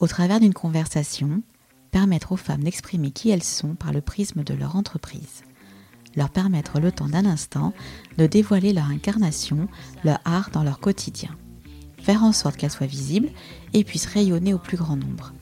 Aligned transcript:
Au 0.00 0.06
travers 0.06 0.38
d'une 0.38 0.54
conversation, 0.54 1.42
permettre 1.90 2.30
aux 2.30 2.36
femmes 2.36 2.62
d'exprimer 2.62 3.10
qui 3.10 3.30
elles 3.30 3.42
sont 3.42 3.74
par 3.74 3.92
le 3.92 4.00
prisme 4.00 4.44
de 4.44 4.54
leur 4.54 4.76
entreprise. 4.76 5.42
Leur 6.14 6.30
permettre 6.30 6.78
le 6.78 6.92
temps 6.92 7.08
d'un 7.08 7.26
instant 7.26 7.72
de 8.16 8.26
dévoiler 8.26 8.72
leur 8.72 8.86
incarnation, 8.86 9.68
leur 10.04 10.20
art 10.24 10.50
dans 10.52 10.62
leur 10.62 10.78
quotidien. 10.78 11.30
Faire 12.00 12.22
en 12.22 12.32
sorte 12.32 12.56
qu'elles 12.56 12.70
soient 12.70 12.86
visibles 12.86 13.30
et 13.74 13.82
puissent 13.82 14.06
rayonner 14.06 14.54
au 14.54 14.58
plus 14.58 14.76
grand 14.76 14.96
nombre. 14.96 15.32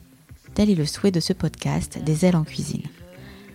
Tel 0.55 0.71
est 0.71 0.75
le 0.75 0.87
souhait 0.87 1.11
de 1.11 1.19
ce 1.19 1.33
podcast 1.33 1.99
Des 2.03 2.25
ailes 2.25 2.35
en 2.35 2.43
cuisine. 2.43 2.87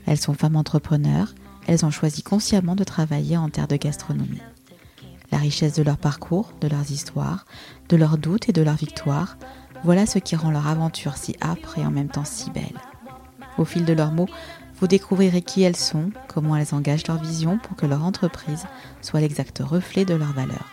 Elles 0.06 0.20
sont 0.20 0.34
femmes 0.34 0.56
entrepreneurs, 0.56 1.34
elles 1.66 1.84
ont 1.84 1.90
choisi 1.90 2.22
consciemment 2.22 2.76
de 2.76 2.84
travailler 2.84 3.36
en 3.36 3.48
terre 3.48 3.68
de 3.68 3.76
gastronomie. 3.76 4.40
La 5.32 5.38
richesse 5.38 5.74
de 5.74 5.82
leur 5.82 5.96
parcours, 5.96 6.52
de 6.60 6.68
leurs 6.68 6.92
histoires, 6.92 7.46
de 7.88 7.96
leurs 7.96 8.18
doutes 8.18 8.48
et 8.48 8.52
de 8.52 8.62
leurs 8.62 8.76
victoires, 8.76 9.36
voilà 9.84 10.06
ce 10.06 10.18
qui 10.18 10.36
rend 10.36 10.50
leur 10.50 10.66
aventure 10.66 11.16
si 11.16 11.36
âpre 11.40 11.78
et 11.78 11.86
en 11.86 11.90
même 11.90 12.08
temps 12.08 12.24
si 12.24 12.50
belle. 12.50 12.80
Au 13.58 13.64
fil 13.64 13.84
de 13.84 13.92
leurs 13.92 14.12
mots, 14.12 14.28
vous 14.78 14.86
découvrirez 14.86 15.42
qui 15.42 15.62
elles 15.62 15.76
sont, 15.76 16.10
comment 16.28 16.56
elles 16.56 16.74
engagent 16.74 17.06
leur 17.06 17.22
vision 17.22 17.58
pour 17.58 17.76
que 17.76 17.86
leur 17.86 18.04
entreprise 18.04 18.66
soit 19.00 19.20
l'exact 19.20 19.60
reflet 19.60 20.04
de 20.04 20.14
leurs 20.14 20.32
valeurs. 20.32 20.70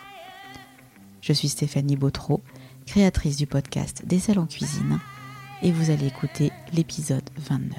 Je 1.20 1.32
suis 1.32 1.48
Stéphanie 1.48 1.96
Bautreau, 1.96 2.42
créatrice 2.86 3.36
du 3.36 3.46
podcast 3.46 4.02
Des 4.06 4.30
ailes 4.30 4.38
en 4.38 4.46
cuisine, 4.46 4.98
et 5.62 5.70
vous 5.70 5.90
allez 5.90 6.06
écouter 6.06 6.50
l'épisode 6.72 7.28
29. 7.36 7.78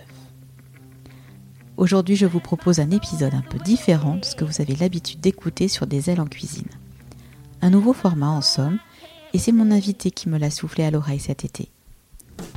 Aujourd'hui, 1.77 2.15
je 2.15 2.27
vous 2.27 2.39
propose 2.39 2.79
un 2.79 2.91
épisode 2.91 3.33
un 3.33 3.41
peu 3.41 3.57
différent 3.57 4.17
de 4.17 4.25
ce 4.25 4.35
que 4.35 4.45
vous 4.45 4.61
avez 4.61 4.75
l'habitude 4.75 5.19
d'écouter 5.19 5.67
sur 5.67 5.87
Des 5.87 6.09
ailes 6.09 6.21
en 6.21 6.27
cuisine. 6.27 6.69
Un 7.61 7.71
nouveau 7.71 7.93
format 7.93 8.29
en 8.29 8.41
somme, 8.41 8.77
et 9.33 9.39
c'est 9.39 9.51
mon 9.51 9.71
invité 9.71 10.11
qui 10.11 10.29
me 10.29 10.37
l'a 10.37 10.51
soufflé 10.51 10.83
à 10.83 10.91
l'oreille 10.91 11.19
cet 11.19 11.45
été. 11.45 11.69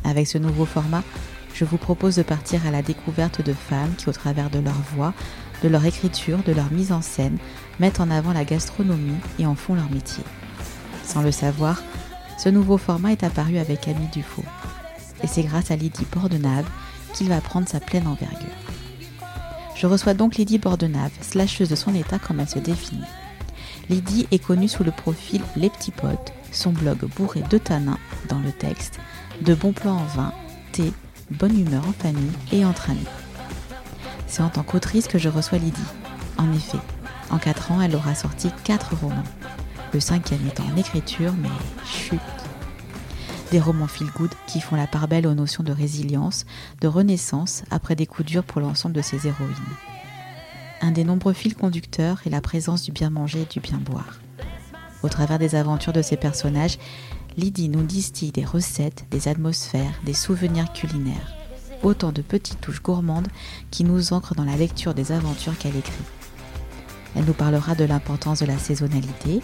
Avec 0.04 0.26
ce 0.26 0.38
nouveau 0.38 0.64
format, 0.64 1.02
je 1.54 1.64
vous 1.64 1.76
propose 1.76 2.16
de 2.16 2.22
partir 2.22 2.66
à 2.66 2.70
la 2.70 2.82
découverte 2.82 3.42
de 3.42 3.52
femmes 3.52 3.94
qui, 3.96 4.08
au 4.08 4.12
travers 4.12 4.50
de 4.50 4.58
leur 4.58 4.80
voix, 4.94 5.14
de 5.62 5.68
leur 5.68 5.84
écriture, 5.84 6.42
de 6.44 6.52
leur 6.52 6.70
mise 6.72 6.92
en 6.92 7.00
scène, 7.00 7.38
mettent 7.78 8.00
en 8.00 8.10
avant 8.10 8.32
la 8.32 8.44
gastronomie 8.44 9.16
et 9.38 9.46
en 9.46 9.54
font 9.54 9.74
leur 9.74 9.90
métier. 9.90 10.24
Sans 11.04 11.22
le 11.22 11.30
savoir, 11.30 11.82
ce 12.38 12.48
nouveau 12.48 12.76
format 12.76 13.12
est 13.12 13.22
apparu 13.22 13.58
avec 13.58 13.86
Ami 13.86 14.08
Dufaux. 14.12 14.44
Et 15.22 15.26
c'est 15.26 15.42
grâce 15.42 15.70
à 15.70 15.76
Lydie 15.76 16.06
Bordenave 16.12 16.68
qu'il 17.14 17.28
va 17.28 17.40
prendre 17.40 17.68
sa 17.68 17.80
pleine 17.80 18.08
envergure. 18.08 18.48
Je 19.76 19.86
reçois 19.86 20.14
donc 20.14 20.36
Lydie 20.36 20.58
Bordenave, 20.58 21.12
slasheuse 21.20 21.68
de 21.68 21.76
son 21.76 21.94
état 21.94 22.18
comme 22.18 22.40
elle 22.40 22.48
se 22.48 22.58
définit. 22.58 23.02
Lydie 23.90 24.26
est 24.30 24.38
connue 24.38 24.68
sous 24.68 24.82
le 24.82 24.90
profil 24.90 25.42
Les 25.56 25.68
Petits 25.68 25.90
Potes, 25.90 26.32
son 26.52 26.70
blog 26.70 26.98
bourré 27.16 27.42
de 27.50 27.58
tanins 27.58 27.98
dans 28.28 28.40
le 28.40 28.50
texte, 28.50 28.98
de 29.42 29.54
bons 29.54 29.72
plans 29.72 29.96
en 29.96 30.04
vin, 30.04 30.32
thé, 30.72 30.92
bonne 31.30 31.58
humeur 31.58 31.86
en 31.86 31.92
famille 31.92 32.32
et 32.50 32.64
entre 32.64 32.90
amis. 32.90 33.06
C'est 34.26 34.42
en 34.42 34.48
tant 34.48 34.62
qu'autrice 34.62 35.06
que 35.06 35.18
je 35.18 35.28
reçois 35.28 35.58
Lydie. 35.58 35.80
En 36.38 36.50
effet, 36.52 36.78
en 37.30 37.38
4 37.38 37.72
ans, 37.72 37.80
elle 37.82 37.94
aura 37.94 38.14
sorti 38.14 38.50
4 38.64 38.96
romans. 38.96 39.22
Le 39.92 40.00
cinquième 40.00 40.46
est 40.46 40.60
en 40.60 40.76
écriture, 40.76 41.34
mais 41.38 41.48
chut. 41.86 42.18
Des 43.50 43.60
romans 43.60 43.86
feel 43.86 44.08
good 44.16 44.32
qui 44.46 44.60
font 44.60 44.76
la 44.76 44.86
part 44.86 45.08
belle 45.08 45.26
aux 45.26 45.34
notions 45.34 45.62
de 45.62 45.72
résilience, 45.72 46.46
de 46.80 46.88
renaissance 46.88 47.62
après 47.70 47.94
des 47.94 48.06
coups 48.06 48.26
durs 48.26 48.44
pour 48.44 48.60
l'ensemble 48.60 48.94
de 48.94 49.02
ses 49.02 49.26
héroïnes. 49.26 49.54
Un 50.80 50.90
des 50.90 51.04
nombreux 51.04 51.32
fils 51.32 51.54
conducteurs 51.54 52.20
est 52.26 52.30
la 52.30 52.40
présence 52.40 52.82
du 52.82 52.92
bien 52.92 53.10
manger 53.10 53.42
et 53.42 53.52
du 53.52 53.60
bien 53.60 53.78
boire. 53.78 54.20
Au 55.02 55.08
travers 55.08 55.38
des 55.38 55.54
aventures 55.54 55.92
de 55.92 56.02
ces 56.02 56.16
personnages, 56.16 56.78
Lydie 57.36 57.68
nous 57.68 57.82
distille 57.82 58.32
des 58.32 58.44
recettes, 58.44 59.06
des 59.10 59.28
atmosphères, 59.28 60.00
des 60.04 60.14
souvenirs 60.14 60.72
culinaires. 60.72 61.34
Autant 61.82 62.12
de 62.12 62.22
petites 62.22 62.60
touches 62.60 62.82
gourmandes 62.82 63.28
qui 63.70 63.84
nous 63.84 64.12
ancrent 64.12 64.34
dans 64.34 64.44
la 64.44 64.56
lecture 64.56 64.94
des 64.94 65.12
aventures 65.12 65.58
qu'elle 65.58 65.76
écrit. 65.76 65.92
Elle 67.16 67.24
nous 67.24 67.34
parlera 67.34 67.74
de 67.74 67.84
l'importance 67.84 68.40
de 68.40 68.46
la 68.46 68.58
saisonnalité, 68.58 69.40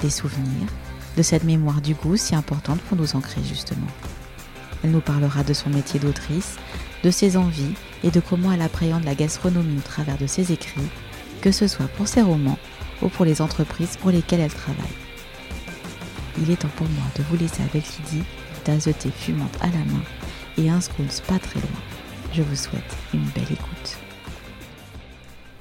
des 0.00 0.10
souvenirs, 0.10 0.68
de 1.16 1.22
cette 1.22 1.44
mémoire 1.44 1.80
du 1.80 1.94
goût 1.94 2.16
si 2.16 2.34
importante 2.34 2.80
pour 2.82 2.96
nous 2.96 3.14
ancrer 3.16 3.42
justement. 3.44 3.86
Elle 4.82 4.90
nous 4.90 5.00
parlera 5.00 5.44
de 5.44 5.52
son 5.52 5.70
métier 5.70 6.00
d'autrice, 6.00 6.56
de 7.04 7.10
ses 7.10 7.36
envies 7.36 7.74
et 8.04 8.10
de 8.10 8.20
comment 8.20 8.52
elle 8.52 8.62
appréhende 8.62 9.04
la 9.04 9.14
gastronomie 9.14 9.78
au 9.78 9.82
travers 9.82 10.18
de 10.18 10.26
ses 10.26 10.52
écrits, 10.52 10.80
que 11.40 11.52
ce 11.52 11.66
soit 11.66 11.88
pour 11.88 12.08
ses 12.08 12.22
romans 12.22 12.58
ou 13.02 13.08
pour 13.08 13.24
les 13.24 13.42
entreprises 13.42 13.96
pour 13.96 14.10
lesquelles 14.10 14.40
elle 14.40 14.52
travaille 14.52 15.02
il 16.38 16.50
est 16.50 16.56
temps 16.56 16.68
pour 16.76 16.88
moi 16.88 17.04
de 17.16 17.22
vous 17.24 17.36
laisser 17.36 17.62
avec 17.62 17.84
Lydie, 17.98 18.24
tasse 18.64 18.86
de 18.86 18.92
thé 18.92 19.10
fumante 19.10 19.56
à 19.60 19.66
la 19.66 19.84
main 19.92 20.02
et 20.58 20.70
un 20.70 20.80
scones 20.80 21.06
pas 21.26 21.38
très 21.38 21.60
loin. 21.60 21.80
Je 22.32 22.42
vous 22.42 22.56
souhaite 22.56 22.82
une 23.12 23.24
belle 23.34 23.44
écoute. 23.44 23.98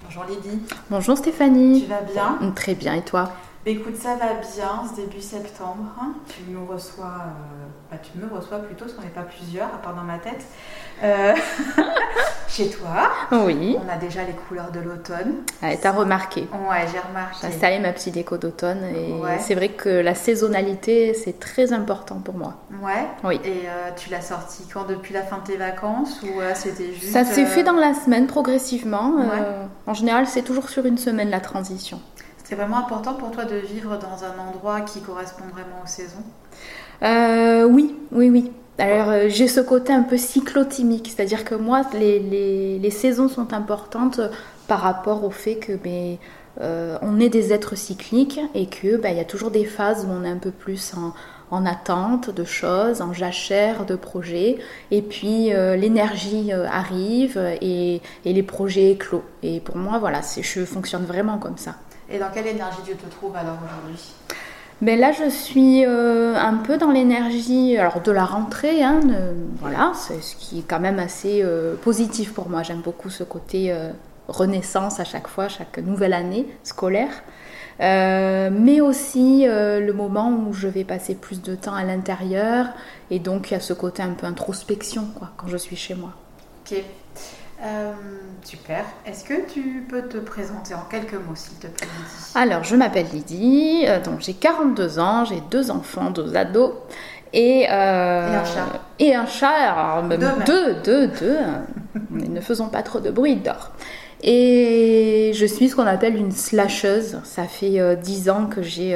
Bonjour 0.04 0.24
Lydie. 0.26 0.60
Bonjour 0.90 1.18
Stéphanie. 1.18 1.82
Tu 1.84 1.88
vas 1.88 2.02
bien? 2.02 2.52
Très 2.56 2.76
bien 2.76 2.96
et 2.96 3.04
toi? 3.04 3.34
Écoute, 3.64 3.96
ça 3.96 4.16
va 4.16 4.34
bien, 4.34 4.84
c'est 4.90 5.04
début 5.04 5.22
septembre. 5.22 5.84
Hein. 6.02 6.14
Tu 6.28 6.50
nous 6.50 6.66
reçois, 6.66 7.06
euh, 7.06 7.68
bah, 7.92 7.98
tu 8.02 8.18
me 8.18 8.28
reçois 8.28 8.58
plutôt, 8.58 8.86
parce 8.86 8.94
qu'on 8.98 9.04
n'est 9.04 9.10
pas 9.10 9.22
plusieurs, 9.22 9.68
à 9.68 9.78
part 9.78 9.94
dans 9.94 10.02
ma 10.02 10.18
tête. 10.18 10.44
Euh, 11.04 11.36
chez 12.48 12.72
toi. 12.72 13.12
Oui. 13.32 13.78
On 13.86 13.88
a 13.88 13.98
déjà 13.98 14.24
les 14.24 14.34
couleurs 14.34 14.72
de 14.72 14.80
l'automne. 14.80 15.44
Ah, 15.62 15.78
T'as 15.80 15.92
remarqué. 15.92 16.42
Ouais, 16.42 16.88
j'ai 16.92 16.98
remarqué. 16.98 17.38
J'ai 17.42 17.48
installé 17.50 17.78
ma 17.78 17.94
petite 17.94 18.16
déco 18.16 18.38
d'automne 18.38 18.84
et 18.84 19.14
c'est 19.40 19.54
vrai 19.54 19.70
que 19.70 19.90
la 19.90 20.16
saisonnalité, 20.16 21.14
c'est 21.14 21.40
très 21.40 21.72
important 21.72 22.16
pour 22.16 22.34
moi. 22.34 22.56
Ouais. 22.82 23.06
Oui. 23.24 23.40
Et 23.46 23.68
euh, 23.68 23.92
tu 23.96 24.10
l'as 24.10 24.22
sorti 24.22 24.64
quand? 24.74 24.86
Depuis 24.86 25.14
la 25.14 25.22
fin 25.22 25.38
de 25.38 25.44
tes 25.44 25.58
vacances 25.58 26.20
ou 26.24 26.42
c'était 26.56 26.94
juste. 26.94 27.14
Ça 27.14 27.24
s'est 27.26 27.46
fait 27.46 27.64
dans 27.64 27.74
la 27.74 27.94
semaine 27.94 28.26
progressivement. 28.26 29.18
en 29.86 29.94
général, 29.94 30.26
c'est 30.26 30.42
toujours 30.42 30.70
sur 30.70 30.86
une 30.88 30.98
semaine 30.98 31.30
la 31.30 31.40
transition. 31.40 32.02
C'est 32.52 32.58
vraiment 32.58 32.80
important 32.80 33.14
pour 33.14 33.32
toi 33.32 33.46
de 33.46 33.56
vivre 33.56 33.98
dans 33.98 34.26
un 34.26 34.50
endroit 34.50 34.82
qui 34.82 35.00
correspond 35.00 35.46
vraiment 35.54 35.84
aux 35.86 35.88
saisons? 35.88 36.22
Euh, 37.02 37.64
Oui, 37.64 37.96
oui, 38.12 38.30
oui. 38.30 38.52
Alors 38.78 39.08
euh, 39.08 39.30
j'ai 39.30 39.48
ce 39.48 39.62
côté 39.62 39.94
un 39.94 40.04
peu 40.04 40.18
cyclotimique, 40.18 41.14
c'est-à-dire 41.16 41.46
que 41.46 41.56
moi, 41.56 41.84
les, 41.94 42.92
saisons 42.92 43.30
sont 43.30 43.54
importantes 43.54 44.20
par 44.68 44.82
rapport 44.82 45.24
au 45.24 45.30
fait 45.30 45.56
que 45.56 45.72
ben, 45.78 46.18
euh, 46.60 46.98
on 47.02 47.22
est 47.22 47.30
des 47.30 47.54
êtres 47.54 47.78
cycliques 47.78 48.42
et 48.54 48.66
que 48.66 48.98
ben, 48.98 49.12
il 49.12 49.18
y 49.18 49.22
a 49.22 49.26
toujours 49.26 49.52
des 49.52 49.64
phases 49.64 50.06
où 50.06 50.10
on 50.12 50.26
est 50.26 50.30
un 50.30 50.36
peu 50.38 50.52
plus 50.52 50.94
en, 51.52 51.66
attente 51.66 52.32
de 52.32 52.44
choses, 52.44 53.02
en 53.02 53.14
jachère 53.14 53.86
de 53.86 53.96
projets, 53.96 54.58
et 54.92 55.02
puis 55.02 55.52
l'énergie 55.78 56.52
arrive 56.52 57.38
et, 57.62 58.02
et, 58.26 58.34
les 58.34 58.44
projets 58.44 58.92
éclos. 58.92 59.24
Et 59.42 59.62
pour 59.62 59.78
moi, 59.78 60.00
voilà, 60.00 60.20
je 60.42 60.66
fonctionne 60.66 61.06
vraiment 61.06 61.38
comme 61.38 61.58
ça. 61.58 61.76
Et 62.12 62.20
dans 62.20 62.30
quelle 62.30 62.48
énergie 62.48 62.82
tu 62.86 62.96
te 62.96 63.10
trouves 63.10 63.36
alors 63.36 63.58
aujourd'hui? 63.64 64.14
Ben 64.82 65.00
là, 65.00 65.12
je 65.12 65.30
suis 65.30 65.86
euh, 65.86 66.36
un 66.36 66.56
peu 66.56 66.78
dans 66.78 66.90
l'énergie 66.92 67.78
alors 67.78 68.02
de 68.02 68.12
la 68.12 68.26
rentrée, 68.26 68.84
hein, 68.84 69.00
voilà, 69.60 69.92
c'est 69.96 70.22
ce 70.22 70.36
qui 70.36 70.60
est 70.60 70.64
quand 70.68 70.80
même 70.80 70.98
assez 70.98 71.42
euh, 71.44 71.76
positif 71.76 72.34
pour 72.34 72.50
moi. 72.50 72.64
J'aime 72.64 72.82
beaucoup 72.82 73.12
ce 73.12 73.24
côté 73.24 73.72
euh, 73.72 73.92
renaissance 74.28 75.00
à 75.00 75.04
chaque 75.04 75.28
fois, 75.28 75.50
chaque 75.50 75.78
nouvelle 75.78 76.14
année 76.14 76.48
scolaire, 76.64 77.24
mais 77.80 78.82
aussi 78.82 79.46
le 79.46 79.92
moment 79.92 80.30
où 80.30 80.54
je 80.54 80.68
vais 80.68 80.84
passer 80.84 81.16
plus 81.16 81.42
de 81.42 81.56
temps 81.56 81.74
à 81.74 81.84
l'intérieur 81.84 82.68
et 83.10 83.20
donc 83.20 83.50
il 83.50 83.54
y 83.54 83.58
a 83.58 83.60
ce 83.60 83.74
côté 83.74 84.04
un 84.04 84.14
peu 84.14 84.26
introspection 84.28 85.06
quoi, 85.18 85.30
quand 85.38 85.48
je 85.48 85.58
suis 85.58 85.76
chez 85.76 85.96
moi. 85.96 86.12
Ok. 86.66 86.84
Euh, 87.64 87.92
super. 88.44 88.86
Est-ce 89.06 89.24
que 89.24 89.48
tu 89.52 89.86
peux 89.88 90.02
te 90.04 90.18
présenter 90.18 90.74
en 90.74 90.84
quelques 90.90 91.14
mots, 91.14 91.36
s'il 91.36 91.58
te 91.58 91.68
plaît, 91.68 91.88
Lydie 91.88 92.32
Alors, 92.34 92.64
je 92.64 92.76
m'appelle 92.76 93.06
Lydie, 93.14 93.84
euh, 93.88 94.02
donc 94.02 94.22
j'ai 94.22 94.34
42 94.34 94.98
ans, 95.00 95.26
j'ai 95.26 95.42
deux 95.52 95.70
enfants, 95.70 96.10
deux 96.10 96.36
ados. 96.36 96.74
Et, 97.34 97.68
euh, 97.70 98.30
et 98.30 98.36
un 98.36 98.46
chat. 98.46 98.68
Et 99.00 99.16
un 99.16 99.26
chat, 99.26 99.50
alors 99.50 100.04
même 100.04 100.20
deux, 100.46 100.74
deux, 100.84 101.08
deux. 101.08 101.38
Mais 102.10 102.28
ne 102.28 102.42
faisons 102.42 102.68
pas 102.68 102.82
trop 102.82 103.00
de 103.00 103.12
bruit 103.12 103.36
dehors. 103.36 103.72
Et 104.24 105.32
je 105.34 105.46
suis 105.46 105.70
ce 105.70 105.76
qu'on 105.76 105.88
appelle 105.88 106.16
une 106.16 106.32
slasheuse. 106.32 107.20
Ça 107.24 107.44
fait 107.46 107.96
10 107.96 108.30
ans 108.30 108.46
que 108.48 108.62
j'ai 108.62 108.96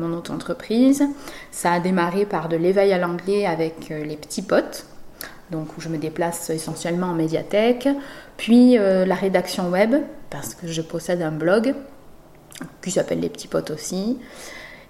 mon 0.00 0.12
auto-entreprise. 0.12 1.04
Ça 1.52 1.74
a 1.74 1.80
démarré 1.80 2.24
par 2.24 2.48
de 2.48 2.56
l'éveil 2.56 2.92
à 2.92 2.98
l'anglais 2.98 3.46
avec 3.46 3.90
les 3.90 4.16
petits 4.16 4.42
potes 4.42 4.86
donc 5.50 5.76
où 5.76 5.80
je 5.80 5.88
me 5.88 5.98
déplace 5.98 6.50
essentiellement 6.50 7.08
en 7.08 7.14
médiathèque, 7.14 7.88
puis 8.36 8.78
euh, 8.78 9.04
la 9.04 9.14
rédaction 9.14 9.70
web, 9.70 9.94
parce 10.30 10.54
que 10.54 10.66
je 10.66 10.82
possède 10.82 11.22
un 11.22 11.30
blog 11.30 11.74
qui 12.82 12.90
s'appelle 12.90 13.20
Les 13.20 13.28
Petits 13.28 13.48
Potes 13.48 13.70
aussi. 13.70 14.18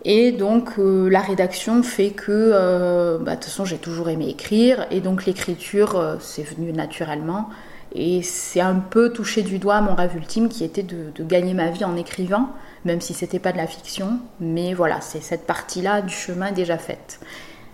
Et 0.04 0.32
donc 0.32 0.78
euh, 0.78 1.08
la 1.08 1.20
rédaction 1.20 1.82
fait 1.82 2.10
que, 2.10 2.30
euh, 2.30 3.18
bah, 3.18 3.32
de 3.32 3.36
toute 3.36 3.46
façon, 3.46 3.64
j'ai 3.64 3.78
toujours 3.78 4.08
aimé 4.08 4.28
écrire, 4.28 4.86
et 4.90 5.00
donc 5.00 5.26
l'écriture, 5.26 6.16
c'est 6.20 6.44
venu 6.44 6.72
naturellement. 6.72 7.48
Et 7.92 8.22
c'est 8.22 8.60
un 8.60 8.74
peu 8.74 9.10
touché 9.10 9.42
du 9.42 9.58
doigt 9.58 9.80
mon 9.80 9.94
rêve 9.94 10.16
ultime 10.16 10.48
qui 10.48 10.64
était 10.64 10.82
de, 10.82 11.10
de 11.14 11.24
gagner 11.24 11.54
ma 11.54 11.70
vie 11.70 11.84
en 11.84 11.96
écrivant, 11.96 12.50
même 12.84 13.00
si 13.00 13.14
c'était 13.14 13.38
pas 13.38 13.52
de 13.52 13.56
la 13.56 13.66
fiction. 13.66 14.18
Mais 14.38 14.74
voilà, 14.74 15.00
c'est 15.00 15.22
cette 15.22 15.46
partie-là 15.46 16.02
du 16.02 16.12
chemin 16.12 16.52
déjà 16.52 16.76
faite. 16.76 17.20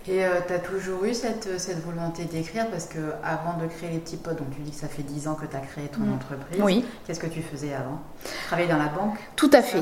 Et 0.07 0.25
euh, 0.25 0.29
tu 0.45 0.53
as 0.53 0.59
toujours 0.59 1.05
eu 1.05 1.13
cette, 1.13 1.47
cette 1.57 1.83
volonté 1.85 2.25
d'écrire 2.25 2.67
parce 2.67 2.85
que 2.85 2.99
avant 3.23 3.57
de 3.57 3.67
créer 3.67 3.89
les 3.91 3.99
petits 3.99 4.17
potes, 4.17 4.37
donc 4.37 4.47
tu 4.55 4.61
dis 4.61 4.71
que 4.71 4.77
ça 4.77 4.87
fait 4.87 5.01
10 5.03 5.27
ans 5.29 5.35
que 5.35 5.45
tu 5.45 5.55
as 5.55 5.59
créé 5.59 5.85
ton 5.87 6.01
Mm. 6.01 6.13
entreprise. 6.13 6.61
Oui. 6.61 6.85
Qu'est-ce 7.07 7.19
que 7.19 7.27
tu 7.27 7.41
faisais 7.41 7.73
avant? 7.73 7.99
Travailler 8.47 8.67
dans 8.69 8.77
la 8.77 8.87
banque? 8.89 9.17
Tout 9.35 9.49
à 9.53 9.61
fait. 9.61 9.81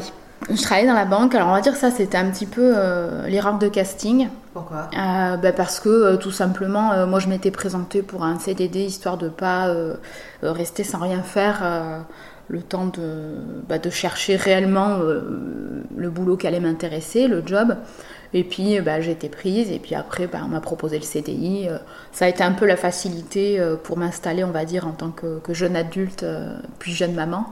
Je 0.50 0.62
travaillais 0.62 0.88
dans 0.88 0.94
la 0.96 1.06
banque. 1.06 1.34
Alors 1.36 1.50
on 1.50 1.54
va 1.54 1.62
dire 1.62 1.76
ça, 1.76 1.92
c'était 1.92 2.18
un 2.18 2.30
petit 2.30 2.46
peu 2.48 2.74
euh, 2.76 3.28
l'erreur 3.28 3.58
de 3.60 3.68
casting. 3.68 4.28
Pourquoi? 4.54 4.90
Euh, 4.98 5.38
bah, 5.38 5.52
parce 5.54 5.80
que 5.80 5.90
euh, 5.90 6.18
tout 6.18 6.32
simplement, 6.32 6.92
euh, 6.94 7.06
moi 7.06 7.20
je 7.20 7.28
m'étais 7.28 7.52
présentée 7.52 8.02
pour 8.02 8.24
un 8.24 8.38
CDD 8.40 8.80
histoire 8.82 9.18
de 9.18 9.30
pas 9.30 9.68
euh, 9.70 9.96
euh, 10.44 10.52
rester 10.52 10.84
sans 10.84 10.98
rien 11.00 11.22
faire 11.22 11.60
euh, 11.64 12.00
le 12.48 12.62
temps 12.62 12.88
de, 12.88 13.36
bah, 13.70 13.78
de 13.78 13.90
chercher 13.92 14.36
réellement 14.36 14.98
euh, 15.00 15.84
le 15.96 16.10
boulot 16.10 16.38
qui 16.38 16.48
allait 16.48 16.60
m'intéresser, 16.60 17.28
le 17.28 17.44
job. 17.46 17.76
Et 18.34 18.44
puis 18.44 18.78
euh, 18.78 18.82
bah, 18.82 19.02
j'ai 19.02 19.12
été 19.12 19.28
prise 19.30 19.72
et 19.72 19.80
puis 19.80 19.96
après 19.96 20.28
bah, 20.28 20.40
on 20.46 20.48
m'a 20.48 20.62
proposé 20.62 20.98
le 20.98 21.04
CDI. 21.04 21.68
Euh, 21.68 21.78
ça 22.12 22.26
a 22.26 22.28
été 22.30 22.44
un 22.44 22.54
peu 22.54 22.66
la 22.66 22.78
facilité 22.78 23.60
euh, 23.60 23.76
pour 23.76 23.98
m'installer, 23.98 24.44
on 24.44 24.52
va 24.52 24.66
dire, 24.66 24.88
en 24.88 24.92
tant 24.92 25.12
que, 25.12 25.40
que 25.40 25.54
jeune 25.54 25.76
adulte 25.76 26.26
puis 26.80 26.94
jeune 26.94 27.14
maman. 27.14 27.46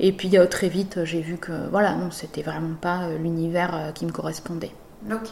Et 0.00 0.12
puis 0.12 0.30
très 0.50 0.68
vite 0.68 1.04
j'ai 1.04 1.20
vu 1.20 1.36
que 1.36 1.52
voilà, 1.70 1.94
non, 1.94 2.10
c'était 2.10 2.42
vraiment 2.42 2.74
pas 2.80 3.08
l'univers 3.20 3.92
qui 3.94 4.06
me 4.06 4.12
correspondait. 4.12 4.72
Ok. 5.10 5.30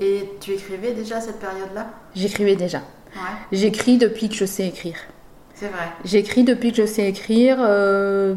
Et 0.00 0.28
tu 0.40 0.52
écrivais 0.52 0.92
déjà 0.92 1.16
à 1.16 1.20
cette 1.20 1.38
période-là? 1.40 1.86
J'écrivais 2.14 2.56
déjà. 2.56 2.78
Ouais, 3.14 3.22
J'écris 3.50 3.96
depuis 3.96 4.28
que 4.28 4.34
je 4.34 4.44
sais 4.44 4.66
écrire. 4.66 4.96
c'est 5.54 5.68
vrai. 5.68 5.86
J'écris 6.04 6.44
depuis 6.44 6.70
que 6.72 6.76
je 6.82 6.86
sais 6.86 7.08
écrire. 7.08 7.56
euh, 7.60 8.34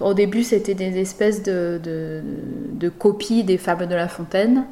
au 0.00 0.14
début, 0.14 0.42
c'était 0.42 0.74
des 0.74 0.98
espèces 0.98 1.42
de, 1.42 1.78
de, 1.82 2.22
de 2.72 2.88
copies 2.88 3.44
des 3.44 3.58
fables 3.58 3.86
de 3.86 3.94
La 3.94 4.08
Fontaine. 4.08 4.64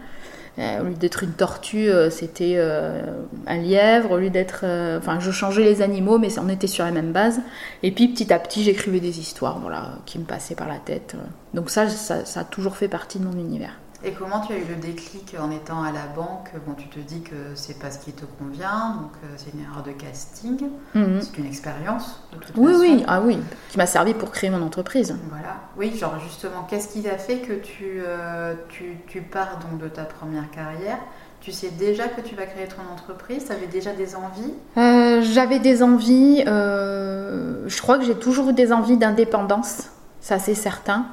Euh, 0.59 0.83
au 0.83 0.85
lieu 0.85 0.95
d'être 0.95 1.23
une 1.23 1.33
tortue, 1.33 1.89
euh, 1.89 2.11
c'était 2.11 2.55
euh, 2.57 3.01
un 3.47 3.57
lièvre. 3.57 4.13
Au 4.13 4.19
lieu 4.19 4.31
d'être, 4.31 4.65
enfin, 4.99 5.19
je 5.21 5.31
changeais 5.31 5.65
les 5.65 5.83
animaux, 5.83 6.19
mais 6.19 6.39
on 6.39 6.49
était 6.49 6.67
sur 6.67 6.85
la 6.85 6.91
même 6.91 7.13
base. 7.13 7.41
Et 7.83 7.91
puis, 7.91 8.09
petit 8.09 8.33
à 8.33 8.39
petit, 8.39 8.63
j'écrivais 8.63 9.01
des 9.01 9.19
histoires, 9.19 9.59
voilà, 9.61 9.99
qui 10.07 10.19
me 10.19 10.25
passaient 10.25 10.55
par 10.55 10.69
la 10.69 10.79
tête. 10.79 11.17
Donc 11.55 11.71
ça, 11.71 11.89
ça 11.89 12.41
a 12.41 12.45
toujours 12.45 12.77
fait 12.77 12.89
partie 12.89 13.19
de 13.19 13.25
mon 13.25 13.33
univers. 13.33 13.82
Et 14.05 14.11
comment 14.13 14.41
tu 14.41 14.53
as 14.53 14.57
eu 14.57 14.65
le 14.69 14.75
déclic 14.75 15.37
en 15.41 15.51
étant 15.53 15.83
à 15.85 15.93
la 15.93 16.07
banque? 16.17 16.51
Bon, 16.67 16.75
tu 16.75 16.89
te 16.89 16.99
dis 16.99 17.23
que 17.23 17.37
c'est 17.55 17.79
pas 17.79 17.91
ce 17.93 18.01
qui 18.01 18.11
te 18.13 18.25
convient, 18.25 18.97
donc 19.01 19.13
euh, 19.23 19.29
c'est 19.37 19.55
une 19.55 19.61
erreur 19.61 19.85
de 19.85 19.93
casting. 19.93 20.59
Mhm. 20.95 21.21
C'est 21.23 21.39
une 21.39 21.47
expérience, 21.47 22.21
de 22.33 22.39
toute 22.39 22.57
Oui, 22.57 22.73
façon. 22.73 22.81
oui, 22.81 23.05
ah 23.07 23.21
oui, 23.21 23.39
qui 23.69 23.79
m'a 23.79 23.87
servi 23.87 24.15
pour 24.15 24.33
créer 24.33 24.51
mon 24.51 24.61
entreprise. 24.63 25.17
Voilà. 25.31 25.55
Oui, 25.77 25.97
genre 25.97 26.19
justement, 26.19 26.67
qu'est-ce 26.69 26.89
qui 26.89 27.09
a 27.09 27.17
fait 27.17 27.39
que 27.39 27.53
tu, 27.53 28.03
euh, 28.05 28.55
tu, 28.69 28.97
tu 29.07 29.21
pars 29.23 29.59
donc 29.61 29.81
de 29.81 29.89
ta 29.89 30.03
première 30.03 30.51
carrière? 30.51 30.99
Tu 31.41 31.53
sais 31.53 31.71
déjà 31.71 32.09
que 32.09 32.21
tu 32.23 32.35
vas 32.35 32.47
créer 32.47 32.67
ton 32.67 32.83
entreprise? 32.93 33.45
Tu 33.47 33.53
avais 33.53 33.67
déjà 33.69 33.93
des 33.93 34.17
envies? 34.17 34.53
Euh, 34.79 35.23
J'avais 35.23 35.61
des 35.61 35.81
envies, 35.85 36.43
euh, 36.49 37.63
je 37.69 37.81
crois 37.81 37.99
que 37.99 38.05
j'ai 38.05 38.17
toujours 38.17 38.49
eu 38.51 38.53
des 38.53 38.73
envies 38.73 38.97
d'indépendance, 38.97 39.91
ça 40.21 40.41
c'est 40.41 40.55
certain. 40.57 41.07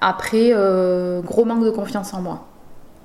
Après, 0.00 0.50
euh, 0.52 1.20
gros 1.22 1.44
manque 1.44 1.64
de 1.64 1.70
confiance 1.70 2.12
en 2.12 2.20
moi. 2.20 2.46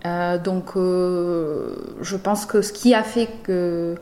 Euh, 0.06 0.38
donc, 0.38 0.76
euh, 0.76 1.76
je 2.02 2.18
pense 2.18 2.46
que 2.46 2.62
ce 2.62 2.74
qui 2.74 2.94
a 2.94 3.04
fait 3.04 3.30
que, 3.44 3.96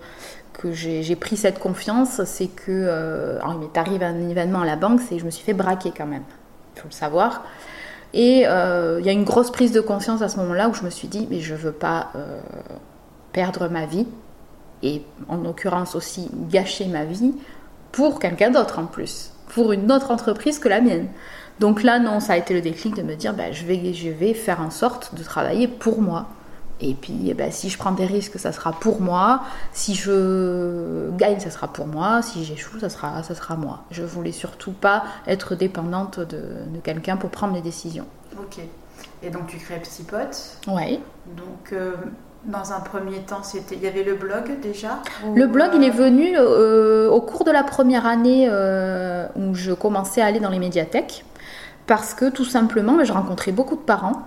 j'ai 0.72 1.16
pris 1.16 1.38
cette 1.38 1.60
confiance, 1.60 2.24
c'est 2.26 2.48
que. 2.48 2.88
Alors, 3.42 3.54
il 3.54 3.60
m'est 3.60 3.78
arrivé 3.78 4.06
un 4.06 4.30
événement 4.30 4.62
à 4.62 4.66
la 4.66 4.76
banque, 4.76 5.02
c'est 5.02 5.16
que 5.16 5.22
je 5.22 5.26
me 5.26 5.32
suis 5.32 5.44
fait 5.44 5.54
braquer 5.54 5.94
quand 5.96 6.08
même, 6.08 6.24
il 6.76 6.82
faut 6.82 6.88
le 6.88 6.94
savoir. 6.94 7.44
Et 8.14 8.40
il 8.40 9.06
y 9.06 9.10
a 9.10 9.12
une 9.12 9.24
grosse 9.24 9.52
prise 9.52 9.72
de 9.72 9.82
conscience 9.82 10.22
à 10.22 10.30
ce 10.30 10.38
moment-là 10.38 10.68
où 10.68 10.74
je 10.74 10.84
me 10.84 10.90
suis 10.90 11.08
dit, 11.08 11.28
mais 11.30 11.40
je 11.40 11.56
veux 11.56 11.72
pas 11.72 12.12
perdre 13.32 13.70
ma 13.70 13.86
vie, 13.86 14.08
et 14.84 15.04
en 15.30 15.38
l'occurrence 15.38 15.96
aussi 15.96 16.30
gâcher 16.50 16.88
ma 16.88 17.06
vie 17.06 17.34
pour 17.92 18.20
quelqu'un 18.20 18.50
d'autre 18.50 18.80
en 18.80 18.86
plus, 18.86 19.32
pour 19.48 19.72
une 19.72 19.90
autre 19.92 20.12
entreprise 20.12 20.60
que 20.60 20.68
la 20.68 20.82
mienne. 20.82 21.08
Donc 21.60 21.84
là, 21.84 22.00
non, 22.00 22.20
ça 22.20 22.34
a 22.34 22.38
été 22.38 22.54
le 22.54 22.62
déclic 22.62 22.96
de 22.96 23.02
me 23.02 23.16
dire, 23.16 23.34
bah, 23.34 23.52
je, 23.52 23.66
vais, 23.66 23.94
je 23.94 24.10
vais 24.10 24.34
faire 24.34 24.62
en 24.62 24.70
sorte 24.70 25.16
de 25.16 25.24
travailler 25.24 25.68
pour 25.68 26.02
moi. 26.02 26.28
Et 26.82 26.94
puis, 26.94 27.26
eh 27.28 27.34
ben, 27.34 27.52
si 27.52 27.70
je 27.70 27.78
prends 27.78 27.92
des 27.92 28.06
risques, 28.06 28.40
ça 28.40 28.54
sera 28.54 28.72
pour 28.72 29.02
moi. 29.02 29.44
Si 29.74 29.96
je 29.96 31.10
gagne, 31.18 31.40
ça 31.40 31.52
sera 31.52 31.68
pour 31.68 31.88
moi. 31.88 32.22
Si 32.22 32.46
j'échoue, 32.46 32.80
ça 32.80 32.88
sera, 32.88 33.22
ça 33.24 33.36
sera 33.36 33.58
moi. 33.58 33.84
Je 33.92 34.04
voulais 34.04 34.32
surtout 34.32 34.72
pas 34.72 35.04
être 35.28 35.56
dépendante 35.56 36.22
de, 36.22 36.42
de 36.74 36.80
quelqu'un 36.82 37.18
pour 37.18 37.32
prendre 37.32 37.54
les 37.54 37.62
décisions. 37.62 38.06
Ok. 38.40 38.60
Et 39.22 39.30
donc 39.30 39.48
tu 39.48 39.58
crées 39.58 39.80
Psypote. 39.82 40.58
Ouais. 40.68 41.02
Donc 41.36 41.74
euh, 41.74 41.94
dans 42.46 42.72
un 42.72 42.80
premier 42.80 43.20
temps, 43.20 43.44
c'était, 43.44 43.76
il 43.76 43.84
y 43.84 43.88
avait 43.88 44.04
le 44.04 44.16
blog 44.16 44.60
déjà 44.62 45.00
ou, 45.26 45.36
Le 45.36 45.48
blog, 45.48 45.72
il 45.76 45.84
est 45.84 45.90
euh, 45.90 45.94
venu 45.94 46.38
euh, 46.38 47.10
au 47.10 47.22
cours 47.22 47.44
de 47.44 47.52
la 47.52 47.64
première 47.64 48.06
année 48.06 48.48
euh, 48.50 49.28
où 49.36 49.54
je 49.56 49.74
commençais 49.74 50.22
à 50.22 50.26
aller 50.26 50.40
dans 50.40 50.50
les 50.50 50.60
médiathèques. 50.60 51.26
Parce 51.90 52.14
que 52.14 52.30
tout 52.30 52.46
simplement, 52.46 53.04
je 53.04 53.12
rencontrais 53.12 53.52
beaucoup 53.52 53.76
de 53.76 53.82
parents. 53.82 54.22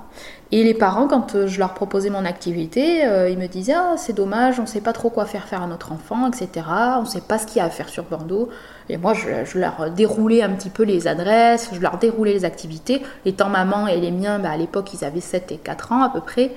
Et 0.50 0.64
les 0.64 0.74
parents, 0.74 1.06
quand 1.06 1.36
euh, 1.36 1.46
je 1.46 1.60
leur 1.60 1.74
proposais 1.74 2.10
mon 2.10 2.24
activité, 2.24 3.06
euh, 3.06 3.30
ils 3.30 3.38
me 3.38 3.46
disaient 3.46 3.76
Ah, 3.76 3.94
c'est 3.96 4.14
dommage, 4.14 4.58
on 4.58 4.62
ne 4.62 4.66
sait 4.66 4.80
pas 4.80 4.92
trop 4.92 5.10
quoi 5.10 5.26
faire 5.26 5.44
faire 5.44 5.62
à 5.62 5.68
notre 5.68 5.92
enfant, 5.92 6.26
etc. 6.26 6.66
On 6.96 7.02
ne 7.02 7.06
sait 7.06 7.20
pas 7.20 7.38
ce 7.38 7.46
qu'il 7.46 7.58
y 7.58 7.60
a 7.60 7.66
à 7.66 7.70
faire 7.70 7.88
sur 7.88 8.02
Bordeaux. 8.02 8.48
Et 8.88 8.96
moi, 8.96 9.14
je, 9.14 9.56
leur 9.60 9.92
déroulais 9.92 10.42
un 10.42 10.50
petit 10.50 10.70
peu 10.70 10.82
les 10.82 11.06
adresses, 11.06 11.70
je 11.72 11.78
leur 11.78 11.98
déroulais 11.98 12.32
les 12.32 12.44
activités. 12.44 13.00
Étant 13.26 13.48
maman 13.48 13.86
et 13.86 14.00
les 14.00 14.10
miens, 14.10 14.40
bah, 14.40 14.50
à 14.50 14.56
l'époque, 14.56 14.92
ils 14.92 15.04
avaient 15.04 15.20
7 15.20 15.52
et 15.52 15.58
4 15.58 15.92
ans 15.92 16.02
à 16.02 16.08
peu 16.08 16.20
près. 16.20 16.50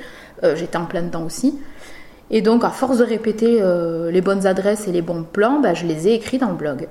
Euh, 0.44 0.56
J'étais 0.56 0.78
en 0.78 0.86
plein 0.86 1.04
dedans 1.04 1.22
aussi. 1.22 1.56
Et 2.32 2.42
donc, 2.42 2.64
à 2.64 2.72
force 2.72 2.98
de 2.98 3.04
répéter 3.04 3.62
les 4.12 4.22
bonnes 4.22 4.48
adresses 4.48 4.88
et 4.88 4.92
les 4.92 5.04
bons 5.04 5.22
plans, 5.22 5.60
bah, 5.60 5.76
je 5.76 5.86
les 5.86 6.08
ai 6.08 6.16
écrits 6.16 6.40
dans 6.40 6.50
le 6.50 6.56
blog. 6.56 6.88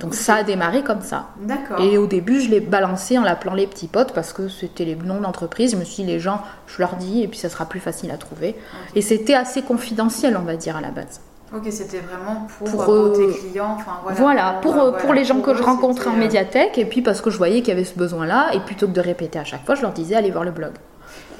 Donc, 0.00 0.14
ça 0.14 0.36
a 0.36 0.42
démarré 0.42 0.82
comme 0.82 1.02
ça. 1.02 1.26
D'accord. 1.40 1.80
Et 1.80 1.98
au 1.98 2.06
début, 2.06 2.40
je 2.40 2.50
l'ai 2.50 2.60
balancé 2.60 3.18
en 3.18 3.22
l'appelant 3.22 3.54
les 3.54 3.66
petits 3.66 3.88
potes 3.88 4.12
parce 4.12 4.32
que 4.32 4.48
c'était 4.48 4.84
les 4.84 4.96
noms 4.96 5.20
d'entreprise. 5.20 5.72
Je 5.72 5.76
me 5.76 5.84
suis 5.84 6.02
dit, 6.02 6.10
les 6.10 6.20
gens, 6.20 6.42
je 6.66 6.78
leur 6.80 6.96
dis 6.96 7.22
et 7.22 7.28
puis 7.28 7.38
ça 7.38 7.48
sera 7.48 7.66
plus 7.66 7.80
facile 7.80 8.10
à 8.10 8.16
trouver. 8.16 8.56
Et 8.94 9.02
c'était 9.02 9.34
assez 9.34 9.62
confidentiel, 9.62 10.36
on 10.36 10.42
va 10.42 10.56
dire, 10.56 10.76
à 10.76 10.80
la 10.80 10.90
base. 10.90 11.20
Ok, 11.54 11.66
c'était 11.70 12.00
vraiment 12.00 12.46
pour, 12.58 12.68
Pour, 12.68 12.84
pour 12.84 12.94
euh, 12.94 13.12
tes 13.32 13.38
clients. 13.38 13.76
Voilà, 14.02 14.18
Voilà, 14.18 14.58
pour, 14.60 14.74
euh, 14.74 14.88
euh, 14.88 14.90
pour 14.92 15.06
voilà, 15.06 15.20
les 15.20 15.24
gens 15.24 15.36
pour 15.36 15.44
que 15.44 15.54
je 15.54 15.62
rencontrais 15.62 16.10
en 16.10 16.14
euh, 16.14 16.18
médiathèque 16.18 16.78
et 16.78 16.84
puis 16.84 17.00
parce 17.00 17.20
que 17.20 17.30
je 17.30 17.38
voyais 17.38 17.60
qu'il 17.60 17.68
y 17.68 17.72
avait 17.72 17.84
ce 17.84 17.96
besoin-là. 17.96 18.50
Et 18.54 18.60
plutôt 18.60 18.88
que 18.88 18.92
de 18.92 19.00
répéter 19.00 19.38
à 19.38 19.44
chaque 19.44 19.64
fois, 19.64 19.76
je 19.76 19.82
leur 19.82 19.92
disais, 19.92 20.16
allez 20.16 20.32
voir 20.32 20.44
le 20.44 20.50
blog. 20.50 20.72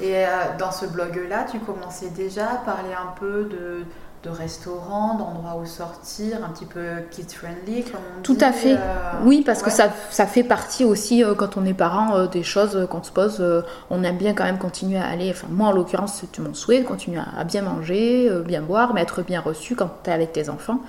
Et 0.01 0.25
euh, 0.25 0.27
dans 0.59 0.71
ce 0.71 0.85
blog-là, 0.85 1.45
tu 1.49 1.59
commençais 1.59 2.09
déjà 2.09 2.45
à 2.45 2.55
parler 2.57 2.93
un 2.93 3.11
peu 3.19 3.43
de, 3.45 3.83
de 4.25 4.29
restaurants, 4.31 5.15
d'endroits 5.17 5.55
où 5.61 5.65
sortir, 5.65 6.43
un 6.43 6.49
petit 6.49 6.65
peu 6.65 6.81
kids-friendly, 7.11 7.83
comme 7.83 8.01
on 8.19 8.23
Tout 8.23 8.33
dit, 8.33 8.43
à 8.43 8.51
fait. 8.51 8.73
euh, 8.73 8.77
Oui, 9.23 9.43
parce 9.45 9.61
que 9.61 9.69
ça, 9.69 9.89
ça 10.09 10.25
fait 10.25 10.43
partie 10.43 10.83
aussi, 10.83 11.23
euh, 11.23 11.35
quand 11.35 11.57
on 11.57 11.65
est 11.65 11.73
parent, 11.75 12.15
euh, 12.17 12.27
des 12.27 12.43
choses 12.43 12.87
qu'on 12.89 13.03
se 13.03 13.11
pose. 13.11 13.43
on 13.89 14.03
aime 14.03 14.17
bien 14.17 14.33
quand 14.33 14.43
même 14.43 14.57
continuer 14.57 14.97
à 14.97 15.05
aller. 15.05 15.29
Enfin, 15.29 15.47
moi, 15.51 15.67
en 15.67 15.71
l'occurrence, 15.71 16.15
c'était 16.21 16.41
mon 16.41 16.53
souhait 16.53 16.81
de 16.81 16.85
continuer 16.87 17.19
à, 17.19 17.39
à 17.39 17.43
bien 17.43 17.61
manger, 17.61 18.29
bien 18.45 18.61
boire, 18.61 18.93
mais 18.93 19.01
être 19.01 19.21
bien 19.21 19.41
reçu 19.41 19.75
quand 19.75 19.89
tu 20.03 20.09
es 20.09 20.13
avec 20.13 20.33
tes 20.33 20.49
enfants. 20.49 20.79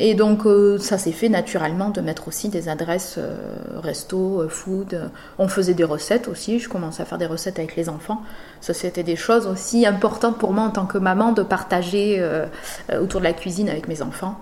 Et 0.00 0.14
donc, 0.14 0.46
euh, 0.46 0.78
ça 0.78 0.96
s'est 0.96 1.10
fait 1.12 1.28
naturellement 1.28 1.90
de 1.90 2.00
mettre 2.00 2.28
aussi 2.28 2.48
des 2.48 2.68
adresses 2.68 3.16
euh, 3.18 3.34
resto, 3.82 4.42
euh, 4.42 4.48
food. 4.48 5.10
On 5.38 5.48
faisait 5.48 5.74
des 5.74 5.82
recettes 5.82 6.28
aussi. 6.28 6.60
Je 6.60 6.68
commençais 6.68 7.02
à 7.02 7.04
faire 7.04 7.18
des 7.18 7.26
recettes 7.26 7.58
avec 7.58 7.74
les 7.74 7.88
enfants. 7.88 8.22
Ça, 8.60 8.74
c'était 8.74 9.02
des 9.02 9.16
choses 9.16 9.48
aussi 9.48 9.86
importantes 9.86 10.38
pour 10.38 10.52
moi 10.52 10.62
en 10.64 10.70
tant 10.70 10.86
que 10.86 10.98
maman 10.98 11.32
de 11.32 11.42
partager 11.42 12.16
euh, 12.20 12.46
autour 13.00 13.18
de 13.20 13.24
la 13.24 13.32
cuisine 13.32 13.68
avec 13.68 13.88
mes 13.88 14.00
enfants. 14.00 14.38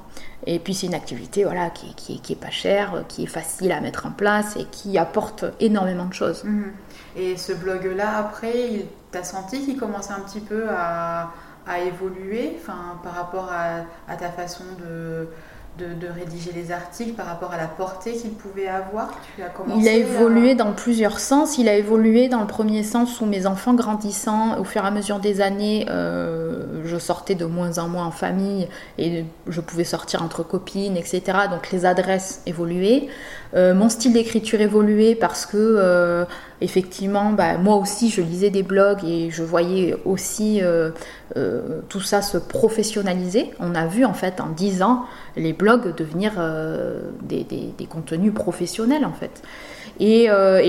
Et 0.46 0.58
puis 0.58 0.75
c'est 0.75 0.86
une 0.86 0.94
activité 0.94 1.44
voilà, 1.44 1.70
qui, 1.70 1.94
qui, 1.94 2.20
qui 2.20 2.34
est 2.34 2.36
pas 2.40 2.50
chère, 2.50 3.04
qui 3.08 3.22
est 3.25 3.26
facile 3.26 3.72
à 3.72 3.80
mettre 3.80 4.04
en 4.04 4.10
place 4.10 4.56
et 4.56 4.64
qui 4.70 4.98
apporte 4.98 5.46
énormément 5.60 6.04
de 6.04 6.12
choses. 6.12 6.44
Mhm. 6.44 6.72
Et 7.16 7.36
ce 7.38 7.52
blog-là, 7.54 8.18
après, 8.18 8.52
il- 8.72 8.84
t'as 9.10 9.25
senti 9.25 9.64
qu'il 9.64 9.78
commençait 9.78 10.12
un 10.12 10.20
petit 10.20 10.40
peu 10.40 10.64
à, 10.68 11.30
évoluer 11.75 12.52
enfin, 12.61 12.99
par 13.02 13.14
rapport 13.14 13.50
à, 13.52 13.85
à 14.12 14.16
ta 14.16 14.28
façon 14.30 14.64
de, 14.78 15.28
de, 15.78 15.92
de 15.94 16.06
rédiger 16.11 16.52
les 16.54 16.73
articles, 16.73 17.12
par 17.12 17.26
rapport 17.26 17.52
à 17.52 17.56
la 17.58 17.66
portée 17.66 18.12
qu'il 18.12 18.30
pouvait 18.32 18.68
avoir? 18.68 19.11
Tu 19.37 19.42
as 19.42 19.49
commencé 19.49 19.80
Il 19.80 19.88
a 19.88 19.92
à- 19.92 19.94
évolué 19.94 20.54
dans 20.54 20.73
plusieurs 20.73 21.18
sens. 21.18 21.58
Il 21.58 21.68
a 21.68 21.75
évolué 21.76 22.28
dans 22.28 22.40
le 22.40 22.46
premier 22.46 22.82
sens 22.82 23.20
où 23.20 23.26
mes 23.26 23.46
enfants 23.46 23.75
grandissant, 23.75 24.58
au 24.58 24.64
fur 24.64 24.82
et 24.85 24.87
à 24.87 24.90
mesure 24.90 25.18
des 25.18 25.40
années, 25.42 25.87
euh, 25.90 26.82
je 26.85 26.96
sortais 26.96 27.35
de 27.35 27.44
moins 27.44 27.78
en 27.78 27.88
moins 27.88 28.06
en 28.06 28.11
famille 28.11 28.68
et 28.96 29.25
je 29.49 29.61
pouvais 29.61 29.85
sortir 29.85 30.23
entre 30.23 30.42
copines, 30.44 30.96
etc. 30.96 31.23
Donc 31.50 31.70
les 31.73 31.85
adresses 31.85 32.42
évoluaient. 32.46 33.08
Euh, 33.54 33.75
mon 33.75 33.88
style 33.88 34.12
d'écriture 34.12 34.61
évoluait 34.61 35.14
parce 35.14 35.46
que 35.46 35.56
euh, 35.56 36.25
effectivement, 36.60 37.32
bah, 37.32 37.58
moi 37.58 37.76
aussi, 37.76 38.10
je 38.10 38.22
lisais 38.22 38.50
des 38.50 38.62
blogs 38.62 39.04
et 39.04 39.30
je 39.30 39.42
voyais 39.42 39.96
aussi 40.04 40.62
euh, 40.62 40.90
euh, 41.36 41.80
tout 41.88 42.00
ça 42.00 42.22
se 42.22 42.38
professionnaliser. 42.38 43.50
On 43.60 43.75
a 43.75 43.86
vu 43.86 44.04
en 44.04 44.14
fait 44.14 44.40
en 44.40 44.48
10 44.48 44.82
ans 44.82 45.04
les 45.36 45.52
blogs 45.52 45.94
devenir 45.94 46.32
euh, 46.38 47.02
des, 47.22 47.46
contenus 47.88 48.32
professionnels 48.32 49.04
en 49.04 49.12
fait. 49.12 49.42
Et, 49.98 50.28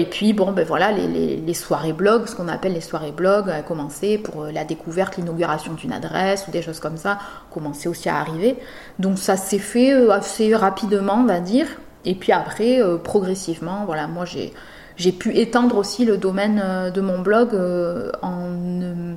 puis, 0.10 0.32
bon, 0.32 0.54
ben 0.54 0.66
voilà, 0.66 0.92
les, 0.94 1.54
soirées 1.54 1.92
blogs, 1.92 2.28
ce 2.28 2.36
qu'on 2.36 2.48
appelle 2.48 2.74
les 2.74 2.82
soirées 2.82 3.12
blogs, 3.12 3.50
a 3.50 3.62
commencé 3.62 4.18
pour 4.18 4.46
la 4.46 4.64
découverte, 4.64 5.18
l'inauguration 5.18 5.74
d'une 5.74 5.92
adresse 5.92 6.46
ou 6.48 6.52
des 6.52 6.62
choses 6.62 6.80
comme 6.80 6.96
ça, 6.96 7.18
commençait 7.52 7.90
aussi 7.90 8.08
à 8.08 8.18
arriver. 8.18 8.56
Donc 9.00 9.20
ça 9.20 9.36
s'est 9.36 9.60
fait 9.60 9.92
assez 10.10 10.56
rapidement, 10.56 11.16
on 11.16 11.26
va 11.26 11.42
dire. 11.42 11.68
Et 12.06 12.16
puis 12.16 12.32
après, 12.32 12.80
progressivement, 13.04 13.84
voilà, 13.86 14.08
moi 14.08 14.24
j'ai 14.24 14.54
j'ai 14.98 15.12
pu 15.12 15.36
étendre 15.38 15.78
aussi 15.78 16.06
le 16.06 16.18
domaine 16.18 16.62
euh, 16.64 16.90
de 16.90 17.02
mon 17.02 17.20
blog 17.20 17.54
euh, 17.54 18.12
en 18.24 18.50
ne, 18.50 19.16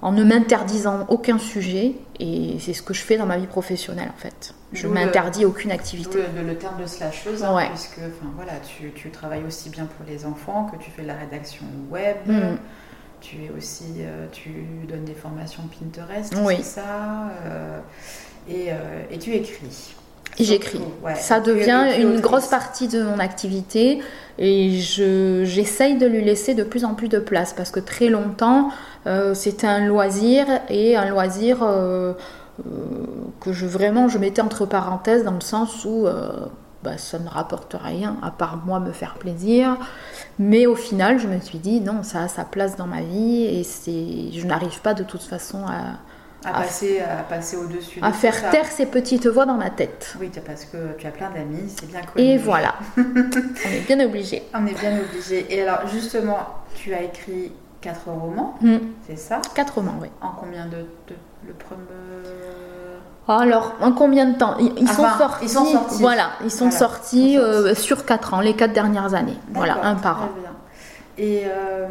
en 0.00 0.12
ne 0.12 0.24
m'interdisant 0.24 1.06
aucun 1.08 1.38
sujet. 1.38 1.96
Et 2.20 2.56
c'est 2.60 2.72
ce 2.72 2.82
que 2.82 2.94
je 2.94 3.02
fais 3.02 3.18
dans 3.18 3.26
ma 3.26 3.36
vie 3.36 3.48
professionnelle 3.48 4.10
en 4.14 4.18
fait. 4.18 4.54
Je 4.72 4.86
m'interdis 4.86 5.44
aucune 5.44 5.70
activité. 5.70 6.18
Le, 6.34 6.46
le, 6.46 6.56
terme 6.56 6.80
de 6.80 6.86
slasheuse, 6.86 7.42
hein, 7.42 7.66
puisque 7.68 8.00
voilà, 8.36 8.52
tu, 8.60 8.90
tu, 8.92 9.10
travailles 9.10 9.44
aussi 9.46 9.68
bien 9.68 9.84
pour 9.84 10.06
les 10.06 10.24
enfants 10.24 10.70
que 10.72 10.82
tu 10.82 10.90
fais 10.90 11.02
de 11.02 11.08
la 11.08 11.16
rédaction 11.16 11.66
web. 11.90 12.16
Mm. 12.24 12.56
Tu 13.20 13.44
es 13.44 13.50
aussi, 13.56 13.84
euh, 13.98 14.26
tu 14.32 14.50
donnes 14.88 15.04
des 15.04 15.14
formations 15.14 15.62
Pinterest, 15.78 16.34
oui. 16.42 16.62
ça, 16.62 17.30
et, 18.48 18.70
et 19.10 19.18
tu 19.18 19.34
écris. 19.34 19.94
J'écris. 20.42 20.80
Ça 21.16 21.40
devient 21.40 21.86
une 21.98 22.20
grosse 22.20 22.46
partie 22.46 22.88
de 22.88 23.02
mon 23.02 23.18
activité 23.18 24.00
et 24.38 24.70
j'essaye 24.70 25.96
de 25.98 26.06
lui 26.06 26.24
laisser 26.24 26.54
de 26.54 26.62
plus 26.64 26.84
en 26.84 26.94
plus 26.94 27.08
de 27.08 27.18
place 27.18 27.52
parce 27.52 27.70
que 27.70 27.80
très 27.80 28.08
longtemps 28.08 28.70
euh, 29.06 29.34
c'était 29.34 29.66
un 29.66 29.86
loisir 29.86 30.46
et 30.70 30.96
un 30.96 31.08
loisir 31.08 31.62
euh, 31.62 32.14
euh, 32.60 32.70
que 33.40 33.52
je 33.52 33.66
vraiment 33.66 34.08
je 34.08 34.18
mettais 34.18 34.40
entre 34.40 34.64
parenthèses 34.64 35.24
dans 35.24 35.34
le 35.34 35.40
sens 35.40 35.84
où 35.84 36.06
bah, 36.82 36.98
ça 36.98 37.18
ne 37.18 37.28
rapporte 37.28 37.76
rien 37.80 38.16
à 38.22 38.30
part 38.30 38.58
moi 38.64 38.80
me 38.80 38.92
faire 38.92 39.14
plaisir. 39.14 39.76
Mais 40.38 40.66
au 40.66 40.74
final, 40.74 41.20
je 41.20 41.28
me 41.28 41.38
suis 41.38 41.58
dit 41.58 41.80
non, 41.80 42.02
ça 42.02 42.22
a 42.22 42.28
sa 42.28 42.44
place 42.44 42.76
dans 42.76 42.86
ma 42.86 43.02
vie 43.02 43.44
et 43.44 43.62
je 44.32 44.46
n'arrive 44.46 44.80
pas 44.80 44.94
de 44.94 45.04
toute 45.04 45.22
façon 45.22 45.64
à 45.66 45.98
à, 46.44 46.52
passer, 46.52 47.00
à 47.00 47.22
passer 47.22 47.56
au-dessus. 47.56 48.00
À 48.02 48.12
faire 48.12 48.50
taire 48.50 48.66
ces 48.66 48.86
petites 48.86 49.26
voix 49.26 49.46
dans 49.46 49.56
ma 49.56 49.70
tête. 49.70 50.16
Oui, 50.20 50.30
parce 50.44 50.64
que 50.64 50.96
tu 50.98 51.06
as 51.06 51.10
plein 51.10 51.30
d'amis, 51.30 51.68
c'est 51.68 51.86
bien 51.86 52.02
connu. 52.02 52.24
Et 52.24 52.38
voilà, 52.38 52.74
on 52.96 53.68
est 53.70 53.86
bien 53.86 54.04
obligé. 54.04 54.42
On 54.54 54.66
est 54.66 54.78
bien 54.78 54.98
obligé. 54.98 55.46
Et 55.50 55.62
alors, 55.62 55.86
justement, 55.88 56.38
tu 56.74 56.94
as 56.94 57.02
écrit 57.02 57.52
quatre 57.80 58.08
romans, 58.08 58.54
hmm. 58.60 58.78
c'est 59.06 59.18
ça? 59.18 59.40
Quatre 59.54 59.74
romans, 59.76 59.98
oui. 60.00 60.08
En 60.20 60.30
combien 60.30 60.66
de, 60.66 60.86
le 61.46 61.52
premier? 61.54 61.82
Oh, 63.28 63.32
alors, 63.32 63.74
en 63.80 63.92
combien 63.92 64.26
de 64.26 64.36
temps? 64.36 64.56
Ils, 64.58 64.88
sont 64.88 65.08
sortis, 65.18 65.44
ils 65.44 65.48
sont 65.48 65.64
sortis. 65.64 66.00
Voilà, 66.00 66.30
ils 66.44 66.50
sont 66.50 66.70
sortis, 66.70 67.38
euh, 67.38 67.74
sur 67.74 68.04
quatre 68.04 68.34
ans, 68.34 68.40
les 68.40 68.54
quatre 68.54 68.72
dernières 68.72 69.14
années. 69.14 69.38
Voilà, 69.52 69.84
un 69.84 69.94
par 69.94 70.22
an. 70.22 70.28
Et, 71.18 71.42
euh, 71.46 71.88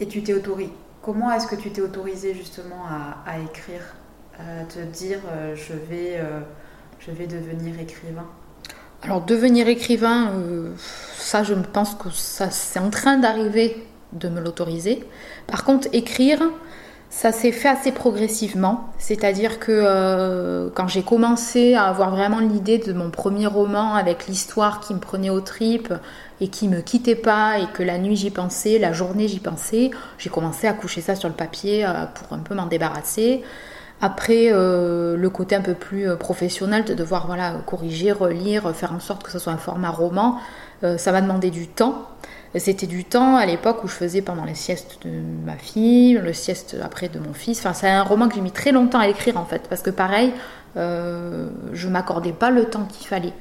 et 0.00 0.06
tu 0.06 0.22
t'es 0.22 0.32
autorisé 0.32 0.72
Comment 1.06 1.30
est-ce 1.30 1.46
que 1.46 1.54
tu 1.54 1.70
t'es 1.70 1.82
autorisé 1.82 2.34
justement 2.34 2.84
à, 3.24 3.38
écrire, 3.38 3.94
à 4.40 4.64
te 4.64 4.80
dire 4.80 5.20
euh, 5.30 5.54
je, 5.54 5.72
vais, 5.72 6.16
euh, 6.16 6.40
je 6.98 7.12
vais 7.12 7.28
devenir 7.28 7.78
écrivain? 7.78 8.26
Alors 9.02 9.20
devenir 9.20 9.68
écrivain, 9.68 10.32
euh, 10.32 10.72
ça 11.16 11.44
je 11.44 11.54
pense 11.54 11.94
que 11.94 12.10
ça 12.10 12.50
c'est 12.50 12.80
en 12.80 12.90
train 12.90 13.18
d'arriver 13.18 13.86
de 14.14 14.28
me 14.28 14.40
l'autoriser. 14.40 15.04
Par 15.46 15.62
contre 15.62 15.86
écrire, 15.92 16.42
ça 17.08 17.32
s'est 17.32 17.52
fait 17.52 17.68
assez 17.68 17.92
progressivement, 17.92 18.90
c'est-à-dire 18.98 19.58
que 19.58 20.68
quand 20.74 20.88
j'ai 20.88 21.02
commencé 21.02 21.74
à 21.74 21.84
avoir 21.84 22.10
vraiment 22.10 22.40
l'idée 22.40 22.78
de 22.78 22.92
mon 22.92 23.10
premier 23.10 23.46
roman 23.46 23.94
avec 23.94 24.26
l'histoire 24.26 24.80
qui 24.80 24.92
me 24.92 24.98
prenait 24.98 25.30
aux 25.30 25.40
tripes, 25.40 25.94
et 26.40 26.48
qui 26.48 26.68
me 26.68 26.80
quittait 26.80 27.14
pas 27.14 27.58
et 27.58 27.66
que 27.66 27.82
la 27.82 27.98
nuit 27.98 28.16
j'y 28.16 28.30
pensais, 28.30 28.78
la 28.78 28.92
journée 28.92 29.28
j'y 29.28 29.40
pensais, 29.40 29.90
j'ai 30.18 30.30
commencé 30.30 30.66
à 30.66 30.72
coucher 30.72 31.00
ça 31.00 31.14
sur 31.14 31.28
le 31.28 31.34
papier 31.34 31.84
euh, 31.84 32.04
pour 32.14 32.36
un 32.36 32.40
peu 32.40 32.54
m'en 32.54 32.66
débarrasser. 32.66 33.42
Après, 34.02 34.48
euh, 34.52 35.16
le 35.16 35.30
côté 35.30 35.56
un 35.56 35.62
peu 35.62 35.72
plus 35.72 36.10
euh, 36.10 36.16
professionnel 36.16 36.84
de 36.84 36.92
devoir 36.92 37.28
corriger, 37.64 38.12
relire, 38.12 38.74
faire 38.74 38.92
en 38.92 39.00
sorte 39.00 39.22
que 39.22 39.30
ce 39.30 39.38
soit 39.38 39.52
un 39.52 39.58
format 39.58 39.90
roman, 39.90 40.38
ça 40.98 41.10
m'a 41.10 41.22
demandé 41.22 41.50
du 41.50 41.68
temps. 41.68 42.06
C'était 42.58 42.86
du 42.86 43.04
temps 43.04 43.36
à 43.36 43.46
l'époque 43.46 43.84
où 43.84 43.88
je 43.88 43.94
faisais 43.94 44.22
pendant 44.22 44.44
les 44.44 44.54
siestes 44.54 44.98
de 45.04 45.10
ma 45.44 45.56
fille, 45.56 46.14
le 46.14 46.32
sieste 46.32 46.76
après 46.82 47.08
de 47.08 47.18
mon 47.18 47.32
fils. 47.32 47.58
Enfin, 47.58 47.74
c'est 47.74 47.88
un 47.88 48.02
roman 48.02 48.28
que 48.28 48.34
j'ai 48.34 48.40
mis 48.40 48.52
très 48.52 48.72
longtemps 48.72 49.00
à 49.00 49.08
écrire 49.08 49.36
en 49.36 49.44
fait, 49.44 49.68
parce 49.68 49.82
que 49.82 49.90
pareil, 49.90 50.32
je 50.76 51.88
m'accordais 51.88 52.32
pas 52.32 52.50
le 52.50 52.64
temps 52.66 52.84
qu'il 52.84 53.06
fallait. 53.06 53.32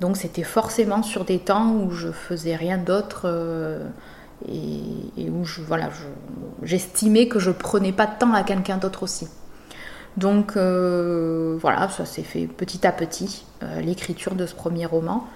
Donc 0.00 0.16
c'était 0.16 0.42
forcément 0.42 1.02
sur 1.02 1.24
des 1.24 1.38
temps 1.38 1.72
où 1.72 1.90
je 1.90 2.10
faisais 2.10 2.56
rien 2.56 2.78
d'autre 2.78 3.22
euh, 3.24 3.86
et, 4.48 5.30
où 5.30 5.44
je, 5.44 5.62
voilà, 5.62 5.88
j'estimais 6.62 7.28
que 7.28 7.38
je 7.38 7.50
prenais 7.50 7.92
pas 7.92 8.06
de 8.06 8.18
temps 8.18 8.34
à 8.34 8.42
quelqu'un 8.42 8.76
d'autre 8.76 9.04
aussi. 9.04 9.28
Donc 10.16 10.56
euh, 10.56 11.56
voilà, 11.60 11.88
ça 11.88 12.04
s'est 12.04 12.22
fait 12.22 12.46
petit 12.46 12.86
à 12.86 12.92
petit, 12.92 13.44
euh, 13.62 13.80
l'écriture 13.80 14.34
de 14.34 14.46
ce 14.46 14.54
premier 14.54 14.86
roman. 14.86 15.26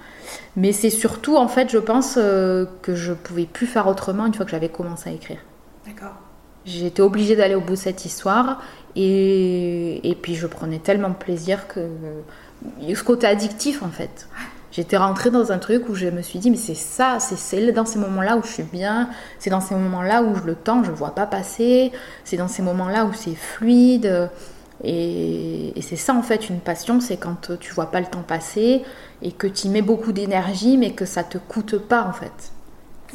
Mais 0.57 0.73
c'est 0.73 0.91
surtout, 0.91 1.37
en 1.37 1.49
fait, 1.49 1.71
je 1.71 1.79
pense 1.79 2.15
que 2.15 2.95
je 2.95 3.13
pouvais 3.13 3.47
plus 3.47 3.67
faire 3.67 3.87
autrement 3.87 4.27
une 4.27 4.35
fois 4.35 4.45
que 4.45 4.51
j'avais 4.51 4.69
commencé 4.69 5.11
à 5.11 5.13
écrire. 5.13 5.39
D'accord. 5.87 6.17
J'étais 6.65 7.01
obligée 7.03 7.35
d'aller 7.35 7.55
au 7.55 7.61
bout 7.61 7.75
de 7.75 7.79
cette 7.79 8.05
histoire 8.05 8.61
et, 8.95 10.07
et 10.09 10.15
puis 10.15 10.35
je 10.35 10.47
prenais 10.47 10.79
tellement 10.79 11.09
de 11.09 11.15
plaisir 11.15 11.67
que 11.67 11.89
ce 12.83 13.03
côté 13.03 13.27
addictif 13.27 13.83
en 13.83 13.89
fait. 13.89 14.29
J'étais 14.71 14.99
rentrée 14.99 15.31
dans 15.31 15.51
un 15.51 15.59
truc 15.59 15.89
où 15.89 15.95
je 15.95 16.09
me 16.09 16.21
suis 16.21 16.39
dit, 16.39 16.51
mais 16.51 16.59
c'est 16.59 16.75
ça, 16.75 17.19
c'est 17.21 17.73
dans 17.73 17.87
ces 17.87 17.99
moments-là 17.99 18.37
où 18.37 18.43
je 18.43 18.49
suis 18.49 18.63
bien, 18.65 19.09
c'est 19.39 19.49
dans 19.49 19.63
ces 19.63 19.75
moments-là 19.75 20.23
où 20.23 20.35
le 20.45 20.55
temps, 20.55 20.85
je 20.85 20.91
ne 20.91 20.97
vois 20.97 21.15
pas 21.15 21.27
passer, 21.27 21.91
c'est 22.25 22.37
dans 22.37 22.49
ces 22.49 22.63
moments-là 22.63 23.07
où 23.07 23.15
c'est 23.15 23.35
fluide. 23.35 24.29
Et, 24.85 25.73
c'est 25.81 25.97
ça 25.97 26.15
en 26.15 26.23
fait 26.23 26.49
une 26.51 26.61
passion, 26.61 27.01
c'est 27.01 27.17
quand 27.17 27.59
tu 27.59 27.73
vois 27.73 27.91
pas 27.91 28.01
le 28.01 28.07
temps 28.07 28.23
passer 28.23 28.83
et 29.23 29.33
que 29.33 29.47
tu 29.47 29.67
y 29.67 29.71
mets 29.71 29.83
beaucoup 29.83 30.13
d'énergie, 30.13 30.77
mais 30.77 30.93
que 30.93 31.07
ça 31.07 31.25
te 31.25 31.39
coûte 31.39 31.79
pas 31.79 32.03
en 32.03 32.13
fait. 32.13 32.53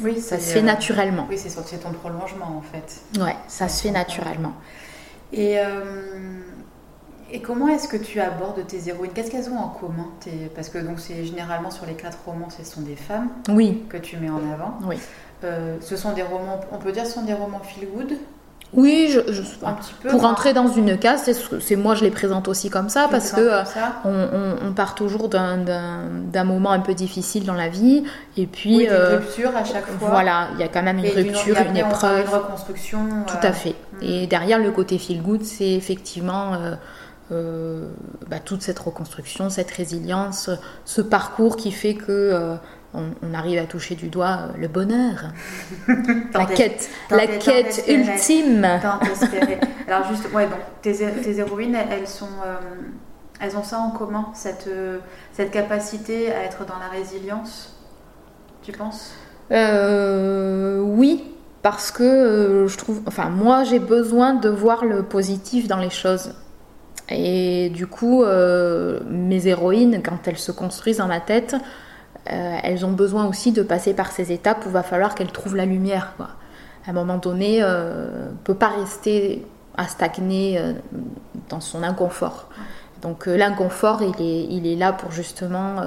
Oui, 0.00 0.20
ça 0.20 0.38
se 0.38 0.52
fait 0.52 0.58
euh, 0.58 0.62
naturellement. 0.62 1.26
Oui, 1.30 1.38
c'est 1.38 1.78
ton 1.78 1.92
prolongement 1.92 2.56
en 2.58 2.62
fait. 2.62 3.22
Ouais, 3.22 3.36
ça 3.46 3.68
se 3.68 3.82
fait 3.82 3.92
naturellement. 3.92 4.54
Et 5.32 5.58
euh, 5.58 6.40
et 7.34 7.40
comment 7.40 7.68
est-ce 7.68 7.88
que 7.88 7.96
tu 7.96 8.20
abordes 8.20 8.66
tes 8.66 8.88
héroïnes? 8.88 9.10
Qu'est-ce 9.12 9.30
qu'elles 9.30 9.50
ont 9.50 9.58
en 9.58 9.68
commun 9.68 10.08
Parce 10.54 10.68
que 10.68 10.78
donc 10.78 11.00
c'est 11.00 11.24
généralement 11.24 11.70
sur 11.70 11.86
les 11.86 11.94
quatre 11.94 12.18
romans, 12.24 12.48
ce 12.50 12.64
sont 12.64 12.82
des 12.82 12.96
femmes 12.96 13.28
oui. 13.48 13.84
que 13.88 13.96
tu 13.96 14.16
mets 14.18 14.30
en 14.30 14.52
avant. 14.52 14.78
Oui. 14.84 14.96
Euh, 15.42 15.76
ce 15.80 15.96
sont 15.96 16.12
des 16.12 16.22
romans, 16.22 16.60
on 16.70 16.78
peut 16.78 16.92
dire, 16.92 17.06
ce 17.06 17.12
sont 17.12 17.24
des 17.24 17.34
romans 17.34 17.60
feel 17.60 17.88
good? 17.88 18.16
Oui, 18.76 19.08
je, 19.10 19.20
un 19.64 19.74
petit 19.74 19.94
peu, 20.02 20.08
pour 20.08 20.24
entrer 20.24 20.52
dans 20.52 20.68
une 20.68 20.98
case, 20.98 21.30
c'est 21.60 21.76
moi 21.76 21.94
je 21.94 22.04
les 22.04 22.10
présente 22.10 22.48
aussi 22.48 22.70
comme 22.70 22.88
ça 22.88 23.08
parce 23.10 23.32
que 23.32 23.40
euh, 23.40 24.56
on, 24.62 24.72
part 24.72 24.94
toujours 24.94 25.28
d'un 25.28 26.44
moment 26.44 26.72
un 26.72 26.80
peu 26.80 26.94
difficile 26.94 27.44
dans 27.44 27.54
la 27.54 27.68
vie 27.68 28.04
et 28.36 28.46
puis 28.46 28.78
oui, 28.78 28.88
euh, 28.90 29.18
rupture 29.18 29.56
à 29.56 29.64
chaque 29.64 29.86
fois. 29.86 30.08
Voilà, 30.10 30.48
il 30.54 30.60
y 30.60 30.64
a 30.64 30.68
quand 30.68 30.82
même 30.82 30.98
une 30.98 31.10
rupture, 31.10 31.56
une, 31.58 31.76
épreuve, 31.76 32.26
une 32.26 32.34
reconstruction. 32.34 32.98
Tout 33.26 33.46
à 33.46 33.52
fait. 33.52 33.76
Mm. 34.00 34.02
Et 34.02 34.26
derrière 34.26 34.58
le 34.58 34.70
côté 34.72 34.98
feel 34.98 35.22
good, 35.22 35.44
c'est 35.44 35.72
effectivement 35.72 36.52
euh, 37.30 37.88
bah, 38.28 38.40
toute 38.40 38.62
cette 38.62 38.78
reconstruction, 38.78 39.50
cette 39.50 39.70
résilience, 39.70 40.50
ce 40.84 41.00
parcours 41.00 41.56
qui 41.56 41.70
fait 41.70 41.94
que 41.94 42.56
euh, 42.94 43.10
on, 43.22 43.34
arrive 43.34 43.58
à 43.58 43.64
toucher 43.64 43.94
du 43.94 44.08
doigt 44.08 44.38
euh, 44.40 44.58
le 44.58 44.68
bonheur, 44.68 45.32
la 46.34 46.46
quête, 46.46 46.90
la 47.10 47.26
quête 47.26 47.84
ultime. 47.88 48.64
Alors 49.86 50.08
juste, 50.08 50.32
ouais, 50.32 50.46
donc 50.46 50.58
tes, 50.82 51.38
héroïnes, 51.38 51.76
elles 51.90 52.08
sont, 52.08 52.28
elles 53.40 53.56
ont 53.56 53.62
ça 53.62 53.78
en 53.78 53.90
commun, 53.90 54.28
cette, 54.34 54.70
cette 55.32 55.50
capacité 55.50 56.32
à 56.32 56.42
être 56.44 56.64
dans 56.64 56.78
la 56.78 56.88
résilience. 56.88 57.76
Tu 58.62 58.72
penses? 58.72 59.14
Oui, 59.50 61.34
parce 61.62 61.90
que 61.90 62.66
je 62.66 62.76
trouve, 62.76 63.02
enfin 63.06 63.28
moi 63.28 63.64
j'ai 63.64 63.78
besoin 63.78 64.34
de 64.34 64.48
voir 64.48 64.84
le 64.84 65.02
positif 65.02 65.68
dans 65.68 65.78
les 65.78 65.90
choses. 65.90 66.32
Et 67.10 67.70
du 67.70 67.86
coup, 67.86 68.22
euh, 68.22 69.00
mes 69.08 69.46
héroïnes, 69.46 70.00
quand 70.02 70.26
elles 70.26 70.38
se 70.38 70.52
construisent 70.52 70.98
dans 70.98 71.06
ma 71.06 71.20
tête, 71.20 71.56
euh, 72.30 72.56
elles 72.62 72.84
ont 72.84 72.92
besoin 72.92 73.26
aussi 73.26 73.52
de 73.52 73.62
passer 73.62 73.94
par 73.94 74.10
ces 74.10 74.32
étapes 74.32 74.64
où 74.64 74.68
il 74.68 74.72
va 74.72 74.82
falloir 74.82 75.14
qu'elles 75.14 75.32
trouvent 75.32 75.56
la 75.56 75.66
lumière. 75.66 76.14
Quoi. 76.16 76.28
À 76.86 76.90
un 76.90 76.92
moment 76.92 77.18
donné, 77.18 77.62
euh, 77.62 78.28
on 78.28 78.32
ne 78.32 78.36
peut 78.44 78.54
pas 78.54 78.68
rester 78.68 79.46
à 79.76 79.88
stagner 79.88 80.60
dans 81.48 81.60
son 81.60 81.82
inconfort. 81.82 82.48
Donc 83.02 83.26
l'inconfort, 83.26 84.02
il 84.02 84.24
est, 84.24 84.46
il 84.48 84.68
est 84.68 84.76
là 84.76 84.92
pour 84.92 85.10
justement 85.10 85.82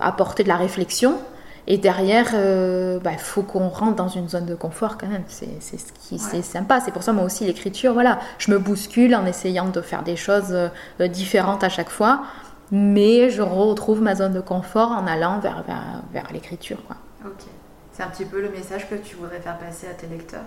apporter 0.00 0.42
de 0.42 0.48
la 0.48 0.56
réflexion. 0.56 1.18
Et 1.66 1.78
derrière, 1.78 2.28
il 2.32 2.38
euh, 2.38 2.98
bah, 2.98 3.16
faut 3.18 3.42
qu'on 3.42 3.68
rentre 3.68 3.94
dans 3.94 4.08
une 4.08 4.28
zone 4.28 4.46
de 4.46 4.54
confort 4.54 4.98
quand 4.98 5.06
même. 5.06 5.22
C'est 5.28 5.60
ce 5.60 5.92
qui 6.00 6.18
c'est 6.18 6.42
sympa. 6.42 6.80
C'est 6.80 6.90
pour 6.90 7.02
ça, 7.02 7.12
moi 7.12 7.24
aussi, 7.24 7.44
l'écriture, 7.44 7.92
voilà, 7.92 8.18
je 8.38 8.50
me 8.50 8.58
bouscule 8.58 9.14
en 9.14 9.24
essayant 9.26 9.68
de 9.68 9.80
faire 9.80 10.02
des 10.02 10.16
choses 10.16 10.52
euh, 10.52 11.08
différentes 11.08 11.62
à 11.62 11.68
chaque 11.68 11.90
fois. 11.90 12.22
Mais 12.74 13.28
je 13.28 13.42
retrouve 13.42 14.00
ma 14.00 14.14
zone 14.14 14.32
de 14.32 14.40
confort 14.40 14.90
en 14.90 15.06
allant 15.06 15.38
vers, 15.40 15.62
vers, 16.12 16.32
l'écriture. 16.32 16.78
Ok. 17.22 17.44
C'est 17.92 18.02
un 18.02 18.08
petit 18.08 18.24
peu 18.24 18.40
le 18.40 18.48
message 18.48 18.88
que 18.88 18.94
tu 18.94 19.16
voudrais 19.16 19.40
faire 19.40 19.58
passer 19.58 19.86
à 19.86 19.92
tes 19.92 20.06
lecteurs? 20.06 20.40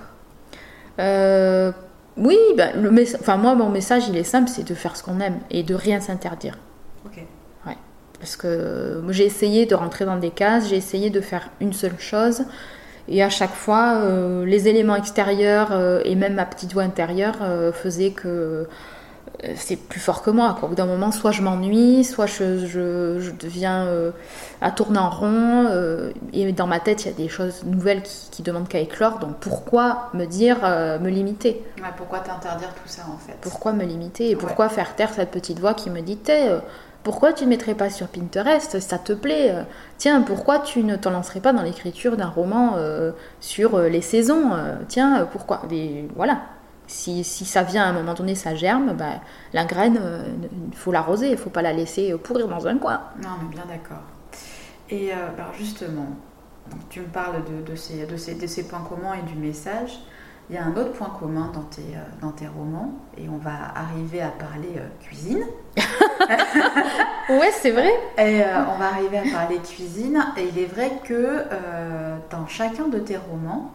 Euh, 0.97 1.71
Oui, 2.17 2.37
bah, 2.57 2.73
le 2.73 2.89
enfin, 3.19 3.37
moi, 3.37 3.53
mon 3.53 3.69
message, 3.69 4.07
il 4.09 4.17
est 4.17 4.23
simple 4.23 4.49
c'est 4.49 4.67
de 4.67 4.73
faire 4.73 4.97
ce 4.97 5.03
qu'on 5.03 5.19
aime 5.19 5.37
et 5.51 5.61
de 5.61 5.75
rien 5.75 6.01
s'interdire. 6.01 6.57
Ok. 7.05 7.21
Parce 8.17 8.37
que 8.37 9.03
j'ai 9.09 9.25
essayé 9.25 9.65
de 9.67 9.75
rentrer 9.75 10.05
dans 10.05 10.15
des 10.15 10.31
cases, 10.31 10.69
j'ai 10.69 10.77
essayé 10.77 11.11
de 11.11 11.21
faire 11.21 11.49
une 11.59 11.73
seule 11.73 11.99
chose. 11.99 12.45
Et 13.07 13.21
à 13.21 13.29
chaque 13.29 13.53
fois, 13.53 13.97
euh, 13.97 14.45
les 14.45 14.67
éléments 14.67 14.95
extérieurs 14.95 15.67
euh, 15.73 16.01
et 16.05 16.15
même 16.15 16.33
ma 16.33 16.45
petite 16.45 16.73
voix 16.73 16.83
intérieure 16.83 17.35
faisaient 17.73 18.11
que 18.11 18.67
c'est 19.55 19.75
plus 19.75 19.99
fort 19.99 20.21
que 20.23 20.29
moi. 20.29 20.57
Au 20.61 20.67
bout 20.67 20.75
d'un 20.75 20.85
moment, 20.85 21.11
soit 21.11 21.31
je 21.31 21.41
m'ennuie, 21.41 22.03
soit 22.03 22.25
je, 22.25 22.65
je, 22.65 23.31
deviens 23.31 23.87
à 24.61 24.71
tourner 24.71 24.99
en 24.99 25.09
rond. 25.09 25.69
et 26.33 26.51
dans 26.51 26.67
ma 26.67 26.79
tête, 26.79 27.05
il 27.05 27.07
y 27.07 27.11
a 27.11 27.17
des 27.17 27.29
choses 27.29 27.63
nouvelles 27.65 28.01
qui, 28.01 28.29
qui 28.31 28.43
demandent 28.43 28.67
qu'à 28.67 28.79
éclore. 28.79 29.19
Donc 29.19 29.35
pourquoi 29.39 30.09
me 30.13 30.25
dire, 30.25 30.59
me 30.61 31.09
limiter? 31.09 31.63
Pourquoi 31.97 32.19
t'interdire 32.19 32.73
tout 32.73 32.87
ça 32.87 33.03
en 33.13 33.17
fait? 33.17 33.37
Pourquoi 33.41 33.73
me 33.73 33.83
limiter? 33.83 34.31
Et 34.31 34.35
pourquoi 34.35 34.69
faire 34.69 34.95
taire 34.95 35.13
cette 35.13 35.31
petite 35.31 35.59
voix 35.59 35.73
qui 35.73 35.89
me 35.89 36.01
dit 36.01 36.15
pourquoi 37.05 37.33
tu 37.33 37.43
ne 37.43 37.49
mettrais 37.49 37.75
pas 37.75 37.91
sur 37.91 38.07
Pinterest? 38.07 38.79
Ça 38.79 38.97
te 38.97 39.13
plaît 39.13 39.53
Tiens, 39.99 40.23
pourquoi 40.23 40.57
tu 40.57 40.83
ne 40.83 40.95
t'en 40.95 41.11
lancerais 41.11 41.39
pas 41.39 41.53
dans 41.53 41.61
l'écriture 41.61 42.17
d'un 42.17 42.29
roman 42.29 42.73
euh, 42.77 43.11
sur 43.39 43.75
euh, 43.75 43.89
les 43.89 44.01
saisons 44.01 44.53
Tiens, 44.87 45.27
pourquoi? 45.31 45.61
Voilà. 46.15 46.39
Si, 46.87 47.23
ça 47.23 47.63
vient 47.63 47.83
à 47.83 47.87
un 47.87 47.93
moment 47.93 48.13
donné, 48.13 48.35
ça 48.35 48.55
germe, 48.55 48.93
bah, 48.93 49.21
la 49.53 49.65
graine, 49.65 49.99
il 50.71 50.77
faut 50.77 50.91
l'arroser, 50.91 51.27
il 51.27 51.31
ne 51.31 51.37
faut 51.37 51.49
pas 51.49 51.61
la 51.61 51.73
laisser 51.73 52.13
pourrir 52.23 52.47
dans 52.47 52.67
un 52.67 52.77
coin. 52.77 53.01
Non, 53.21 53.29
mais 53.41 53.55
bien 53.55 53.65
d'accord. 53.67 54.03
Et 54.89 55.11
euh, 55.11 55.15
alors 55.35 55.53
justement, 55.57 56.07
tu 56.89 57.01
me 57.01 57.07
parles 57.07 57.43
de, 57.65 57.75
ces, 57.75 58.05
de, 58.05 58.17
ces, 58.17 58.35
de 58.35 58.47
ces 58.47 58.67
points 58.67 58.85
communs 58.87 59.13
et 59.13 59.23
du 59.23 59.35
message. 59.35 59.99
Il 60.49 60.55
y 60.55 60.59
a 60.59 60.63
un 60.63 60.75
autre 60.75 60.91
point 60.91 61.09
commun 61.19 61.51
dans 61.53 61.63
tes, 61.63 61.81
euh, 61.81 62.21
dans 62.21 62.31
tes 62.31 62.47
romans, 62.47 62.93
et 63.17 63.27
on 63.29 63.37
va 63.37 63.73
arriver 63.75 64.21
à 64.21 64.27
parler 64.27 64.73
euh, 64.77 64.87
cuisine. 65.01 65.43
ouais, 67.29 67.51
c'est 67.51 67.71
vrai. 67.71 67.91
Et 68.19 68.43
euh, 68.43 68.63
on 68.71 68.77
va 68.77 68.89
arriver 68.89 69.17
à 69.17 69.23
parler 69.33 69.57
cuisine, 69.57 70.23
et 70.37 70.47
il 70.47 70.59
est 70.59 70.67
vrai 70.67 70.91
que 71.03 71.45
dans 72.29 72.45
chacun 72.47 72.87
de 72.89 72.99
tes 72.99 73.17
romans, 73.17 73.71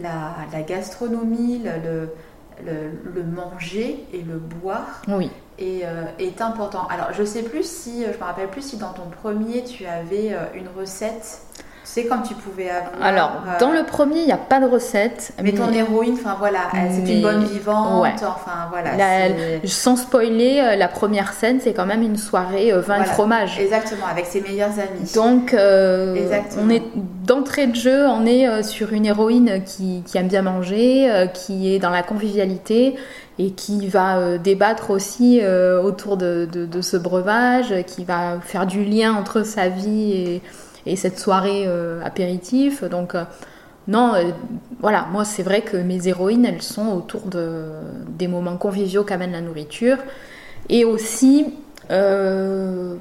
la, 0.00 0.36
la 0.52 0.62
gastronomie, 0.62 1.58
le, 1.64 1.70
le, 1.82 2.14
le, 2.64 3.22
manger 3.22 4.04
et 4.12 4.22
le 4.22 4.38
boire 4.38 5.02
oui. 5.08 5.30
est, 5.58 5.84
est, 6.18 6.40
important. 6.40 6.86
Alors, 6.88 7.12
je 7.12 7.24
sais 7.24 7.42
plus 7.42 7.64
si, 7.64 8.04
je 8.04 8.18
me 8.18 8.24
rappelle 8.24 8.48
plus 8.48 8.62
si 8.62 8.76
dans 8.76 8.92
ton 8.92 9.08
premier 9.10 9.64
tu 9.64 9.86
avais 9.86 10.34
une 10.54 10.68
recette 10.76 11.42
c'est 11.90 12.04
comme 12.04 12.22
tu 12.22 12.34
pouvais 12.34 12.68
avoir. 12.68 13.02
Alors, 13.02 13.42
euh, 13.46 13.58
dans 13.58 13.70
le 13.70 13.82
premier, 13.82 14.20
il 14.20 14.26
n'y 14.26 14.32
a 14.32 14.36
pas 14.36 14.60
de 14.60 14.66
recette. 14.66 15.32
Mais, 15.42 15.52
ton 15.52 15.72
héroïne, 15.72 16.14
enfin 16.20 16.36
voilà, 16.38 16.68
c'est 16.90 17.10
une 17.10 17.22
bonne 17.22 17.44
vivante. 17.44 18.04
Enfin 18.22 18.68
voilà. 18.70 18.90
sans 19.64 19.96
spoiler, 19.96 20.60
euh, 20.60 20.76
la 20.76 20.88
première 20.88 21.32
scène, 21.32 21.60
c'est 21.62 21.72
quand 21.72 21.86
même 21.86 22.02
une 22.02 22.18
soirée 22.18 22.72
euh, 22.72 22.82
vin 22.82 23.02
et 23.02 23.06
fromage. 23.06 23.58
Exactement, 23.58 24.04
avec 24.06 24.26
ses 24.26 24.42
meilleurs 24.42 24.72
amis. 24.72 25.10
Donc, 25.14 25.54
on 25.54 26.70
est 26.70 26.82
d'entrée 27.24 27.66
de 27.66 27.74
jeu, 27.74 28.06
on 28.06 28.26
est 28.26 28.62
sur 28.62 28.92
une 28.92 29.06
héroïne 29.06 29.62
qui, 29.64 30.02
aime 30.14 30.28
bien 30.28 30.42
manger, 30.42 31.28
qui 31.32 31.74
est 31.74 31.78
dans 31.78 31.90
la 31.90 32.02
convivialité 32.02 32.96
et 33.38 33.52
qui 33.52 33.86
va 33.86 34.36
débattre 34.36 34.90
aussi 34.90 35.40
autour 35.82 36.18
de, 36.18 36.46
de, 36.52 36.80
ce 36.82 36.98
breuvage, 36.98 37.74
qui 37.86 38.04
va 38.04 38.40
faire 38.42 38.66
du 38.66 38.84
lien 38.84 39.14
entre 39.14 39.42
sa 39.42 39.68
vie 39.68 40.12
et 40.12 40.42
et 40.88 40.96
cette 40.96 41.18
soirée 41.18 41.64
euh, 41.66 42.02
apéritif. 42.04 42.82
Donc, 42.84 43.14
euh, 43.14 43.24
non, 43.86 44.14
euh, 44.14 44.30
voilà, 44.80 45.06
moi 45.12 45.24
c'est 45.24 45.42
vrai 45.42 45.62
que 45.62 45.76
mes 45.76 46.08
héroïnes, 46.08 46.44
elles 46.44 46.62
sont 46.62 46.88
autour 46.88 47.22
de, 47.22 47.66
des 48.08 48.28
moments 48.28 48.56
conviviaux 48.56 49.04
qu'amène 49.04 49.32
la 49.32 49.40
nourriture. 49.40 49.98
Et 50.68 50.84
aussi, 50.84 51.54
dans 51.88 52.98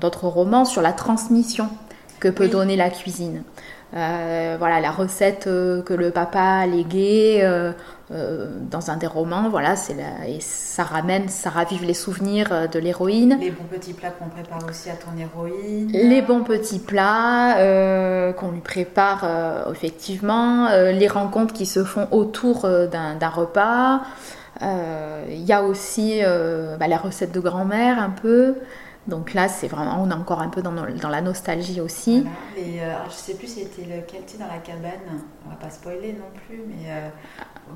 d'autres 0.00 0.26
romans, 0.26 0.64
sur 0.64 0.82
la 0.82 0.92
transmission 0.92 1.68
que 2.18 2.28
peut 2.28 2.48
donner 2.48 2.74
la 2.74 2.90
cuisine. 2.90 3.44
Voilà, 3.92 4.80
la 4.80 4.90
recette 4.90 5.44
que 5.44 5.94
le 5.94 6.10
papa 6.10 6.40
a 6.40 6.66
léguée 6.66 7.42
euh, 8.10 8.46
dans 8.70 8.90
un 8.90 8.96
des 8.96 9.06
romans, 9.06 9.50
voilà, 9.50 9.76
c'est 9.76 9.94
et 10.26 10.40
ça 10.40 10.82
ramène, 10.82 11.28
ça 11.28 11.50
ravive 11.50 11.84
les 11.84 11.92
souvenirs 11.92 12.48
euh, 12.52 12.66
de 12.66 12.78
l'héroïne. 12.78 13.36
Les 13.38 13.50
bons 13.50 13.64
petits 13.64 13.92
plats 13.92 14.12
qu'on 14.12 14.30
prépare 14.30 14.60
aussi 14.66 14.88
à 14.88 14.94
ton 14.94 15.10
héroïne. 15.18 15.90
Les 15.92 16.22
bons 16.22 16.42
petits 16.42 16.78
plats 16.78 17.58
euh, 17.58 18.32
qu'on 18.32 18.52
lui 18.52 18.60
prépare 18.60 19.26
effectivement, 19.70 20.68
les 20.70 21.08
rencontres 21.08 21.52
qui 21.52 21.66
se 21.66 21.84
font 21.84 22.08
autour 22.10 22.66
d'un 22.66 23.28
repas. 23.28 24.00
Il 24.62 25.44
y 25.44 25.52
a 25.52 25.62
aussi 25.62 26.20
bah, 26.22 26.88
la 26.88 26.96
recette 26.96 27.32
de 27.32 27.40
grand-mère 27.40 27.98
un 27.98 28.10
peu. 28.10 28.54
Donc 29.08 29.34
là, 29.34 29.48
c'est 29.48 29.68
vraiment, 29.68 30.00
on 30.00 30.10
est 30.10 30.14
encore 30.14 30.40
un 30.40 30.48
peu 30.48 30.62
dans, 30.62 30.72
dans 30.72 31.08
la 31.08 31.20
nostalgie 31.20 31.80
aussi. 31.80 32.26
Voilà. 32.54 32.68
Et 32.68 32.80
je 33.08 33.14
sais 33.14 33.34
plus 33.34 33.48
c'était 33.48 33.82
lequel, 33.82 34.22
tu 34.26 34.36
dans 34.36 34.46
la 34.46 34.58
cabane, 34.58 35.00
on 35.46 35.50
va 35.50 35.56
pas 35.56 35.70
spoiler 35.70 36.12
non 36.12 36.28
plus, 36.46 36.62
mais 36.68 36.92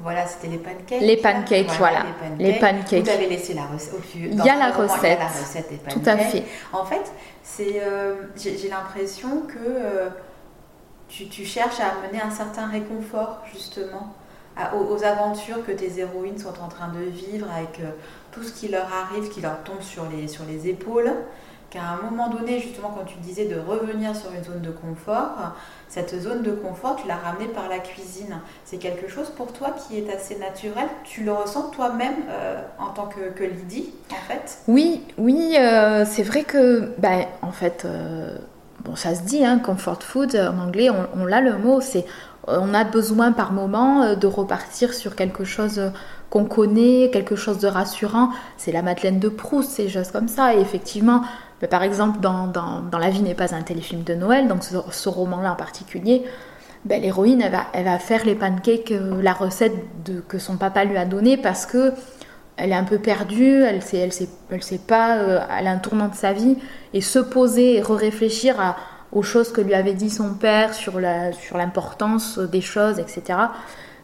voilà, 0.01 0.27
c'était 0.27 0.49
les 0.49 0.59
pancakes. 0.59 1.01
Les 1.01 1.17
pancakes, 1.17 1.71
voilà. 1.79 2.05
Les 2.39 2.59
pancakes. 2.59 3.05
Vous 3.05 3.11
avez 3.11 3.29
laissé 3.29 3.55
la 3.55 3.67
recette. 3.67 3.95
Il 4.15 4.35
y 4.35 4.49
a 4.49 4.57
la 4.57 4.71
recette. 4.71 5.01
Il 5.03 5.09
y 5.09 5.13
a 5.13 5.19
la 5.19 5.27
recette 5.27 5.71
des 5.71 5.77
pancakes. 5.77 6.03
Tout 6.03 6.09
à 6.09 6.17
fait. 6.17 6.45
En 6.73 6.85
fait, 6.85 7.13
c'est, 7.43 7.83
euh, 7.83 8.15
j'ai, 8.37 8.69
l'impression 8.69 9.43
que 9.43 9.59
euh, 9.59 10.09
tu, 11.09 11.29
tu, 11.29 11.45
cherches 11.45 11.81
à 11.81 11.93
amener 11.99 12.21
un 12.23 12.31
certain 12.31 12.67
réconfort, 12.67 13.43
justement, 13.53 14.15
aux, 14.75 15.05
aventures 15.05 15.65
que 15.65 15.73
tes 15.73 15.99
héroïnes 15.99 16.39
sont 16.39 16.61
en 16.63 16.69
train 16.69 16.89
de 16.89 17.05
vivre, 17.05 17.47
avec 17.55 17.81
euh, 17.81 17.91
tout 18.33 18.43
ce 18.43 18.53
qui 18.53 18.69
leur 18.69 18.87
arrive, 18.93 19.29
qui 19.29 19.41
leur 19.41 19.63
tombe 19.63 19.81
sur 19.81 20.05
les, 20.11 20.27
sur 20.27 20.45
les 20.45 20.69
épaules 20.69 21.13
qu'à 21.73 21.81
un 21.81 22.11
moment 22.11 22.29
donné, 22.29 22.61
justement, 22.61 22.95
quand 22.95 23.05
tu 23.07 23.17
disais 23.19 23.47
de 23.47 23.59
revenir 23.59 24.15
sur 24.15 24.31
une 24.33 24.45
zone 24.45 24.61
de 24.61 24.71
confort, 24.71 25.55
cette 25.89 26.21
zone 26.21 26.43
de 26.43 26.51
confort, 26.53 26.97
tu 26.97 27.09
l'as 27.09 27.17
ramenée 27.17 27.49
par 27.49 27.69
la 27.71 27.79
cuisine. 27.79 28.41
C'est 28.67 28.77
quelque 28.77 29.09
chose 29.09 29.31
pour 29.31 29.53
toi 29.55 29.71
qui 29.71 29.97
est 29.99 30.13
assez 30.13 30.37
naturel? 30.37 30.87
Tu 31.05 31.25
le 31.25 31.33
ressens 31.33 31.71
toi-même 31.71 32.15
euh, 32.29 32.61
en 32.79 32.91
tant 32.91 33.07
que, 33.07 33.43
Lydie, 33.45 33.91
en 34.11 34.29
fait? 34.29 34.59
Oui, 34.69 35.03
oui, 35.17 35.57
euh, 35.59 36.05
c'est 36.07 36.23
vrai 36.23 36.45
que, 36.45 36.93
ben, 36.99 37.25
en 37.41 37.53
fait, 37.53 37.87
euh, 37.87 38.37
bon, 38.85 38.95
ça 38.95 39.15
se 39.15 39.23
dit, 39.23 39.43
hein, 39.43 39.59
comfort 39.59 40.03
food, 40.03 40.37
en 40.37 40.59
anglais, 40.59 40.91
on, 40.91 41.23
on 41.23 41.25
l'a 41.25 41.41
le 41.41 41.57
mot, 41.57 41.81
c'est 41.81 42.05
on 42.49 42.75
a 42.75 42.83
besoin 42.83 43.31
par 43.31 43.53
moment 43.53 44.17
de 44.17 44.27
repartir 44.27 44.95
sur 44.95 45.15
quelque 45.15 45.45
chose 45.45 45.93
qu'on 46.33 46.47
connaît, 46.47 47.11
quelque 47.13 47.37
chose 47.37 47.59
de 47.59 47.69
rassurant. 47.69 48.31
C'est 48.57 48.73
la 48.73 48.81
Madeleine 48.81 49.19
de 49.19 49.29
Proust, 49.29 49.71
ces 49.71 49.91
choses 49.91 50.11
comme 50.11 50.29
ça. 50.29 50.55
Et 50.55 50.61
effectivement, 50.61 51.21
par 51.71 51.83
exemple, 51.83 52.21
dans, 52.21 52.47
dans, 52.47 52.99
La 52.99 53.11
vie 53.11 53.21
n'est 53.21 53.35
pas 53.35 53.55
un 53.55 53.61
téléfilm 53.61 54.03
de 54.03 54.15
Noël, 54.15 54.49
donc 54.49 54.65
ce, 54.65 55.09
roman-là 55.11 55.53
en 55.53 55.57
particulier, 55.57 56.23
ben, 56.87 57.03
l'héroïne, 57.03 57.43
elle 57.43 57.53
va, 57.53 57.67
elle 57.75 57.85
va, 57.85 57.99
faire 57.99 58.25
les 58.25 58.35
pancakes, 58.35 58.93
euh, 58.93 59.21
la 59.21 59.35
recette 59.35 59.75
que 60.27 60.39
son 60.39 60.57
papa 60.57 60.85
lui 60.85 60.97
a 60.97 61.05
donnée 61.05 61.37
parce 61.37 61.67
que 61.67 61.93
elle 62.57 62.73
est 62.73 62.77
un 62.77 62.85
peu 62.85 62.99
perdue, 62.99 63.63
elle 63.63 63.83
sait, 63.83 63.99
elle 63.99 64.13
sait, 64.13 64.29
elle 64.51 64.63
sait 64.63 64.79
pas, 64.79 65.19
euh, 65.19 65.41
elle 65.59 65.67
un 65.67 65.79
tournant 65.79 66.09
de 66.09 66.15
sa 66.15 66.33
vie, 66.33 66.57
et 66.95 67.03
se 67.03 67.19
poser 67.19 67.77
et 67.77 67.83
réfléchir 67.83 68.75
aux 69.13 69.23
choses 69.23 69.53
que 69.53 69.61
lui 69.61 69.75
avait 69.75 69.93
dit 69.93 70.11
son 70.11 70.33
père 70.33 70.73
sur 70.73 70.99
l'importance 70.99 72.33
sur 72.33 72.49
des 72.49 72.63
choses, 72.63 72.99
etc. 72.99 73.39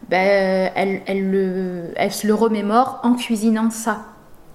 Ben, 0.09 0.71
elle, 0.75 1.03
elle, 1.07 1.31
le, 1.31 1.95
se 2.11 2.27
le 2.27 2.35
remémore 2.35 3.01
en 3.03 3.15
cuisinant 3.15 3.71
ça. 3.71 3.99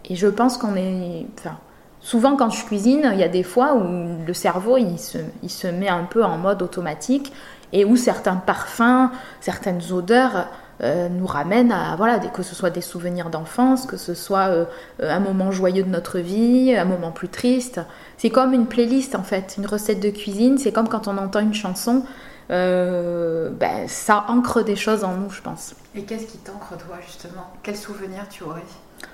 Et 0.06 0.16
je 0.16 0.28
pense 0.28 0.58
qu'on 0.58 0.76
est, 0.76 1.26
enfin, 1.38 1.58
Souvent, 2.04 2.36
quand 2.36 2.50
je 2.50 2.66
cuisine, 2.66 3.10
il 3.14 3.20
y 3.20 3.24
a 3.24 3.30
des 3.30 3.44
fois 3.44 3.76
où 3.76 3.82
le 4.28 4.34
cerveau 4.34 4.76
il 4.76 5.00
se, 5.00 5.20
il 5.42 5.50
se 5.50 5.68
met 5.68 5.88
un 5.88 6.04
peu 6.04 6.22
en 6.24 6.38
mode 6.38 6.62
automatique 6.62 7.32
et 7.72 7.86
où 7.86 7.96
certains 7.96 8.36
parfums, 8.36 9.10
certaines 9.40 9.82
odeurs 9.94 10.48
euh, 10.82 11.08
nous 11.08 11.26
ramènent 11.26 11.72
à, 11.72 11.96
voilà, 11.96 12.20
que 12.20 12.44
ce 12.44 12.56
soit 12.56 12.72
des 12.72 12.82
souvenirs 12.82 13.30
d'enfance, 13.30 13.86
que 13.86 13.96
ce 13.96 14.14
soit 14.16 14.50
euh, 14.50 14.66
un 15.02 15.22
moment 15.22 15.50
joyeux 15.52 15.84
de 15.84 15.90
notre 15.90 16.20
vie, 16.20 16.76
un 16.76 16.84
moment 16.84 17.12
plus 17.12 17.30
triste. 17.30 17.80
C'est 18.18 18.30
comme 18.30 18.54
une 18.54 18.66
playlist 18.66 19.16
en 19.16 19.24
fait, 19.24 19.56
une 19.58 19.66
recette 19.66 20.02
de 20.02 20.10
cuisine, 20.10 20.58
c'est 20.58 20.74
comme 20.74 20.90
quand 20.90 21.08
on 21.08 21.18
entend 21.18 21.40
une 21.40 21.54
chanson, 21.54 22.04
euh, 22.52 23.50
ben, 23.50 23.88
ça 23.88 24.26
ancre 24.28 24.64
des 24.64 24.76
choses 24.76 25.04
en 25.04 25.16
nous, 25.16 25.30
je 25.30 25.42
pense. 25.42 25.76
Et 25.96 26.04
qu'est-ce 26.04 26.26
qui 26.26 26.38
t'ancre 26.38 26.78
toi 26.78 26.98
justement? 27.06 27.52
Quel 27.62 27.76
souvenir 27.76 28.28
tu 28.30 28.44
aurais 28.44 28.62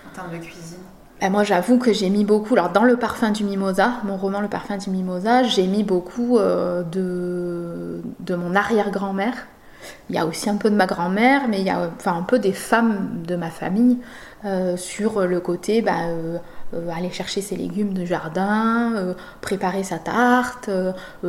en 0.08 0.16
termes 0.16 0.32
de 0.32 0.38
cuisine? 0.38 0.80
Ben, 1.22 1.32
moi, 1.32 1.44
j'avoue 1.44 1.78
que 1.78 1.92
j'ai 1.92 2.10
mis 2.10 2.24
beaucoup. 2.24 2.54
Alors, 2.54 2.70
dans 2.70 2.84
le 2.84 2.96
parfum 2.96 3.32
du 3.32 3.44
mimosa, 3.44 3.94
mon 4.06 4.16
roman 4.16 4.40
Le 4.42 4.48
parfum 4.48 4.78
du 4.78 4.90
mimosa, 4.90 5.44
j'ai 5.44 5.68
mis 5.68 5.84
beaucoup 5.84 6.38
euh, 6.38 6.84
de, 6.84 8.02
de 8.20 8.36
mon 8.36 8.56
arrière-grand-mère. 8.56 9.48
Il 10.10 10.16
y 10.16 10.20
a 10.20 10.26
aussi 10.26 10.50
un 10.50 10.58
peu 10.58 10.70
de 10.70 10.76
ma 10.76 10.86
grand-mère, 10.86 11.48
mais 11.48 11.60
il 11.60 11.66
y 11.66 11.70
a 11.70 11.90
enfin, 11.98 12.18
un 12.18 12.24
peu 12.24 12.40
des 12.40 12.52
femmes 12.52 13.24
de 13.26 13.36
ma 13.36 13.50
famille 13.50 13.98
euh, 14.46 14.78
sur 14.78 15.26
le 15.26 15.40
côté 15.40 15.82
bah, 15.82 16.08
euh, 16.74 16.80
euh, 16.80 16.90
aller 16.96 17.10
chercher 17.12 17.42
ses 17.42 17.56
légumes 17.56 17.94
de 17.94 18.06
jardin, 18.06 19.16
préparer 19.42 19.84
sa 19.84 19.98
tarte, 19.98 20.70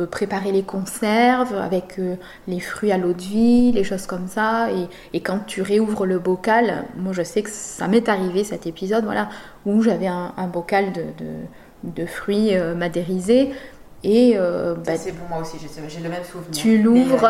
préparer 0.09 0.51
les 0.51 0.63
conserves 0.63 1.55
avec 1.55 1.99
les 2.47 2.59
fruits 2.59 2.91
à 2.91 2.97
l'eau 2.97 3.13
de 3.13 3.21
vie, 3.21 3.71
les 3.71 3.83
choses 3.83 4.05
comme 4.05 4.27
ça. 4.27 4.69
Et, 5.13 5.19
quand 5.21 5.39
tu 5.45 5.61
réouvres 5.61 6.05
le 6.05 6.19
bocal, 6.19 6.85
moi 6.97 7.13
je 7.13 7.23
sais 7.23 7.41
que 7.41 7.49
ça 7.49 7.87
m'est 7.87 8.09
arrivé 8.09 8.43
cet 8.43 8.67
épisode 8.67 9.03
voilà, 9.03 9.29
où 9.65 9.81
j'avais 9.81 10.07
un, 10.07 10.47
bocal 10.51 10.91
de, 10.93 11.05
de, 11.83 12.05
fruits 12.05 12.51
madérisés. 12.75 13.51
Et 14.03 14.35
bah, 14.35 14.97
c'est 14.97 15.13
pour 15.13 15.27
moi 15.29 15.39
aussi, 15.39 15.57
j'ai 15.59 16.03
le 16.03 16.09
même 16.09 16.23
souvenir. 16.23 16.51
Tu 16.51 16.77
l'ouvres 16.81 17.29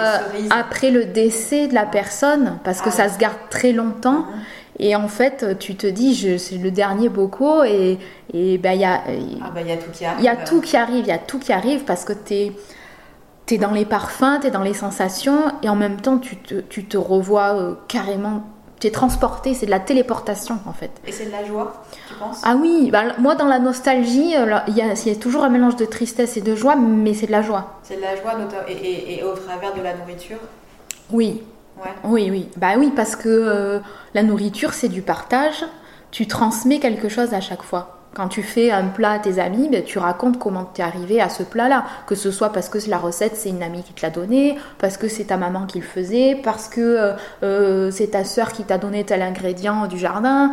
après 0.49 0.91
le 0.91 1.05
décès 1.05 1.67
de 1.67 1.73
la 1.73 1.85
personne 1.85 2.59
parce 2.63 2.81
que 2.81 2.89
ah 2.89 2.91
ça 2.91 3.09
se 3.09 3.17
garde 3.17 3.37
très 3.49 3.71
longtemps. 3.71 4.21
Mhm. 4.21 4.41
Et 4.83 4.95
en 4.95 5.07
fait, 5.07 5.59
tu 5.59 5.75
te 5.75 5.85
dis, 5.85 6.39
c'est 6.39 6.57
le 6.57 6.71
dernier 6.71 7.07
bocaux 7.07 7.63
et 7.63 7.99
il 8.33 8.59
bah, 8.59 8.73
y, 8.73 8.83
a, 8.83 9.03
ah 9.43 9.51
bah, 9.53 9.61
y 9.61 9.71
a 9.71 9.77
tout 9.77 9.91
qui 9.91 10.03
arrive. 10.03 10.19
Il 10.19 10.25
y 10.25 10.27
a 10.27 10.35
tout 10.35 10.59
qui 10.59 10.75
arrive, 10.75 11.05
il 11.05 11.07
y 11.07 11.11
a 11.11 11.19
tout 11.19 11.37
qui 11.37 11.53
arrive 11.53 11.83
parce 11.83 12.03
que 12.03 12.13
tu 12.13 12.33
es, 12.33 12.51
es, 13.51 13.57
dans 13.59 13.71
les 13.71 13.85
parfums, 13.85 14.39
tu 14.41 14.47
es 14.47 14.51
dans 14.51 14.63
les 14.63 14.73
sensations 14.73 15.43
et 15.61 15.69
en 15.69 15.75
même 15.75 16.01
temps, 16.01 16.17
tu 16.17 16.35
te, 16.35 16.55
tu 16.61 16.85
te 16.85 16.97
revois 16.97 17.53
euh, 17.53 17.75
carrément. 17.87 18.43
Tu 18.79 18.87
es 18.87 18.89
transporté, 18.89 19.53
c'est 19.53 19.67
de 19.67 19.71
la 19.71 19.79
téléportation 19.79 20.57
en 20.65 20.73
fait. 20.73 20.89
Et 21.05 21.11
c'est 21.11 21.27
de 21.27 21.31
la 21.31 21.45
joie, 21.45 21.83
tu 22.07 22.15
penses? 22.15 22.41
Ah 22.43 22.55
oui, 22.59 22.89
bah, 22.91 23.03
moi 23.19 23.35
dans 23.35 23.45
la 23.45 23.59
nostalgie, 23.59 24.35
euh, 24.35 24.57
il 24.67 24.75
y, 24.75 24.81
a, 24.81 24.95
y, 24.95 25.11
a, 25.11 25.15
toujours 25.15 25.43
un 25.43 25.49
mélange 25.49 25.75
de 25.75 25.85
tristesse 25.85 26.37
et 26.37 26.41
de 26.41 26.55
joie, 26.55 26.75
mais 26.75 27.13
c'est 27.13 27.27
de 27.27 27.31
la 27.31 27.43
joie. 27.43 27.79
C'est 27.83 27.97
de 27.97 28.01
la 28.01 28.15
joie 28.15 28.33
et, 28.67 28.71
et, 28.71 29.19
et 29.19 29.23
au 29.23 29.35
travers 29.35 29.75
de 29.75 29.81
la 29.81 29.93
nourriture? 29.93 30.39
Oui, 31.11 31.43
oui, 32.03 32.29
oui. 32.29 32.49
Bah 32.57 32.73
oui, 32.77 32.91
parce 32.95 33.15
que 33.15 33.29
euh, 33.29 33.79
la 34.13 34.23
nourriture, 34.23 34.73
c'est 34.73 34.89
du 34.89 35.01
partage. 35.01 35.65
Tu 36.11 36.27
transmets 36.27 36.79
quelque 36.79 37.09
chose 37.09 37.33
à 37.33 37.41
chaque 37.41 37.63
fois. 37.63 37.97
Quand 38.13 38.27
tu 38.27 38.43
fais 38.43 38.71
un 38.71 38.87
plat 38.87 39.11
à 39.11 39.19
tes 39.19 39.39
amis, 39.39 39.69
ben, 39.69 39.83
tu 39.83 39.97
racontes 39.97 40.37
comment 40.37 40.69
tu 40.73 40.81
es 40.81 40.83
arrivé 40.83 41.21
à 41.21 41.29
ce 41.29 41.43
plat-là. 41.43 41.85
Que 42.07 42.15
ce 42.15 42.31
soit 42.31 42.51
parce 42.51 42.67
que 42.67 42.77
la 42.89 42.97
recette, 42.97 43.35
c'est 43.35 43.49
une 43.49 43.63
amie 43.63 43.83
qui 43.83 43.93
te 43.93 44.01
l'a 44.01 44.09
donné, 44.09 44.57
parce 44.79 44.97
que 44.97 45.07
c'est 45.07 45.25
ta 45.25 45.37
maman 45.37 45.65
qui 45.65 45.79
le 45.79 45.85
faisait, 45.85 46.39
parce 46.43 46.67
que 46.67 46.81
euh, 46.81 47.13
euh, 47.43 47.91
c'est 47.91 48.07
ta 48.07 48.25
soeur 48.25 48.51
qui 48.51 48.63
t'a 48.63 48.77
donné 48.77 49.05
tel 49.05 49.21
ingrédient 49.21 49.87
du 49.87 49.97
jardin. 49.97 50.51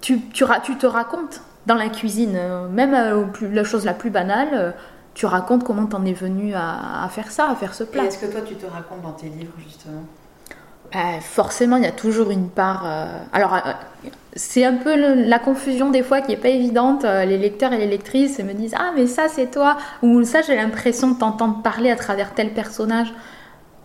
Tu, 0.00 0.20
tu, 0.30 0.44
te 0.78 0.86
racontes 0.86 1.42
dans 1.66 1.74
la 1.74 1.88
cuisine, 1.88 2.38
même 2.72 2.96
la 3.40 3.64
chose 3.64 3.84
la 3.84 3.94
plus 3.94 4.10
banale 4.10 4.74
tu 5.14 5.26
racontes 5.26 5.64
comment 5.64 5.86
t'en 5.86 6.04
es 6.04 6.12
venu 6.12 6.54
à, 6.54 7.08
faire 7.10 7.30
ça, 7.30 7.50
à 7.50 7.54
faire 7.54 7.74
ce 7.74 7.84
plat. 7.84 8.04
Est-ce 8.04 8.18
que 8.18 8.26
toi 8.26 8.40
tu 8.46 8.54
te 8.54 8.66
racontes 8.66 9.02
dans 9.02 9.12
tes 9.12 9.28
livres 9.28 9.52
justement? 9.58 10.04
Bah, 10.92 11.20
Forcément, 11.20 11.76
il 11.76 11.84
y 11.84 11.86
a 11.86 11.92
toujours 11.92 12.30
une 12.30 12.48
part. 12.48 12.82
Euh, 12.84 13.06
alors, 13.32 13.54
euh, 13.54 13.58
c'est 14.34 14.64
un 14.64 14.74
peu 14.74 14.94
la 14.96 15.38
confusion 15.38 15.90
des 15.90 16.02
fois 16.02 16.20
qui 16.20 16.32
est 16.32 16.36
pas 16.36 16.48
évidente. 16.48 17.04
Euh, 17.04 17.24
les 17.24 17.38
lecteurs 17.38 17.72
et 17.72 17.78
les 17.78 17.86
lectrices 17.86 18.38
me 18.38 18.52
disent 18.52 18.74
Ah, 18.78 18.92
mais 18.94 19.06
ça 19.06 19.28
c'est 19.28 19.50
toi 19.50 19.76
Ou 20.02 20.24
ça, 20.24 20.42
j'ai 20.42 20.56
l'impression 20.56 21.10
de 21.10 21.18
t'entendre 21.18 21.62
parler 21.62 21.90
à 21.90 21.96
travers 21.96 22.34
tel 22.34 22.52
personnage. 22.52 23.12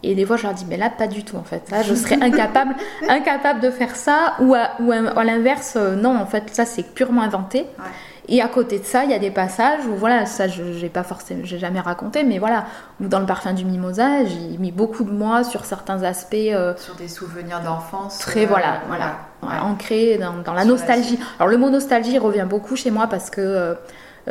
Et 0.04 0.14
des 0.14 0.24
fois, 0.24 0.38
je 0.38 0.44
leur 0.44 0.54
dis, 0.54 0.66
mais 0.70 0.78
là, 0.78 0.92
pas 0.92 1.08
du 1.08 1.24
tout, 1.24 1.36
en 1.36 1.44
fait. 1.44 1.72
Là, 1.72 1.82
je 1.82 1.96
serais 1.96 2.18
incapable, 2.22 2.76
incapable 3.10 3.60
de 3.60 3.72
faire 3.72 3.96
ça. 3.96 4.36
Ou 4.40 4.54
à, 4.54 4.74
ou 4.80 4.92
à, 4.92 5.24
l'inverse, 5.24 5.78
non, 5.78 6.16
en 6.16 6.28
fait, 6.28 6.44
ça, 6.52 6.64
c'est 6.64 6.84
purement 6.94 7.24
inventé. 7.24 7.62
Ouais. 7.80 7.86
Et 8.28 8.42
à 8.42 8.48
côté 8.48 8.80
de 8.80 8.86
ça, 8.86 9.04
il 9.04 9.12
y 9.12 9.14
a 9.14 9.20
des 9.20 9.30
passages 9.30 9.86
où, 9.86 9.96
voilà, 9.96 10.26
ça, 10.26 10.48
je 10.48 10.64
n'ai 10.64 10.90
pas 10.90 11.04
forcément, 11.04 11.42
j'ai 11.44 11.60
jamais 11.60 11.80
raconté, 11.80 12.24
mais 12.24 12.40
voilà, 12.40 12.66
où 13.00 13.08
dans 13.08 13.20
le 13.20 13.26
parfum 13.26 13.54
du 13.54 13.66
mimosa, 13.66 14.26
j'ai 14.26 14.58
mis 14.58 14.72
beaucoup 14.72 15.04
de 15.04 15.12
moi 15.12 15.44
sur 15.44 15.66
certains 15.66 16.02
aspects. 16.04 16.36
Euh, 16.36 16.74
sur 16.78 16.96
des 16.96 17.08
souvenirs 17.08 17.62
d'enfance. 17.62 18.20
Très, 18.20 18.46
voilà, 18.46 18.76
euh, 18.76 18.98
voilà, 19.42 19.64
ancrés 19.64 20.18
dans, 20.18 20.54
la 20.54 20.66
nostalgie. 20.66 21.20
Alors, 21.40 21.50
le 21.50 21.58
mot 21.58 21.70
nostalgie 21.70 22.18
revient 22.18 22.48
beaucoup 22.50 22.76
chez 22.76 22.90
moi 22.90 23.08
parce 23.08 23.30
que 23.30 23.42
euh, 23.42 23.76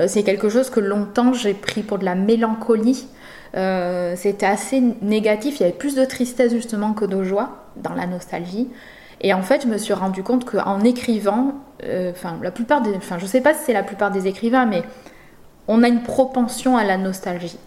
c'est 0.08 0.24
quelque 0.24 0.48
chose 0.48 0.70
que 0.70 0.80
longtemps 0.80 1.32
j'ai 1.32 1.54
pris 1.54 1.82
pour 1.82 1.98
de 1.98 2.04
la 2.04 2.16
mélancolie. 2.16 3.06
C'était 4.16 4.46
assez 4.46 4.82
négatif, 5.00 5.60
il 5.60 5.60
y 5.60 5.66
avait 5.66 5.72
plus 5.72 5.94
de 5.94 6.04
tristesse 6.04 6.52
justement 6.52 6.92
que 6.92 7.04
de 7.04 7.22
joie 7.22 7.68
dans 7.76 7.94
la 7.94 8.06
nostalgie. 8.06 8.68
Et 9.24 9.32
en 9.32 9.40
fait, 9.40 9.62
je 9.62 9.68
me 9.68 9.78
suis 9.78 9.94
rendu 9.94 10.22
compte 10.22 10.44
qu'en 10.44 10.80
écrivant, 10.80 11.54
euh, 11.82 12.10
enfin, 12.10 12.36
la 12.42 12.50
plupart 12.50 12.82
des, 12.82 12.94
enfin, 12.94 13.18
je 13.18 13.24
sais 13.24 13.40
pas 13.40 13.54
si 13.54 13.60
c'est 13.64 13.72
la 13.72 13.82
plupart 13.82 14.10
des 14.10 14.26
écrivains, 14.26 14.66
mais 14.66 14.82
on 15.66 15.82
a 15.82 15.88
une 15.88 16.02
propension 16.02 16.76
à 16.76 16.84
la 16.84 16.98
nostalgie. 16.98 17.58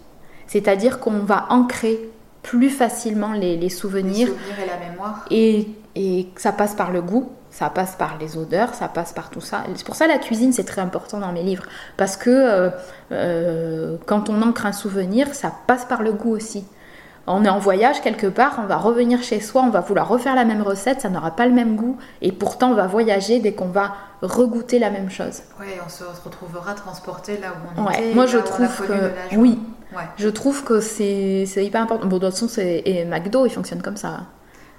C'est-à-dire 0.46 1.00
qu'on 1.00 1.18
va 1.18 1.46
ancrer 1.50 1.98
plus 2.44 2.70
facilement 2.70 3.32
les, 3.32 3.68
souvenirs. 3.70 4.28
Les 4.28 4.34
souvenirs 4.34 4.60
et 4.62 4.66
la 4.66 4.88
mémoire. 4.88 5.24
Et, 5.32 5.66
et, 5.96 6.28
ça 6.36 6.52
passe 6.52 6.76
par 6.76 6.92
le 6.92 7.02
goût, 7.02 7.32
ça 7.50 7.70
passe 7.70 7.96
par 7.96 8.18
les 8.20 8.38
odeurs, 8.38 8.72
ça 8.74 8.86
passe 8.86 9.12
par 9.12 9.28
tout 9.28 9.40
ça. 9.40 9.64
C'est 9.74 9.84
pour 9.84 9.96
ça 9.96 10.06
la 10.06 10.18
cuisine, 10.18 10.52
c'est 10.52 10.62
très 10.62 10.80
important 10.80 11.18
dans 11.18 11.32
mes 11.32 11.42
livres. 11.42 11.64
Parce 11.96 12.16
que 12.16 12.30
euh, 12.30 12.70
euh, 13.10 13.96
quand 14.06 14.30
on 14.30 14.42
ancre 14.42 14.64
un 14.64 14.72
souvenir, 14.72 15.34
ça 15.34 15.52
passe 15.66 15.84
par 15.86 16.02
le 16.02 16.12
goût 16.12 16.30
aussi 16.30 16.64
on 17.28 17.44
est 17.44 17.48
en 17.48 17.58
voyage 17.58 18.00
quelque 18.00 18.26
part, 18.26 18.58
on 18.62 18.66
va 18.66 18.76
revenir 18.76 19.22
chez 19.22 19.40
soi, 19.40 19.62
on 19.62 19.70
va 19.70 19.80
vouloir 19.80 20.08
refaire 20.08 20.34
la 20.34 20.44
même 20.44 20.62
recette, 20.62 21.02
ça 21.02 21.08
n'aura 21.08 21.30
pas 21.30 21.46
le 21.46 21.52
même 21.52 21.76
goût, 21.76 21.96
et 22.22 22.32
pourtant 22.32 22.70
on 22.70 22.74
va 22.74 22.86
voyager 22.86 23.38
dès 23.40 23.52
qu'on 23.52 23.68
va 23.68 23.94
regoûter 24.22 24.78
la 24.78 24.90
même 24.90 25.10
chose. 25.10 25.42
Oui, 25.60 25.66
on 25.84 25.88
se 25.88 26.04
retrouvera 26.24 26.74
transporté 26.74 27.38
là 27.38 27.48
où 27.48 27.80
on 27.80 27.90
était. 27.90 28.14
Moi 28.14 28.26
je 28.26 28.38
trouve 28.38 28.86
que 28.86 29.36
oui, 29.36 29.58
je 30.16 30.28
trouve 30.28 30.64
que 30.64 30.80
c'est 30.80 31.44
hyper 31.56 31.82
important. 31.82 32.06
Bon, 32.06 32.18
de 32.18 32.26
toute 32.26 32.38
façon, 32.38 32.60
et 32.60 33.04
McDo, 33.04 33.46
il 33.46 33.50
fonctionne 33.50 33.82
comme 33.82 33.96
ça. 33.96 34.20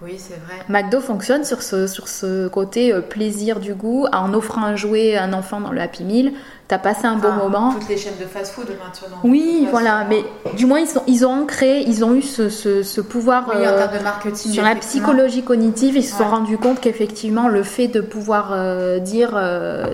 Oui, 0.01 0.15
c'est 0.17 0.39
vrai. 0.39 0.55
McDo 0.69 1.01
fonctionne 1.01 1.43
sur 1.43 1.61
ce, 1.61 1.85
sur 1.85 2.07
ce 2.07 2.47
côté 2.47 2.93
euh, 2.93 3.01
plaisir 3.01 3.59
du 3.59 3.73
goût, 3.73 4.07
en 4.13 4.33
offrant 4.33 4.63
un 4.63 4.77
jouet 4.77 5.17
à 5.17 5.23
un 5.23 5.33
enfant 5.33 5.59
dans 5.59 5.73
le 5.73 5.81
Happy 5.81 6.05
Meal. 6.05 6.31
Tu 6.69 6.75
as 6.75 6.79
passé 6.79 7.05
un 7.05 7.17
bon 7.17 7.33
moment. 7.33 7.73
Toutes 7.73 7.89
les 7.89 7.97
chaînes 7.97 8.17
de 8.17 8.25
fast-food 8.25 8.67
maintenant. 8.69 9.17
Oui, 9.25 9.67
voilà, 9.69 10.05
mais 10.07 10.23
du 10.55 10.67
moins 10.67 10.79
ils, 10.79 10.87
sont, 10.87 11.03
ils 11.07 11.25
ont 11.25 11.41
ancré, 11.41 11.81
ils 11.81 12.05
ont 12.05 12.15
eu 12.15 12.21
ce, 12.21 12.47
ce, 12.49 13.01
pouvoir 13.01 13.49
euh, 13.53 13.87
de 13.87 14.03
marketing, 14.03 14.53
sur 14.53 14.63
la 14.63 14.75
psychologie 14.75 15.43
cognitive. 15.43 15.97
Ils 15.97 16.03
se 16.03 16.15
sont 16.15 16.29
rendus 16.29 16.57
compte 16.57 16.79
qu'effectivement, 16.79 17.49
le 17.49 17.63
fait 17.63 17.87
de 17.87 17.99
pouvoir 17.99 18.51
euh, 18.53 18.99
dire 18.99 19.37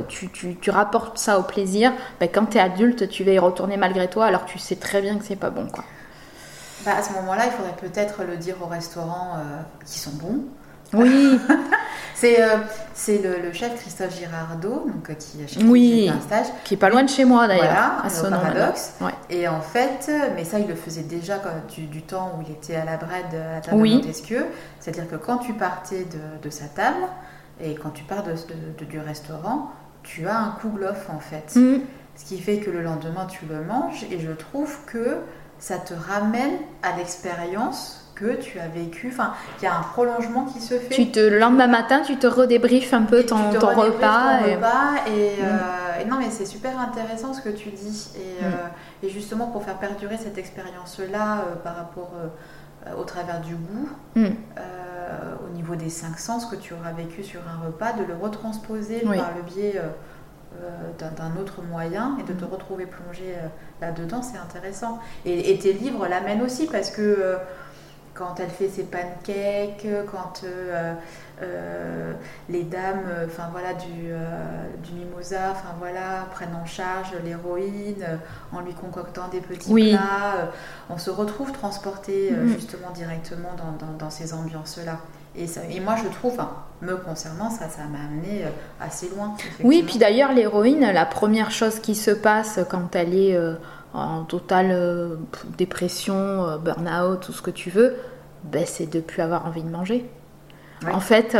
tu, 0.08 0.30
tu, 0.30 0.56
tu, 0.56 0.70
rapportes 0.70 1.18
ça 1.18 1.40
au 1.40 1.44
plaisir, 1.44 1.94
ben, 2.20 2.30
quand 2.32 2.46
tu 2.48 2.58
es 2.58 2.62
adulte, 2.62 3.10
tu 3.10 3.24
vas 3.24 3.32
y 3.32 3.40
retourner 3.40 3.78
malgré 3.78 4.08
toi 4.08 4.26
alors 4.26 4.46
que 4.46 4.52
tu 4.52 4.60
sais 4.60 4.76
très 4.76 5.02
bien 5.02 5.18
que 5.18 5.26
c'est 5.26 5.36
pas 5.36 5.50
bon. 5.50 5.66
quoi. 5.68 5.84
Bah, 6.86 6.98
à 6.98 7.02
ce 7.02 7.14
moment-là, 7.14 7.46
il 7.48 7.52
faudrait 7.52 7.76
peut-être 7.76 8.24
le 8.24 8.38
dire 8.38 8.56
aux 8.62 8.68
restaurants 8.68 9.38
euh, 9.38 9.62
qui 9.86 10.00
sont 10.00 10.12
bons. 10.12 10.44
Oui. 10.94 11.40
c'est 12.14 12.44
euh, 12.44 12.58
le, 13.44 13.52
chef 13.54 13.76
Christophe 13.76 14.16
Girardot, 14.16 14.86
donc, 14.86 15.10
euh, 15.10 15.14
qui 15.16 15.42
a 15.42 15.66
oui, 15.66 16.10
un 16.10 16.22
stage. 16.22 16.46
Qui 16.64 16.76
est 16.76 16.78
pas 16.78 16.90
loin 16.90 17.04
de 17.04 17.10
chez 17.10 17.26
moi 17.26 17.48
d'ailleurs, 17.48 17.66
voilà, 17.66 18.06
à 18.06 18.10
ce 18.10 18.28
paradoxe. 18.28 18.94
Et 19.32 19.48
en 19.48 19.62
fait, 19.62 20.12
mais 20.36 20.44
ça, 20.44 20.60
il 20.60 20.68
le 20.68 20.76
faisait 20.76 21.02
déjà 21.02 21.42
du, 21.74 21.88
du, 21.88 22.04
temps 22.04 22.34
où 22.38 22.44
il 22.48 22.54
était 22.54 22.76
à 22.76 22.86
la 22.86 22.98
Brède 22.98 23.36
à 23.58 23.62
table 23.62 23.82
oui. 23.82 23.96
Montesquieu. 23.96 24.46
C'est-à-dire 24.80 25.10
que 25.10 25.16
quand 25.16 25.38
tu 25.38 25.54
partais 25.54 26.06
de, 26.06 26.44
de, 26.44 26.50
sa 26.52 26.66
table 26.66 27.08
et 27.60 27.74
quand 27.74 27.90
tu 27.90 28.04
pars 28.04 28.24
de, 28.24 28.86
du 28.86 29.00
restaurant, 29.00 29.72
tu 30.04 30.28
as 30.28 30.38
un 30.38 30.52
kouglof 30.62 31.10
en 31.10 31.20
fait. 31.20 31.60
Mm. 31.60 31.80
Ce 32.16 32.26
qui 32.26 32.40
fait 32.40 32.60
que 32.60 32.70
le 32.70 32.84
lendemain, 32.84 33.26
tu 33.26 33.46
le 33.48 33.64
manges. 33.64 34.06
Et 34.12 34.20
je 34.20 34.32
trouve 34.32 34.78
que 34.86 35.18
ça 35.60 35.78
te 35.78 35.94
ramène 35.94 36.58
à 36.84 36.98
l'expérience 36.98 38.06
que 38.16 38.36
tu 38.36 38.60
as 38.60 38.68
vécu. 38.68 39.10
Enfin, 39.12 39.34
il 39.60 39.66
y 39.66 39.68
a 39.68 39.78
un 39.78 39.82
prolongement 39.82 40.46
qui 40.46 40.62
se 40.62 40.76
fait. 40.76 40.96
Tu 40.96 41.12
te, 41.12 41.20
le 41.20 41.38
lendemain 41.38 41.68
matin, 41.68 42.02
tu 42.02 42.18
te 42.18 42.26
redébriefes 42.26 42.94
un 42.94 43.04
peu 43.04 43.24
ton, 43.24 43.52
ton 43.60 43.68
repas. 43.68 44.40
et... 44.48 44.56
repas 44.56 44.92
mm. 44.94 45.10
euh, 45.10 46.02
et, 46.02 46.06
non, 46.06 46.18
mais 46.18 46.32
c'est 46.32 46.46
super 46.46 46.80
intéressant 46.80 47.34
ce 47.34 47.42
que 47.42 47.50
tu 47.50 47.70
dis. 47.70 48.10
Et, 48.16 48.44
mm. 48.44 48.46
euh, 48.46 49.04
et 49.04 49.10
justement, 49.10 49.48
pour 49.48 49.64
faire 49.64 49.78
perdurer 49.78 50.18
cette 50.18 50.38
expérience-là 50.38 51.40
euh, 51.40 51.56
par 51.64 51.76
rapport 51.76 52.12
au 52.98 53.04
travers 53.04 53.42
du 53.42 53.56
goût, 53.56 53.90
mm. 54.16 54.28
au 55.46 55.50
niveau 55.56 55.76
des 55.76 55.90
cinq 55.90 56.20
sens 56.20 56.46
que 56.46 56.56
tu 56.56 56.74
auras 56.74 56.92
vécu 56.92 57.24
sur 57.24 57.42
un 57.42 57.66
repas, 57.66 57.94
de 57.94 58.04
le 58.04 58.16
retransposer 58.16 59.02
par 59.02 59.32
le 59.36 59.42
biais 59.42 59.82
d'un 61.00 61.42
autre 61.42 61.62
moyen 61.62 62.18
et 62.20 62.24
de 62.24 62.34
te 62.34 62.46
mm. 62.46 62.50
retrouver 62.52 62.86
plongé 62.86 63.34
euh, 63.36 63.48
là-dedans, 63.82 64.22
c'est 64.22 64.38
intéressant. 64.38 65.00
Et, 65.26 65.58
tes 65.60 65.74
livres 65.74 66.08
l'amènent 66.08 66.42
aussi 66.42 66.68
parce 66.68 66.92
que 66.92 67.02
euh, 67.02 67.38
quand 68.14 68.40
elle 68.40 68.50
fait 68.50 68.70
ses 68.70 68.84
pancakes, 68.84 69.86
quand 70.10 70.46
les 72.48 72.64
dames, 72.64 73.04
enfin 73.26 73.50
voilà, 73.52 73.74
du, 73.74 74.14
du 74.84 74.94
mimosa, 74.94 75.52
enfin 75.52 75.76
voilà, 75.80 76.26
prennent 76.32 76.56
en 76.56 76.66
charge 76.66 77.12
l'héroïne 77.26 78.06
en 78.54 78.62
lui 78.62 78.74
concoctant 78.74 79.28
des 79.28 79.42
petits 79.42 79.74
plats, 79.74 80.50
on 80.90 80.98
se 80.98 81.10
retrouve 81.10 81.52
transporté 81.52 82.32
mm. 82.32 82.48
justement 82.48 82.92
directement 82.92 83.50
dans, 83.58 83.98
dans, 83.98 84.10
ces 84.10 84.34
ambiances-là. 84.34 84.98
Et, 85.38 85.48
ça, 85.48 85.62
et 85.70 85.80
moi, 85.80 85.96
je 86.02 86.08
trouve, 86.10 86.38
me 86.82 86.96
concernant, 86.96 87.50
ça, 87.50 87.70
ça 87.70 87.84
m'a 87.84 88.00
amené 88.00 88.46
euh, 88.46 88.50
assez 88.80 89.10
loin. 89.10 89.34
Oui, 89.64 89.84
puis 89.86 89.98
d'ailleurs, 89.98 90.34
l'héroïne, 90.34 90.82
la 90.82 91.06
première 91.06 91.52
chose 91.52 91.80
qui 91.80 91.96
se 91.96 92.12
passe 92.12 92.60
quand 92.70 92.96
elle 92.96 93.14
est 93.14 93.36
euh, 93.36 93.56
en 93.94 94.24
totale 94.24 94.70
euh, 94.72 95.16
dépression, 95.58 96.58
burn-out, 96.64 97.22
tout 97.22 97.34
ce 97.34 97.42
que 97.42 97.52
tu 97.52 97.70
veux, 97.70 97.96
ben, 98.44 98.64
c'est 98.66 98.90
de 98.90 99.00
plus 99.00 99.22
avoir 99.22 99.46
envie 99.46 99.64
de 99.64 99.70
manger. 99.70 100.10
En 100.92 101.00
fait, 101.00 101.36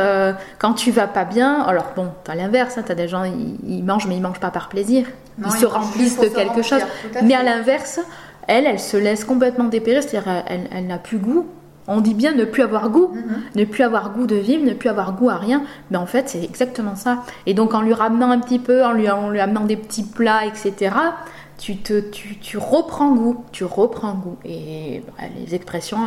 quand 0.58 0.74
tu 0.74 0.90
vas 0.90 1.08
pas 1.08 1.26
bien, 1.26 1.62
alors 1.62 1.92
bon, 1.96 2.10
t'as 2.24 2.34
l'inverse, 2.34 2.80
hein, 2.80 2.84
t'as 2.84 2.96
des 2.96 3.08
gens, 3.08 3.26
ils, 3.26 3.84
mangent, 3.84 4.08
mais 4.08 4.16
ils 4.16 4.22
mangent 4.22 4.40
pas 4.40 4.50
par 4.50 4.70
plaisir. 4.70 5.06
ils, 5.38 5.52
se 5.52 5.68
remplissent 5.68 6.20
de 6.20 6.30
quelque 6.30 6.64
chose. 6.64 6.82
mais 7.22 7.36
à 7.36 7.44
l'inverse, 7.44 8.00
elle, 8.48 8.66
elle 8.66 8.80
se 8.80 8.98
laisse 8.98 9.24
complètement 9.24 9.66
dépérir, 9.66 10.02
c'est-à-dire 10.02 10.44
elle, 10.48 10.68
elle 10.72 10.88
n'a 10.88 10.98
plus 10.98 11.20
goût 11.20 11.46
on 11.88 12.02
dit 12.02 12.14
bien 12.14 12.34
ne 12.34 12.46
plus 12.46 12.64
avoir 12.64 12.90
goût, 12.90 13.10
mhm. 13.14 13.42
ne 13.56 13.66
plus 13.66 13.84
avoir 13.84 14.12
goût 14.12 14.26
de 14.26 14.36
vivre, 14.36 14.66
ne 14.66 14.74
plus 14.74 14.90
avoir 14.90 15.14
goût 15.14 15.30
à 15.30 15.38
rien. 15.38 15.64
Mais 15.92 15.98
en 15.98 16.06
fait, 16.06 16.30
c'est 16.30 16.44
exactement 16.44 16.96
ça. 16.96 17.24
Et 17.46 17.54
donc, 17.54 17.74
en 17.74 17.82
lui 17.82 17.94
ramenant 17.94 18.32
un 18.32 18.40
petit 18.40 18.60
peu, 18.60 18.84
en 18.84 18.92
lui, 18.92 19.10
en 19.10 19.30
lui 19.30 19.40
amenant 19.40 19.66
des 19.66 19.78
petits 19.78 20.04
plats, 20.04 20.46
etc., 20.46 20.92
tu, 21.58 21.78
te, 21.78 22.02
tu, 22.02 22.58
reprends 22.58 23.14
goût. 23.14 23.46
Tu 23.52 23.64
reprends 23.64 24.14
goût. 24.14 24.38
Et 24.44 25.02
bah, 25.08 25.24
les 25.38 25.56
expressions, 25.56 26.00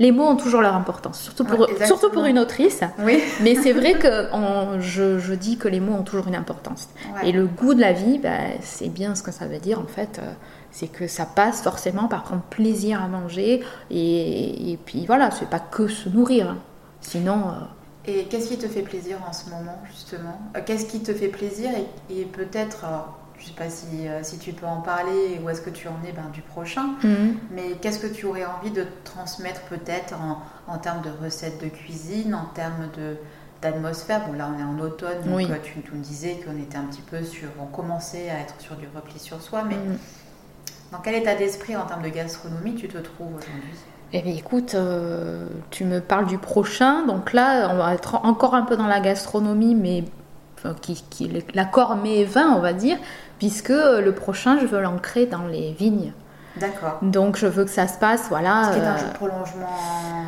les 0.00 0.10
mots 0.10 0.24
ont 0.24 0.36
toujours 0.36 0.62
leur 0.62 0.74
importance, 0.74 1.20
surtout 1.20 1.44
pour, 1.44 1.68
surtout 1.84 2.10
pour 2.10 2.24
une 2.24 2.38
autrice. 2.38 2.80
Oui. 2.98 3.22
Mais 3.42 3.54
c'est 3.54 3.72
vrai 3.72 3.94
que 3.94 4.28
je, 4.80 5.34
dis 5.34 5.58
que 5.58 5.68
les 5.68 5.80
mots 5.80 5.94
ont 5.94 6.02
toujours 6.02 6.26
une 6.28 6.34
importance. 6.34 6.88
Et 7.22 7.32
le 7.32 7.46
goût 7.46 7.74
de 7.74 7.80
la 7.80 7.92
vie, 7.92 8.18
bah, 8.18 8.30
c'est 8.60 8.88
bien 8.88 9.14
ce 9.14 9.22
que 9.22 9.30
ça 9.30 9.46
veut 9.46 9.58
dire, 9.58 9.78
en 9.78 9.86
fait. 9.86 10.20
Euh, 10.20 10.32
c'est 10.74 10.88
que 10.88 11.06
ça 11.06 11.24
passe 11.24 11.62
forcément 11.62 12.08
par 12.08 12.24
prendre 12.24 12.42
plaisir 12.42 13.00
à 13.00 13.06
manger 13.06 13.62
et, 13.90 14.72
et 14.72 14.76
puis 14.76 15.06
voilà, 15.06 15.30
c'est 15.30 15.48
pas 15.48 15.60
que 15.60 15.86
se 15.86 16.08
nourrir. 16.08 16.50
Hein. 16.50 16.58
Sinon. 17.00 17.48
Euh, 17.48 17.52
et 18.06 18.24
qu'est-ce 18.24 18.48
qui 18.48 18.58
te 18.58 18.66
fait 18.66 18.82
plaisir 18.82 19.18
en 19.26 19.32
ce 19.32 19.48
moment 19.50 19.80
justement? 19.88 20.40
Euh, 20.56 20.60
Qu'est-ce 20.66 20.86
qui 20.86 21.00
te 21.00 21.14
fait 21.14 21.28
plaisir 21.28 21.70
et, 22.10 22.24
peut-être, 22.24 22.80
je 22.80 22.86
euh, 22.86 22.98
je 23.38 23.46
sais 23.46 23.52
pas 23.52 23.70
si, 23.70 24.08
si, 24.22 24.38
tu 24.38 24.52
peux 24.52 24.66
en 24.66 24.80
parler 24.80 25.40
ou 25.42 25.48
est-ce 25.48 25.60
que 25.60 25.70
tu 25.70 25.86
en 25.86 25.96
es 26.08 26.12
ben, 26.12 26.28
du 26.32 26.40
prochain, 26.40 26.94
mhm. 27.04 27.36
mais 27.52 27.72
qu'est-ce 27.80 28.00
que 28.00 28.12
tu 28.12 28.26
aurais 28.26 28.44
envie 28.44 28.70
de 28.72 28.84
transmettre 29.04 29.60
peut-être 29.62 30.14
en, 30.14 30.42
en, 30.72 30.78
termes 30.78 31.02
de 31.02 31.10
recettes 31.24 31.62
de 31.62 31.68
cuisine, 31.68 32.34
en 32.34 32.46
termes 32.46 32.88
de 32.96 33.16
d'atmosphère? 33.62 34.26
Bon, 34.26 34.32
là, 34.32 34.50
on 34.52 34.58
est 34.58 34.64
en 34.64 34.78
automne, 34.80 35.22
donc 35.24 35.62
tu, 35.62 35.80
tu, 35.82 35.92
me 35.92 36.02
disais 36.02 36.40
qu'on 36.44 36.60
était 36.60 36.78
un 36.78 36.84
petit 36.84 37.02
peu 37.02 37.22
sur. 37.22 37.48
On 37.60 37.66
commençait 37.66 38.28
à 38.28 38.40
être 38.40 38.54
sur 38.58 38.76
du 38.76 38.86
repli 38.94 39.18
sur 39.20 39.40
soi, 39.40 39.62
mais 39.62 39.76
mhm. 39.76 39.98
Dans 40.92 40.98
quel 40.98 41.14
état 41.16 41.34
d'esprit 41.34 41.76
en 41.76 41.86
termes 41.86 42.02
de 42.02 42.08
gastronomie 42.08 42.74
tu 42.74 42.88
te 42.88 42.98
trouves 42.98 43.34
aujourd'hui? 43.36 43.78
Eh 44.16 44.22
bien, 44.22 44.34
écoute, 44.34 44.76
euh, 44.76 45.48
tu 45.70 45.84
me 45.84 46.00
parles 46.00 46.26
du 46.26 46.38
prochain. 46.38 47.04
Donc 47.04 47.32
là, 47.32 47.68
on 47.72 47.76
va 47.76 47.94
être 47.94 48.24
encore 48.24 48.54
un 48.54 48.62
peu 48.62 48.76
dans 48.76 48.86
la 48.86 49.00
gastronomie, 49.00 49.74
mais 49.74 50.04
qui, 50.80 51.02
qui, 51.10 51.44
l'accord 51.52 51.96
mais 51.96 52.24
vin, 52.24 52.54
on 52.56 52.60
va 52.60 52.72
dire, 52.72 52.96
puisque 53.38 53.70
le 53.70 54.12
prochain, 54.12 54.58
je 54.60 54.66
veux 54.66 54.80
l'ancrer 54.80 55.26
dans 55.26 55.46
les 55.46 55.72
vignes. 55.72 56.12
D'accord. 56.56 57.00
Donc 57.02 57.36
je 57.36 57.48
veux 57.48 57.64
que 57.64 57.70
ça 57.70 57.88
se 57.88 57.98
passe, 57.98 58.28
voilà. 58.28 58.70
Ce 58.70 58.78
qui 58.78 58.84
est 58.84 58.86
un 58.86 58.94
euh, 58.94 59.12
prolongement, 59.14 59.76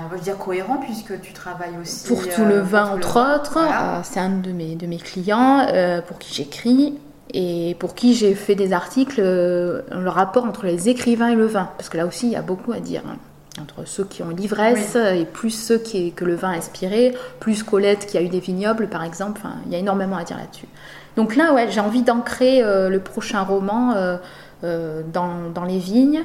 on 0.04 0.08
va 0.12 0.20
dire 0.20 0.36
cohérent, 0.36 0.78
puisque 0.78 1.20
tu 1.20 1.32
travailles 1.32 1.76
aussi. 1.80 2.08
Pour 2.08 2.28
tout 2.28 2.44
le 2.44 2.56
euh, 2.56 2.62
vin, 2.62 2.90
entre 2.90 3.20
autres. 3.36 3.58
c'est 4.02 4.18
un 4.18 4.30
de 4.30 4.50
mes, 4.50 4.74
de 4.74 4.88
mes 4.88 4.98
clients 4.98 5.64
pour 6.08 6.18
qui 6.18 6.34
j'écris 6.34 6.98
et 7.32 7.76
pour 7.78 7.94
qui 7.94 8.14
j'ai 8.14 8.34
fait 8.34 8.54
des 8.54 8.72
articles, 8.72 9.20
euh, 9.20 9.82
le 9.90 10.08
rapport 10.08 10.44
entre 10.44 10.66
les 10.66 10.88
écrivains 10.88 11.28
et 11.28 11.34
le 11.34 11.46
vin, 11.46 11.70
parce 11.76 11.88
que 11.88 11.96
là 11.96 12.06
aussi 12.06 12.26
il 12.26 12.32
y 12.32 12.36
a 12.36 12.42
beaucoup 12.42 12.72
à 12.72 12.80
dire. 12.80 13.02
Hein. 13.06 13.16
Entre 13.60 13.88
ceux 13.88 14.04
qui 14.04 14.22
ont 14.22 14.28
l'ivresse 14.28 14.96
et 14.96 15.24
plus 15.24 15.48
ceux 15.48 15.78
qui, 15.78 16.12
que 16.12 16.26
le 16.26 16.34
vin 16.34 16.50
a 16.50 16.56
inspiré, 16.56 17.14
plus 17.40 17.62
Colette 17.62 18.06
qui 18.06 18.18
a 18.18 18.22
eu 18.22 18.28
des 18.28 18.40
vignobles 18.40 18.86
par 18.86 19.02
exemple, 19.02 19.40
enfin, 19.42 19.54
il 19.64 19.72
y 19.72 19.76
a 19.76 19.78
énormément 19.78 20.16
à 20.16 20.24
dire 20.24 20.36
là-dessus. 20.36 20.68
Donc 21.16 21.36
là, 21.36 21.54
ouais, 21.54 21.68
j'ai 21.70 21.80
envie 21.80 22.02
d'ancrer 22.02 22.62
euh, 22.62 22.90
le 22.90 23.00
prochain 23.00 23.40
roman 23.40 23.94
euh, 23.96 25.02
dans, 25.10 25.48
dans, 25.54 25.64
les 25.64 25.78
vignes. 25.78 26.24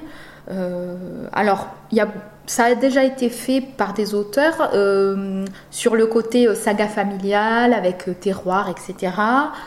alors, 1.32 1.68
il 1.92 1.98
y 1.98 2.02
a 2.02 2.08
ça 2.47 2.65
a 2.65 2.75
déjà 2.75 3.04
été 3.04 3.30
fait 3.30 3.62
par 3.62 3.93
des 3.93 4.13
auteurs 4.13 4.71
euh, 4.73 5.45
sur 5.69 5.95
le 5.95 6.08
côté 6.08 6.47
euh, 6.47 6.56
saga 6.56 6.88
familiale 6.88 7.73
avec 7.73 8.08
euh, 8.08 8.13
terroir, 8.13 8.69
etc. 8.69 9.13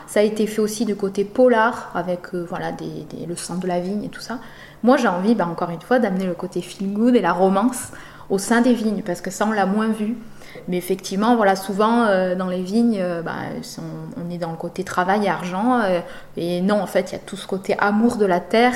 Ça 0.07 0.21
a 0.21 0.23
été 0.23 0.47
fait 0.47 0.61
aussi 0.61 0.85
du 0.85 0.97
côté 0.97 1.25
polar 1.25 1.93
avec 1.95 2.35
voilà 2.35 2.73
le 3.27 3.37
sang 3.37 3.57
de 3.57 3.67
la 3.67 3.81
vigne 3.81 4.05
et 4.05 4.09
tout 4.09 4.21
ça. 4.21 4.39
Moi, 4.83 4.97
j'ai 4.97 5.09
envie, 5.09 5.35
bah, 5.35 5.47
encore 5.51 5.71
une 5.71 5.81
fois, 5.81 5.99
d'amener 5.99 6.27
le 6.27 6.35
côté 6.35 6.61
feel 6.61 6.93
good 6.93 7.17
et 7.17 7.21
la 7.21 7.33
romance 7.33 7.89
au 8.29 8.39
sein 8.39 8.61
des 8.61 8.75
vignes 8.75 9.03
parce 9.03 9.21
que 9.21 9.31
ça, 9.31 9.47
on 9.47 9.53
l'a 9.53 9.67
moins 9.67 9.89
vu. 9.89 10.17
Mais 10.69 10.77
effectivement, 10.77 11.37
voilà, 11.37 11.57
souvent 11.57 12.07
dans 12.37 12.49
les 12.49 12.63
vignes, 12.63 13.03
bah, 13.25 13.33
on, 14.17 14.31
est 14.31 14.39
dans 14.39 14.51
le 14.51 14.57
côté 14.57 14.85
travail 14.85 15.25
et 15.25 15.29
argent. 15.29 15.81
et 16.37 16.61
non, 16.61 16.81
en 16.81 16.87
fait, 16.87 17.11
il 17.11 17.13
y 17.15 17.17
a 17.17 17.21
tout 17.21 17.37
ce 17.37 17.47
côté 17.47 17.75
amour 17.79 18.19
de 18.19 18.27
la 18.27 18.41
terre 18.41 18.75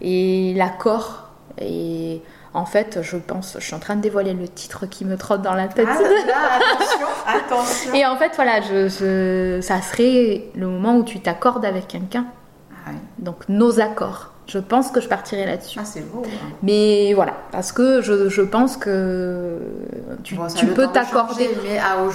et 0.00 0.54
l'accord. 0.54 1.30
Et 1.58 2.22
en 2.56 2.64
fait, 2.64 3.00
je 3.02 3.18
pense, 3.18 3.56
je 3.58 3.64
suis 3.64 3.74
en 3.74 3.78
train 3.78 3.96
de 3.96 4.00
dévoiler 4.00 4.32
le 4.32 4.48
titre 4.48 4.86
qui 4.86 5.04
me 5.04 5.18
trotte 5.18 5.42
dans 5.42 5.52
la 5.52 5.68
tête. 5.68 5.86
Ah, 5.90 6.56
attention, 6.56 7.06
attention. 7.26 7.94
Et 7.94 8.06
en 8.06 8.16
fait, 8.16 8.32
voilà, 8.34 8.62
je, 8.62 9.60
ça 9.60 9.82
serait 9.82 10.44
le 10.54 10.66
moment 10.66 10.96
où 10.96 11.04
tu 11.04 11.20
t'accordes 11.20 11.66
avec 11.66 11.86
quelqu'un. 11.86 12.24
Ah 12.86 12.92
Donc, 13.18 13.48
nos 13.50 13.78
accords. 13.78 14.32
Je 14.46 14.58
pense 14.58 14.90
que 14.90 15.02
je 15.02 15.08
partirai 15.08 15.44
là-dessus. 15.44 15.78
Ah, 15.82 15.84
c'est 15.84 16.00
beau. 16.10 16.22
Hein. 16.24 16.54
Mais 16.62 17.12
voilà, 17.12 17.34
parce 17.52 17.72
que 17.72 18.00
je, 18.00 18.40
pense 18.42 18.78
que 18.78 19.58
tu, 20.24 20.36
peux 20.74 20.86
t'accorder. 20.86 21.50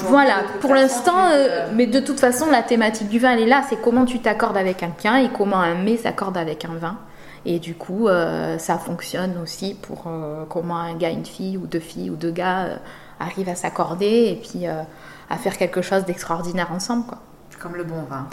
Voilà, 0.07 0.37
pour 0.59 0.73
l'instant, 0.73 1.27
euh, 1.33 1.67
mais 1.75 1.85
de 1.85 1.99
toute 1.99 2.19
façon, 2.19 2.47
la 2.49 2.63
thématique 2.63 3.09
du 3.09 3.19
vin, 3.19 3.33
elle 3.33 3.41
est 3.41 3.47
là. 3.47 3.61
C'est 3.69 3.79
comment 3.79 4.05
tu 4.05 4.19
t'accordes 4.19 4.57
avec 4.57 4.77
quelqu'un 4.77 5.17
et 5.17 5.29
comment 5.29 5.59
un 5.59 5.75
mets 5.75 5.97
s'accorde 5.97 6.37
avec 6.37 6.65
un 6.65 6.73
vin. 6.79 6.97
Et 7.45 7.59
du 7.59 7.75
coup, 7.75 8.07
euh, 8.07 8.57
ça 8.57 8.77
fonctionne 8.77 9.37
aussi 9.41 9.73
pour 9.73 10.03
euh, 10.07 10.45
comment 10.47 10.77
un 10.77 10.95
gars, 10.95 11.09
une 11.09 11.25
fille, 11.25 11.57
ou 11.57 11.65
deux 11.65 11.79
filles, 11.79 12.09
ou 12.09 12.15
deux 12.15 12.31
gars 12.31 12.65
euh, 12.65 12.75
arrivent 13.19 13.49
à 13.49 13.55
s'accorder 13.55 14.27
et 14.29 14.41
puis 14.41 14.65
à 14.65 15.37
faire 15.37 15.57
quelque 15.57 15.81
chose 15.81 16.05
d'extraordinaire 16.05 16.71
ensemble. 16.71 17.05
Quoi. 17.05 17.19
Comme 17.59 17.75
le 17.75 17.83
bon 17.83 18.01
vin. 18.09 18.27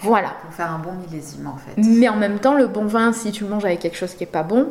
Voilà. 0.00 0.34
Pour 0.42 0.52
faire 0.52 0.70
un 0.70 0.78
bon 0.78 0.92
millésime 0.92 1.48
en 1.48 1.56
fait. 1.56 1.80
Mais 1.80 2.08
en 2.08 2.16
même 2.16 2.38
temps, 2.38 2.54
le 2.54 2.68
bon 2.68 2.86
vin, 2.86 3.12
si 3.12 3.32
tu 3.32 3.44
le 3.44 3.50
manges 3.50 3.64
avec 3.64 3.80
quelque 3.80 3.96
chose 3.96 4.14
qui 4.14 4.22
n'est 4.22 4.30
pas 4.30 4.44
bon. 4.44 4.68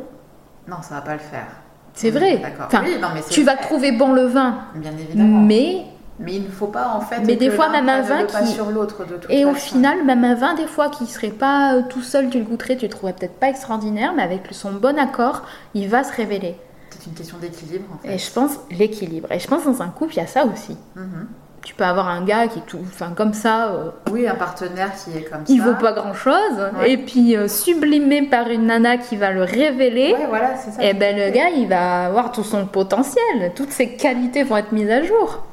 Non, 0.69 0.77
ça 0.81 0.95
va 0.95 1.01
pas 1.01 1.13
le 1.13 1.19
faire. 1.19 1.47
C'est 1.93 2.11
vrai. 2.11 2.41
Enfin, 2.59 2.83
tu 3.29 3.43
vas 3.43 3.57
trouver 3.57 3.91
bon 3.91 4.13
le 4.13 4.25
vin. 4.25 4.59
Bien 4.75 4.91
évidemment. 4.91 5.41
Mais 5.41 5.85
mais 6.19 6.35
il 6.35 6.43
ne 6.43 6.49
faut 6.49 6.67
pas 6.67 6.89
en 6.89 7.01
fait. 7.01 7.19
Mais 7.19 7.35
des 7.35 7.51
fois, 7.51 7.69
même 7.69 7.89
un 7.89 8.01
vin 8.01 8.23
qui. 8.23 8.47
sur 8.47 8.71
l'autre 8.71 9.05
de 9.05 9.19
Et 9.29 9.45
au 9.45 9.53
final, 9.53 10.03
même 10.03 10.23
un 10.23 10.35
vin, 10.35 10.55
des 10.55 10.67
fois, 10.67 10.89
qui 10.89 11.05
serait 11.05 11.29
pas 11.29 11.75
euh, 11.75 11.81
tout 11.87 12.01
seul, 12.01 12.29
tu 12.29 12.39
le 12.39 12.45
goûterais, 12.45 12.75
tu 12.75 12.85
le 12.85 12.91
trouverais 12.91 13.13
peut-être 13.13 13.39
pas 13.39 13.49
extraordinaire, 13.49 14.13
mais 14.15 14.23
avec 14.23 14.41
son 14.51 14.71
bon 14.71 14.97
accord, 14.97 15.43
il 15.73 15.87
va 15.87 16.03
se 16.03 16.13
révéler. 16.13 16.55
C'est 16.89 17.05
une 17.05 17.13
question 17.13 17.37
d'équilibre 17.37 17.85
en 17.93 17.97
fait. 17.99 18.15
Et 18.15 18.17
je 18.17 18.31
pense 18.31 18.59
l'équilibre. 18.71 19.31
Et 19.31 19.39
je 19.39 19.47
pense 19.47 19.65
dans 19.65 19.81
un 19.81 19.89
couple, 19.89 20.13
il 20.13 20.17
y 20.17 20.21
a 20.21 20.27
ça 20.27 20.45
aussi. 20.45 20.75
Mhm. 20.95 21.27
Tu 21.63 21.75
peux 21.75 21.83
avoir 21.83 22.07
un 22.07 22.23
gars 22.23 22.47
qui 22.47 22.59
est 22.59 22.65
tout, 22.65 22.79
enfin 22.81 23.11
comme 23.15 23.33
ça. 23.33 23.67
Euh, 23.67 23.89
oui, 24.09 24.25
un 24.25 24.35
partenaire 24.35 24.91
qui 24.93 25.17
est 25.17 25.23
comme 25.23 25.45
ça. 25.45 25.53
Il 25.53 25.61
vaut 25.61 25.75
pas 25.75 25.91
grand 25.91 26.13
chose. 26.13 26.71
Et 26.85 26.97
puis 26.97 27.35
euh, 27.35 27.49
sublimé 27.49 28.21
par 28.23 28.47
une 28.49 28.67
nana 28.67 28.97
qui 28.97 29.17
va 29.17 29.31
le 29.31 29.43
révéler. 29.43 30.13
Ouais, 30.17 30.27
voilà, 30.29 30.55
c'est 30.55 30.71
ça. 30.71 30.83
Et 30.83 30.93
ben 30.93 31.15
le 31.15 31.29
gars, 31.29 31.49
il 31.49 31.67
va 31.67 32.05
avoir 32.05 32.31
tout 32.31 32.43
son 32.43 32.65
potentiel. 32.65 33.51
Toutes 33.53 33.71
ses 33.71 33.95
qualités 33.95 34.43
vont 34.43 34.57
être 34.57 34.71
mises 34.71 34.89
à 34.89 35.03
jour. 35.03 35.43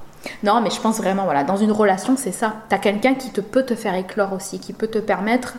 Non, 0.42 0.60
mais 0.60 0.70
je 0.70 0.80
pense 0.80 0.98
vraiment, 0.98 1.24
voilà, 1.24 1.44
dans 1.44 1.56
une 1.56 1.72
relation, 1.72 2.16
c'est 2.16 2.32
ça. 2.32 2.54
Tu 2.68 2.74
as 2.74 2.78
quelqu'un 2.78 3.14
qui 3.14 3.30
te 3.30 3.40
peut 3.40 3.64
te 3.64 3.74
faire 3.74 3.94
éclore 3.94 4.32
aussi, 4.32 4.58
qui 4.60 4.72
peut 4.72 4.88
te 4.88 4.98
permettre. 4.98 5.54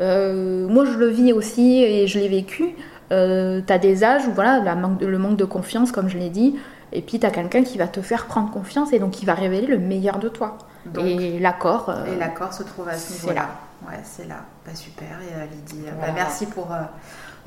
Euh, 0.00 0.66
moi, 0.68 0.84
je 0.84 0.92
le 0.98 1.08
vis 1.08 1.32
aussi 1.32 1.82
et 1.82 2.06
je 2.06 2.18
l'ai 2.18 2.28
vécu. 2.28 2.74
Euh, 3.12 3.60
tu 3.66 3.72
as 3.72 3.78
des 3.78 4.02
âges 4.04 4.26
où 4.26 4.32
voilà, 4.32 4.60
le 5.00 5.18
manque 5.18 5.36
de 5.36 5.44
confiance, 5.44 5.92
comme 5.92 6.08
je 6.08 6.18
l'ai 6.18 6.30
dit, 6.30 6.56
et 6.92 7.02
puis 7.02 7.20
tu 7.20 7.26
as 7.26 7.30
quelqu'un 7.30 7.62
qui 7.62 7.78
va 7.78 7.86
te 7.86 8.00
faire 8.00 8.26
prendre 8.26 8.50
confiance 8.50 8.92
et 8.92 8.98
donc 8.98 9.12
qui 9.12 9.24
va 9.26 9.34
révéler 9.34 9.66
le 9.66 9.78
meilleur 9.78 10.18
de 10.18 10.28
toi. 10.28 10.58
et 10.98 11.38
l'accord. 11.38 11.90
Euh, 11.90 12.14
et 12.14 12.18
l'accord 12.18 12.52
se 12.52 12.62
trouve 12.62 12.88
à 12.88 12.96
ce 12.96 13.12
niveau-là. 13.12 13.48
Ouais, 13.86 14.00
c'est 14.02 14.26
là. 14.26 14.36
Bah, 14.64 14.74
super, 14.74 15.18
Lydie. 15.52 15.84
Bah, 16.00 16.08
merci 16.14 16.46
pour 16.46 16.68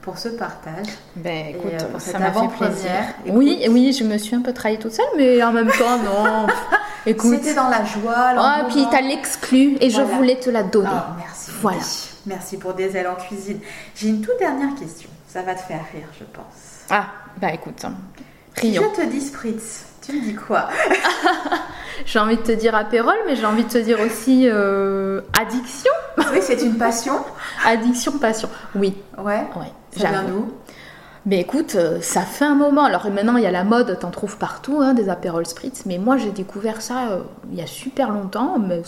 pour 0.08 0.18
ce 0.18 0.30
partage. 0.30 0.88
Ben, 1.18 1.48
écoute, 1.50 1.74
et, 1.74 1.84
euh, 1.84 2.00
ça 2.00 2.18
m'a 2.18 2.32
fait 2.32 2.48
plaisir. 2.48 2.92
Oui, 3.26 3.62
oui, 3.70 3.92
je 3.92 4.06
me 4.06 4.18
suis 4.18 4.38
un 4.38 4.42
peu 4.42 4.54
trahie 4.54 4.80
toute 4.80 4.94
seule, 4.94 5.06
mais 5.18 5.44
en 5.44 5.52
même 5.52 5.68
temps, 5.68 5.98
non. 5.98 6.48
écoute. 7.06 7.36
C'était 7.36 7.54
dans 7.54 7.68
la 7.68 7.84
joie. 7.84 8.16
Ah, 8.16 8.68
puis 8.70 8.88
t'as 8.90 9.02
l'exclu 9.02 9.76
et 9.82 9.90
je 9.90 10.02
voulais 10.02 10.38
te 10.40 10.50
la 10.50 10.64
donner. 10.64 10.88
Ah, 10.90 11.18
merci. 11.18 11.52
Voilà. 11.62 11.80
Merci 12.26 12.56
pour 12.56 12.74
des 12.74 12.96
ailes 12.96 13.10
en 13.10 13.16
cuisine. 13.16 13.60
J'ai 13.96 14.08
une 14.08 14.22
toute 14.22 14.40
dernière 14.40 14.74
question. 14.76 15.10
Ça 15.28 15.42
va 15.42 15.56
te 15.56 15.62
faire 15.62 15.84
rire, 15.92 16.08
je 16.18 16.24
pense. 16.24 16.86
Ah, 16.90 17.08
bah 17.42 17.52
écoute. 17.52 17.86
Rions. 18.56 18.84
Je 18.96 19.02
te 19.02 19.08
dis 19.08 19.20
spritz, 19.20 19.88
tu 20.06 20.14
me 20.14 20.22
dis 20.22 20.36
quoi? 20.36 20.70
J'ai 22.06 22.20
envie 22.20 22.38
de 22.38 22.42
te 22.42 22.52
dire 22.52 22.76
apérole, 22.76 23.18
mais 23.26 23.36
j'ai 23.36 23.46
envie 23.46 23.64
de 23.64 23.70
te 23.70 23.78
dire 23.78 24.00
aussi 24.00 24.48
euh, 24.48 25.22
addiction. 25.40 25.92
Oui, 26.18 26.40
c'est 26.42 26.62
une 26.62 26.78
passion. 26.78 27.14
addiction, 27.66 28.14
passion. 28.20 28.50
Oui. 28.76 28.96
Ouais. 29.18 29.46
Ouais. 29.56 29.72
Ça 29.98 30.10
vient 30.10 30.24
d'où? 30.24 30.52
Mais 31.26 31.42
écoute, 31.42 31.76
euh, 31.76 32.00
ça 32.02 32.22
fait 32.22 32.46
un 32.46 32.56
moment. 32.56 32.86
Alors 32.86 33.10
maintenant, 33.10 33.36
il 33.36 33.44
y 33.44 33.48
a 33.48 33.52
la 33.52 33.66
mode, 33.66 34.00
t'en 34.00 34.12
trouves 34.12 34.38
partout, 34.38 34.80
hein, 34.82 34.94
des 34.94 35.10
apérols 35.10 35.46
spritz. 35.46 35.86
Mais 35.86 35.98
moi, 35.98 36.16
j'ai 36.18 36.32
découvert 36.32 36.82
ça 36.82 37.10
euh, 37.10 37.20
il 37.52 37.58
y 37.58 37.62
a 37.62 37.68
super 37.68 38.12
longtemps. 38.12 38.60
Mais 38.60 38.82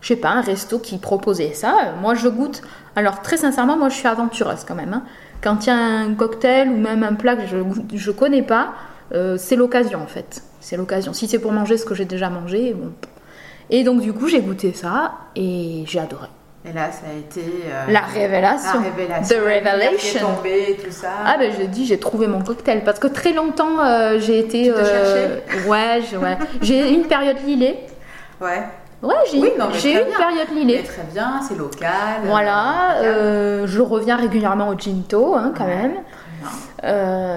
je 0.00 0.08
sais 0.08 0.16
pas, 0.16 0.30
un 0.30 0.40
resto 0.40 0.78
qui 0.80 0.98
proposait 0.98 1.54
ça. 1.54 1.94
Moi, 2.00 2.14
je 2.14 2.28
goûte. 2.28 2.62
Alors 2.96 3.22
très 3.22 3.36
sincèrement, 3.36 3.76
moi, 3.76 3.88
je 3.90 3.94
suis 3.94 4.08
aventureuse 4.08 4.64
quand 4.66 4.74
même. 4.74 4.92
Hein. 4.92 5.02
Quand 5.40 5.66
il 5.66 5.68
y 5.68 5.72
a 5.72 5.76
un 5.76 6.14
cocktail 6.14 6.68
ou 6.68 6.76
même 6.76 7.02
un 7.02 7.14
plat 7.14 7.36
que 7.36 7.46
je 7.46 7.58
je 7.94 8.10
connais 8.10 8.42
pas, 8.42 8.72
euh, 9.12 9.36
c'est 9.38 9.56
l'occasion 9.56 10.02
en 10.02 10.06
fait. 10.06 10.42
C'est 10.60 10.76
l'occasion. 10.76 11.12
Si 11.12 11.28
c'est 11.28 11.38
pour 11.38 11.52
manger 11.52 11.76
ce 11.76 11.84
que 11.84 11.94
j'ai 11.94 12.06
déjà 12.06 12.30
mangé, 12.30 12.72
bon. 12.74 12.92
Et 13.70 13.84
donc 13.84 14.00
du 14.00 14.12
coup, 14.12 14.28
j'ai 14.28 14.40
goûté 14.40 14.72
ça 14.72 15.12
et 15.36 15.84
j'ai 15.86 16.00
adoré. 16.00 16.28
Et 16.66 16.72
là, 16.72 16.90
ça 16.90 17.08
a 17.10 17.18
été 17.18 17.42
euh, 17.66 17.92
la 17.92 18.00
révélation. 18.00 18.80
La 18.80 18.88
révélation. 18.88 19.36
The 19.36 19.40
revelation. 19.40 20.34
Tombé, 20.36 20.78
tout 20.82 20.90
ça. 20.90 21.10
Ah 21.26 21.36
ben 21.38 21.52
j'ai 21.54 21.66
dit 21.66 21.84
j'ai 21.84 21.98
trouvé 21.98 22.26
mon 22.26 22.40
cocktail 22.40 22.84
parce 22.84 22.98
que 22.98 23.06
très 23.06 23.34
longtemps 23.34 23.84
euh, 23.84 24.18
j'ai 24.18 24.38
été. 24.38 24.64
Tu 24.64 24.72
euh, 24.74 25.40
ouais, 25.66 26.00
ouais. 26.16 26.38
j'ai 26.62 26.88
une 26.88 27.06
période 27.06 27.36
lilée. 27.44 27.80
Ouais. 28.40 28.62
Ouais, 29.02 29.14
j'ai 29.30 29.40
eu 29.40 29.48
une 29.48 30.16
période 30.16 30.48
lilée. 30.54 30.82
très 30.82 31.02
bien, 31.12 31.40
c'est 31.46 31.58
local. 31.58 32.22
Voilà, 32.24 32.96
je 33.66 33.80
reviens 33.82 34.16
régulièrement 34.16 34.68
au 34.68 34.78
Ginto 34.78 35.34
hein, 35.34 35.52
quand 35.54 35.66
même. 35.66 35.96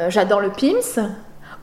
J'adore 0.09 0.39
le 0.39 0.51
Pims. 0.51 1.03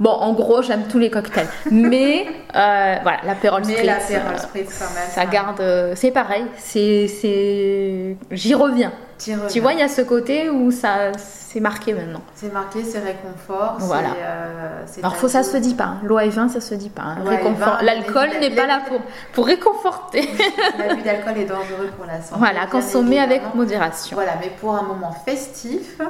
Bon, 0.01 0.11
en 0.11 0.33
gros, 0.33 0.63
j'aime 0.63 0.85
tous 0.89 0.99
les 0.99 1.11
cocktails. 1.11 1.49
Mais 1.71 2.27
euh, 2.55 2.97
voilà, 3.03 3.19
l'apérol 3.25 3.65
spritz. 3.65 3.79
Mais 3.79 3.87
l'apérol 3.87 4.39
spritz 4.39 4.79
quand 4.79 4.95
même. 4.95 5.09
Ça 5.11 5.27
garde. 5.27 5.61
Euh, 5.61 5.93
c'est 5.97 6.11
pareil. 6.11 6.45
C'est, 6.59 7.09
c'est. 7.09 8.17
J'y 8.31 8.55
reviens. 8.55 8.93
Tu 9.19 9.61
vois, 9.61 9.73
il 9.73 9.79
y 9.79 9.83
a 9.83 9.89
ce 9.89 10.03
côté 10.03 10.51
où 10.51 10.71
ça, 10.71 11.13
c'est 11.17 11.61
marqué 11.61 11.93
maintenant. 11.95 12.21
C'est 12.35 12.53
marqué, 12.53 12.83
c'est 12.83 12.99
réconfort. 12.99 13.77
Voilà. 13.79 14.09
Euh, 14.19 14.85
Alors, 14.99 15.17
faut, 15.17 15.29
ça 15.29 15.43
se 15.43 15.57
dit 15.57 15.75
pas. 15.75 15.85
Hein. 15.85 16.01
L'eau 16.03 16.19
et 16.19 16.29
vin, 16.29 16.49
ça 16.49 16.61
se 16.61 16.75
dit 16.75 16.91
pas. 16.91 17.03
Hein. 17.03 17.19
Réconfort. 17.25 17.79
L'alcool 17.83 18.31
n'est 18.41 18.55
pas 18.55 18.67
là 18.67 18.81
pour, 18.87 19.01
pour 19.33 19.47
réconforter. 19.47 20.29
L'abus 20.79 21.03
d'alcool 21.03 21.39
est 21.39 21.45
dangereux 21.45 21.91
pour 21.97 22.07
la 22.07 22.21
santé. 22.21 22.39
Voilà, 22.39 22.67
consommer 22.67 23.21
avec 23.21 23.55
modération. 23.55 24.17
Voilà, 24.17 24.33
mais 24.41 24.51
pour 24.61 24.75
un 24.75 24.83
moment 24.83 25.13
festif. 25.25 26.01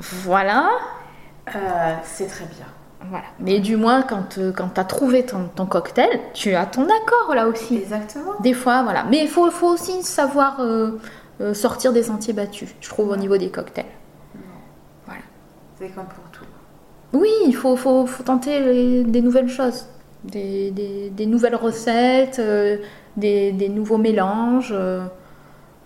Voilà. 0.00 0.70
Euh, 1.54 1.94
c'est 2.04 2.26
très 2.26 2.46
bien. 2.46 2.66
Voilà. 3.08 3.24
Mais 3.38 3.60
du 3.60 3.76
moins, 3.76 4.02
quand, 4.02 4.38
euh, 4.38 4.52
quand 4.52 4.68
tu 4.74 4.80
as 4.80 4.84
trouvé 4.84 5.24
ton, 5.24 5.48
ton, 5.54 5.66
cocktail, 5.66 6.20
tu 6.34 6.54
as 6.54 6.66
ton 6.66 6.84
accord 6.84 7.34
là 7.34 7.48
aussi. 7.48 7.76
Exactement. 7.76 8.32
Des 8.40 8.52
fois, 8.52 8.82
voilà. 8.82 9.04
Mais 9.04 9.22
il 9.22 9.28
faut, 9.28 9.50
faut, 9.50 9.68
aussi 9.68 10.02
savoir 10.02 10.60
euh, 10.60 10.98
euh, 11.40 11.54
sortir 11.54 11.92
des 11.92 12.02
sentiers 12.02 12.34
battus, 12.34 12.74
je 12.80 12.88
trouve, 12.88 13.08
au 13.08 13.16
niveau 13.16 13.38
des 13.38 13.48
cocktails. 13.48 13.86
Voilà. 15.06 15.22
C'est 15.78 15.88
comme 15.88 16.04
pour 16.04 16.24
tout. 16.30 16.44
Oui, 17.12 17.30
il 17.46 17.56
faut, 17.56 17.74
faut, 17.74 18.06
faut 18.06 18.22
tenter 18.22 19.02
des 19.02 19.20
nouvelles 19.22 19.48
choses, 19.48 19.86
des, 20.22 20.70
des, 20.70 21.10
des 21.10 21.26
nouvelles 21.26 21.56
recettes, 21.56 22.40
des, 23.16 23.50
des, 23.50 23.68
nouveaux 23.68 23.98
mélanges. 23.98 24.72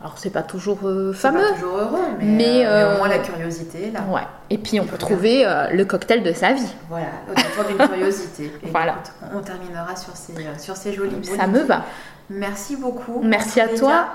Alors 0.04 0.18
c'est 0.18 0.28
pas 0.28 0.42
toujours 0.42 0.80
euh, 0.84 1.14
fameux, 1.14 1.40
pas 1.40 1.54
toujours 1.54 1.78
heureux, 1.78 2.04
mais, 2.20 2.66
euh, 2.66 2.94
au 2.94 2.98
moins 2.98 3.08
la 3.08 3.20
curiosité 3.20 3.90
là. 3.90 4.02
Ouais. 4.10 4.20
Et 4.50 4.58
puis 4.58 4.78
on 4.78 4.84
peut 4.84 4.98
trouver 4.98 5.46
euh, 5.46 5.70
le 5.70 5.86
cocktail 5.86 6.22
de 6.22 6.30
sa 6.34 6.52
vie. 6.52 6.74
Voilà, 6.90 7.06
autour 7.30 7.64
d'une 7.64 7.78
curiosité. 7.78 8.52
voilà. 8.64 8.96
on 9.32 9.40
terminera 9.40 9.96
sur 9.96 10.14
ces 10.14 10.34
sur 10.58 10.76
ces 10.76 10.92
jolis. 10.92 11.24
Ça 11.24 11.46
me 11.46 11.60
va. 11.60 11.86
Merci 12.28 12.76
beaucoup. 12.76 13.22
Merci 13.22 13.62
à 13.62 13.68
toi. 13.68 14.08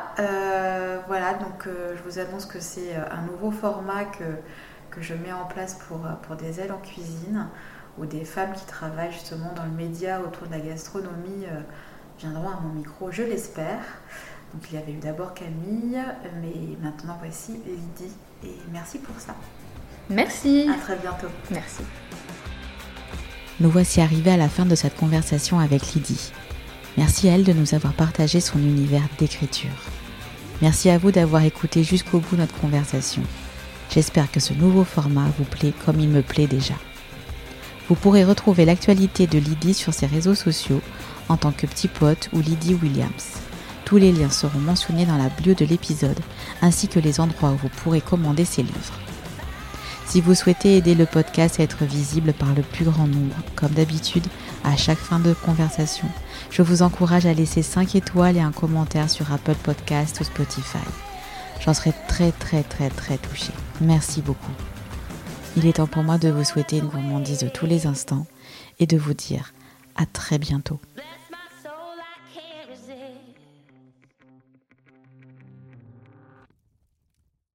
voilà, 1.08 1.34
donc 1.34 1.66
je 1.66 2.04
vous 2.08 2.20
annonce 2.20 2.46
que 2.46 2.60
c'est 2.60 2.96
un 2.96 3.24
nouveau 3.32 3.50
format 3.50 4.04
que 4.04 4.26
que 4.92 5.02
je 5.02 5.16
mets 5.16 5.34
en 5.34 5.46
place 5.46 5.74
pour 5.88 6.02
pour 6.22 6.36
des 6.36 6.60
ailes 6.60 6.72
en 6.72 6.88
cuisine 6.88 7.48
où 7.98 8.06
des 8.06 8.26
femmes 8.26 8.54
qui 8.54 8.66
travaillent 8.68 9.12
justement 9.12 9.54
dans 9.56 9.64
le 9.64 9.72
média 9.72 10.22
autour 10.22 10.46
de 10.46 10.52
la 10.52 10.60
gastronomie 10.60 11.48
viendront 12.20 12.50
à 12.50 12.60
mon 12.62 12.74
micro, 12.74 13.10
je 13.10 13.24
l'espère. 13.24 13.80
Donc 14.54 14.64
il 14.72 14.76
y 14.76 14.82
avait 14.82 14.92
eu 14.92 15.00
d'abord 15.00 15.34
Camille, 15.34 16.00
mais 16.42 16.78
maintenant 16.82 17.18
voici 17.20 17.54
Lydie. 17.54 18.14
Et 18.44 18.56
merci 18.72 18.98
pour 18.98 19.20
ça. 19.20 19.36
Merci. 20.10 20.68
À 20.70 20.80
très 20.80 20.98
bientôt. 20.98 21.28
Merci. 21.52 21.84
Nous 23.60 23.70
voici 23.70 24.02
arrivés 24.02 24.32
à 24.32 24.38
la 24.38 24.50
fin 24.50 24.66
de 24.66 24.76
cette 24.76 24.96
conversation 24.96 25.60
avec 25.60 25.94
Lydie. 25.94 26.32
Merci 26.98 27.30
à 27.30 27.36
elle 27.36 27.44
de 27.44 27.54
nous 27.54 27.76
avoir 27.76 27.94
partagé 27.94 28.40
son 28.40 28.58
univers 28.60 29.08
d'écriture. 29.18 29.70
Merci 30.62 30.90
à 30.90 30.98
vous 30.98 31.12
d'avoir 31.12 31.44
écouté 31.44 31.84
jusqu'au 31.84 32.20
bout 32.20 32.36
notre 32.36 32.58
conversation. 32.60 33.22
J'espère 33.90 34.32
que 34.32 34.40
ce 34.40 34.54
nouveau 34.54 34.84
format 34.84 35.28
vous 35.38 35.46
plaît 35.46 35.74
comme 35.86 36.00
il 36.00 36.10
me 36.10 36.22
plaît 36.22 36.48
déjà. 36.48 36.76
Vous 37.88 37.96
pourrez 37.96 38.24
retrouver 38.24 38.66
l'actualité 38.66 39.26
de 39.26 39.40
Lydie 39.40 39.74
sur 39.74 39.94
ses 39.94 40.06
réseaux 40.06 40.36
sociaux 40.36 40.82
en 41.28 41.38
tant 41.38 41.52
que 41.52 41.66
petit 41.66 41.88
pote 41.88 42.30
ou 42.34 42.40
Lydie 42.40 42.76
Williams. 42.76 43.39
Tous 43.90 43.98
les 43.98 44.12
liens 44.12 44.30
seront 44.30 44.60
mentionnés 44.60 45.08
dans 45.08 45.18
la 45.18 45.30
bio 45.30 45.56
de 45.56 45.66
l'épisode, 45.66 46.20
ainsi 46.62 46.88
que 46.88 47.00
les 47.00 47.20
endroits 47.20 47.50
où 47.50 47.56
vous 47.56 47.70
pourrez 47.70 48.02
commander 48.02 48.46
ces 48.46 48.62
livres. 48.62 49.00
Si 50.06 50.22
vous 50.22 50.36
souhaitez 50.36 50.78
aider 50.78 50.94
le 50.94 51.08
podcast 51.08 51.60
à 51.60 51.64
être 51.64 51.86
visible 51.86 52.34
par 52.34 52.54
le 52.54 52.62
plus 52.62 52.86
grand 52.86 53.08
nombre, 53.08 53.36
comme 53.56 53.72
d'habitude, 53.72 54.28
à 54.64 54.78
chaque 54.78 55.00
fin 55.00 55.18
de 55.18 55.34
conversation, 55.34 56.08
je 56.52 56.62
vous 56.62 56.84
encourage 56.84 57.26
à 57.26 57.34
laisser 57.34 57.64
5 57.64 57.96
étoiles 57.96 58.38
et 58.38 58.42
un 58.42 58.52
commentaire 58.52 59.10
sur 59.10 59.34
Apple 59.34 59.56
Podcast 59.56 60.20
ou 60.22 60.24
Spotify. 60.24 60.78
J'en 61.60 61.74
serai 61.74 61.92
très 62.08 62.32
très 62.32 62.62
très 62.62 62.92
très 62.92 63.18
touchée. 63.18 63.54
Merci 63.82 64.22
beaucoup. 64.22 64.54
Il 65.58 65.66
est 65.66 65.78
temps 65.78 65.88
pour 65.88 66.04
moi 66.04 66.20
de 66.20 66.30
vous 66.30 66.44
souhaiter 66.44 66.78
une 66.78 66.90
gourmandise 66.90 67.40
de 67.40 67.50
tous 67.50 67.66
les 67.66 67.88
instants 67.88 68.28
et 68.78 68.86
de 68.86 68.98
vous 68.98 69.16
dire 69.16 69.52
à 69.96 70.06
très 70.06 70.38
bientôt. 70.38 70.80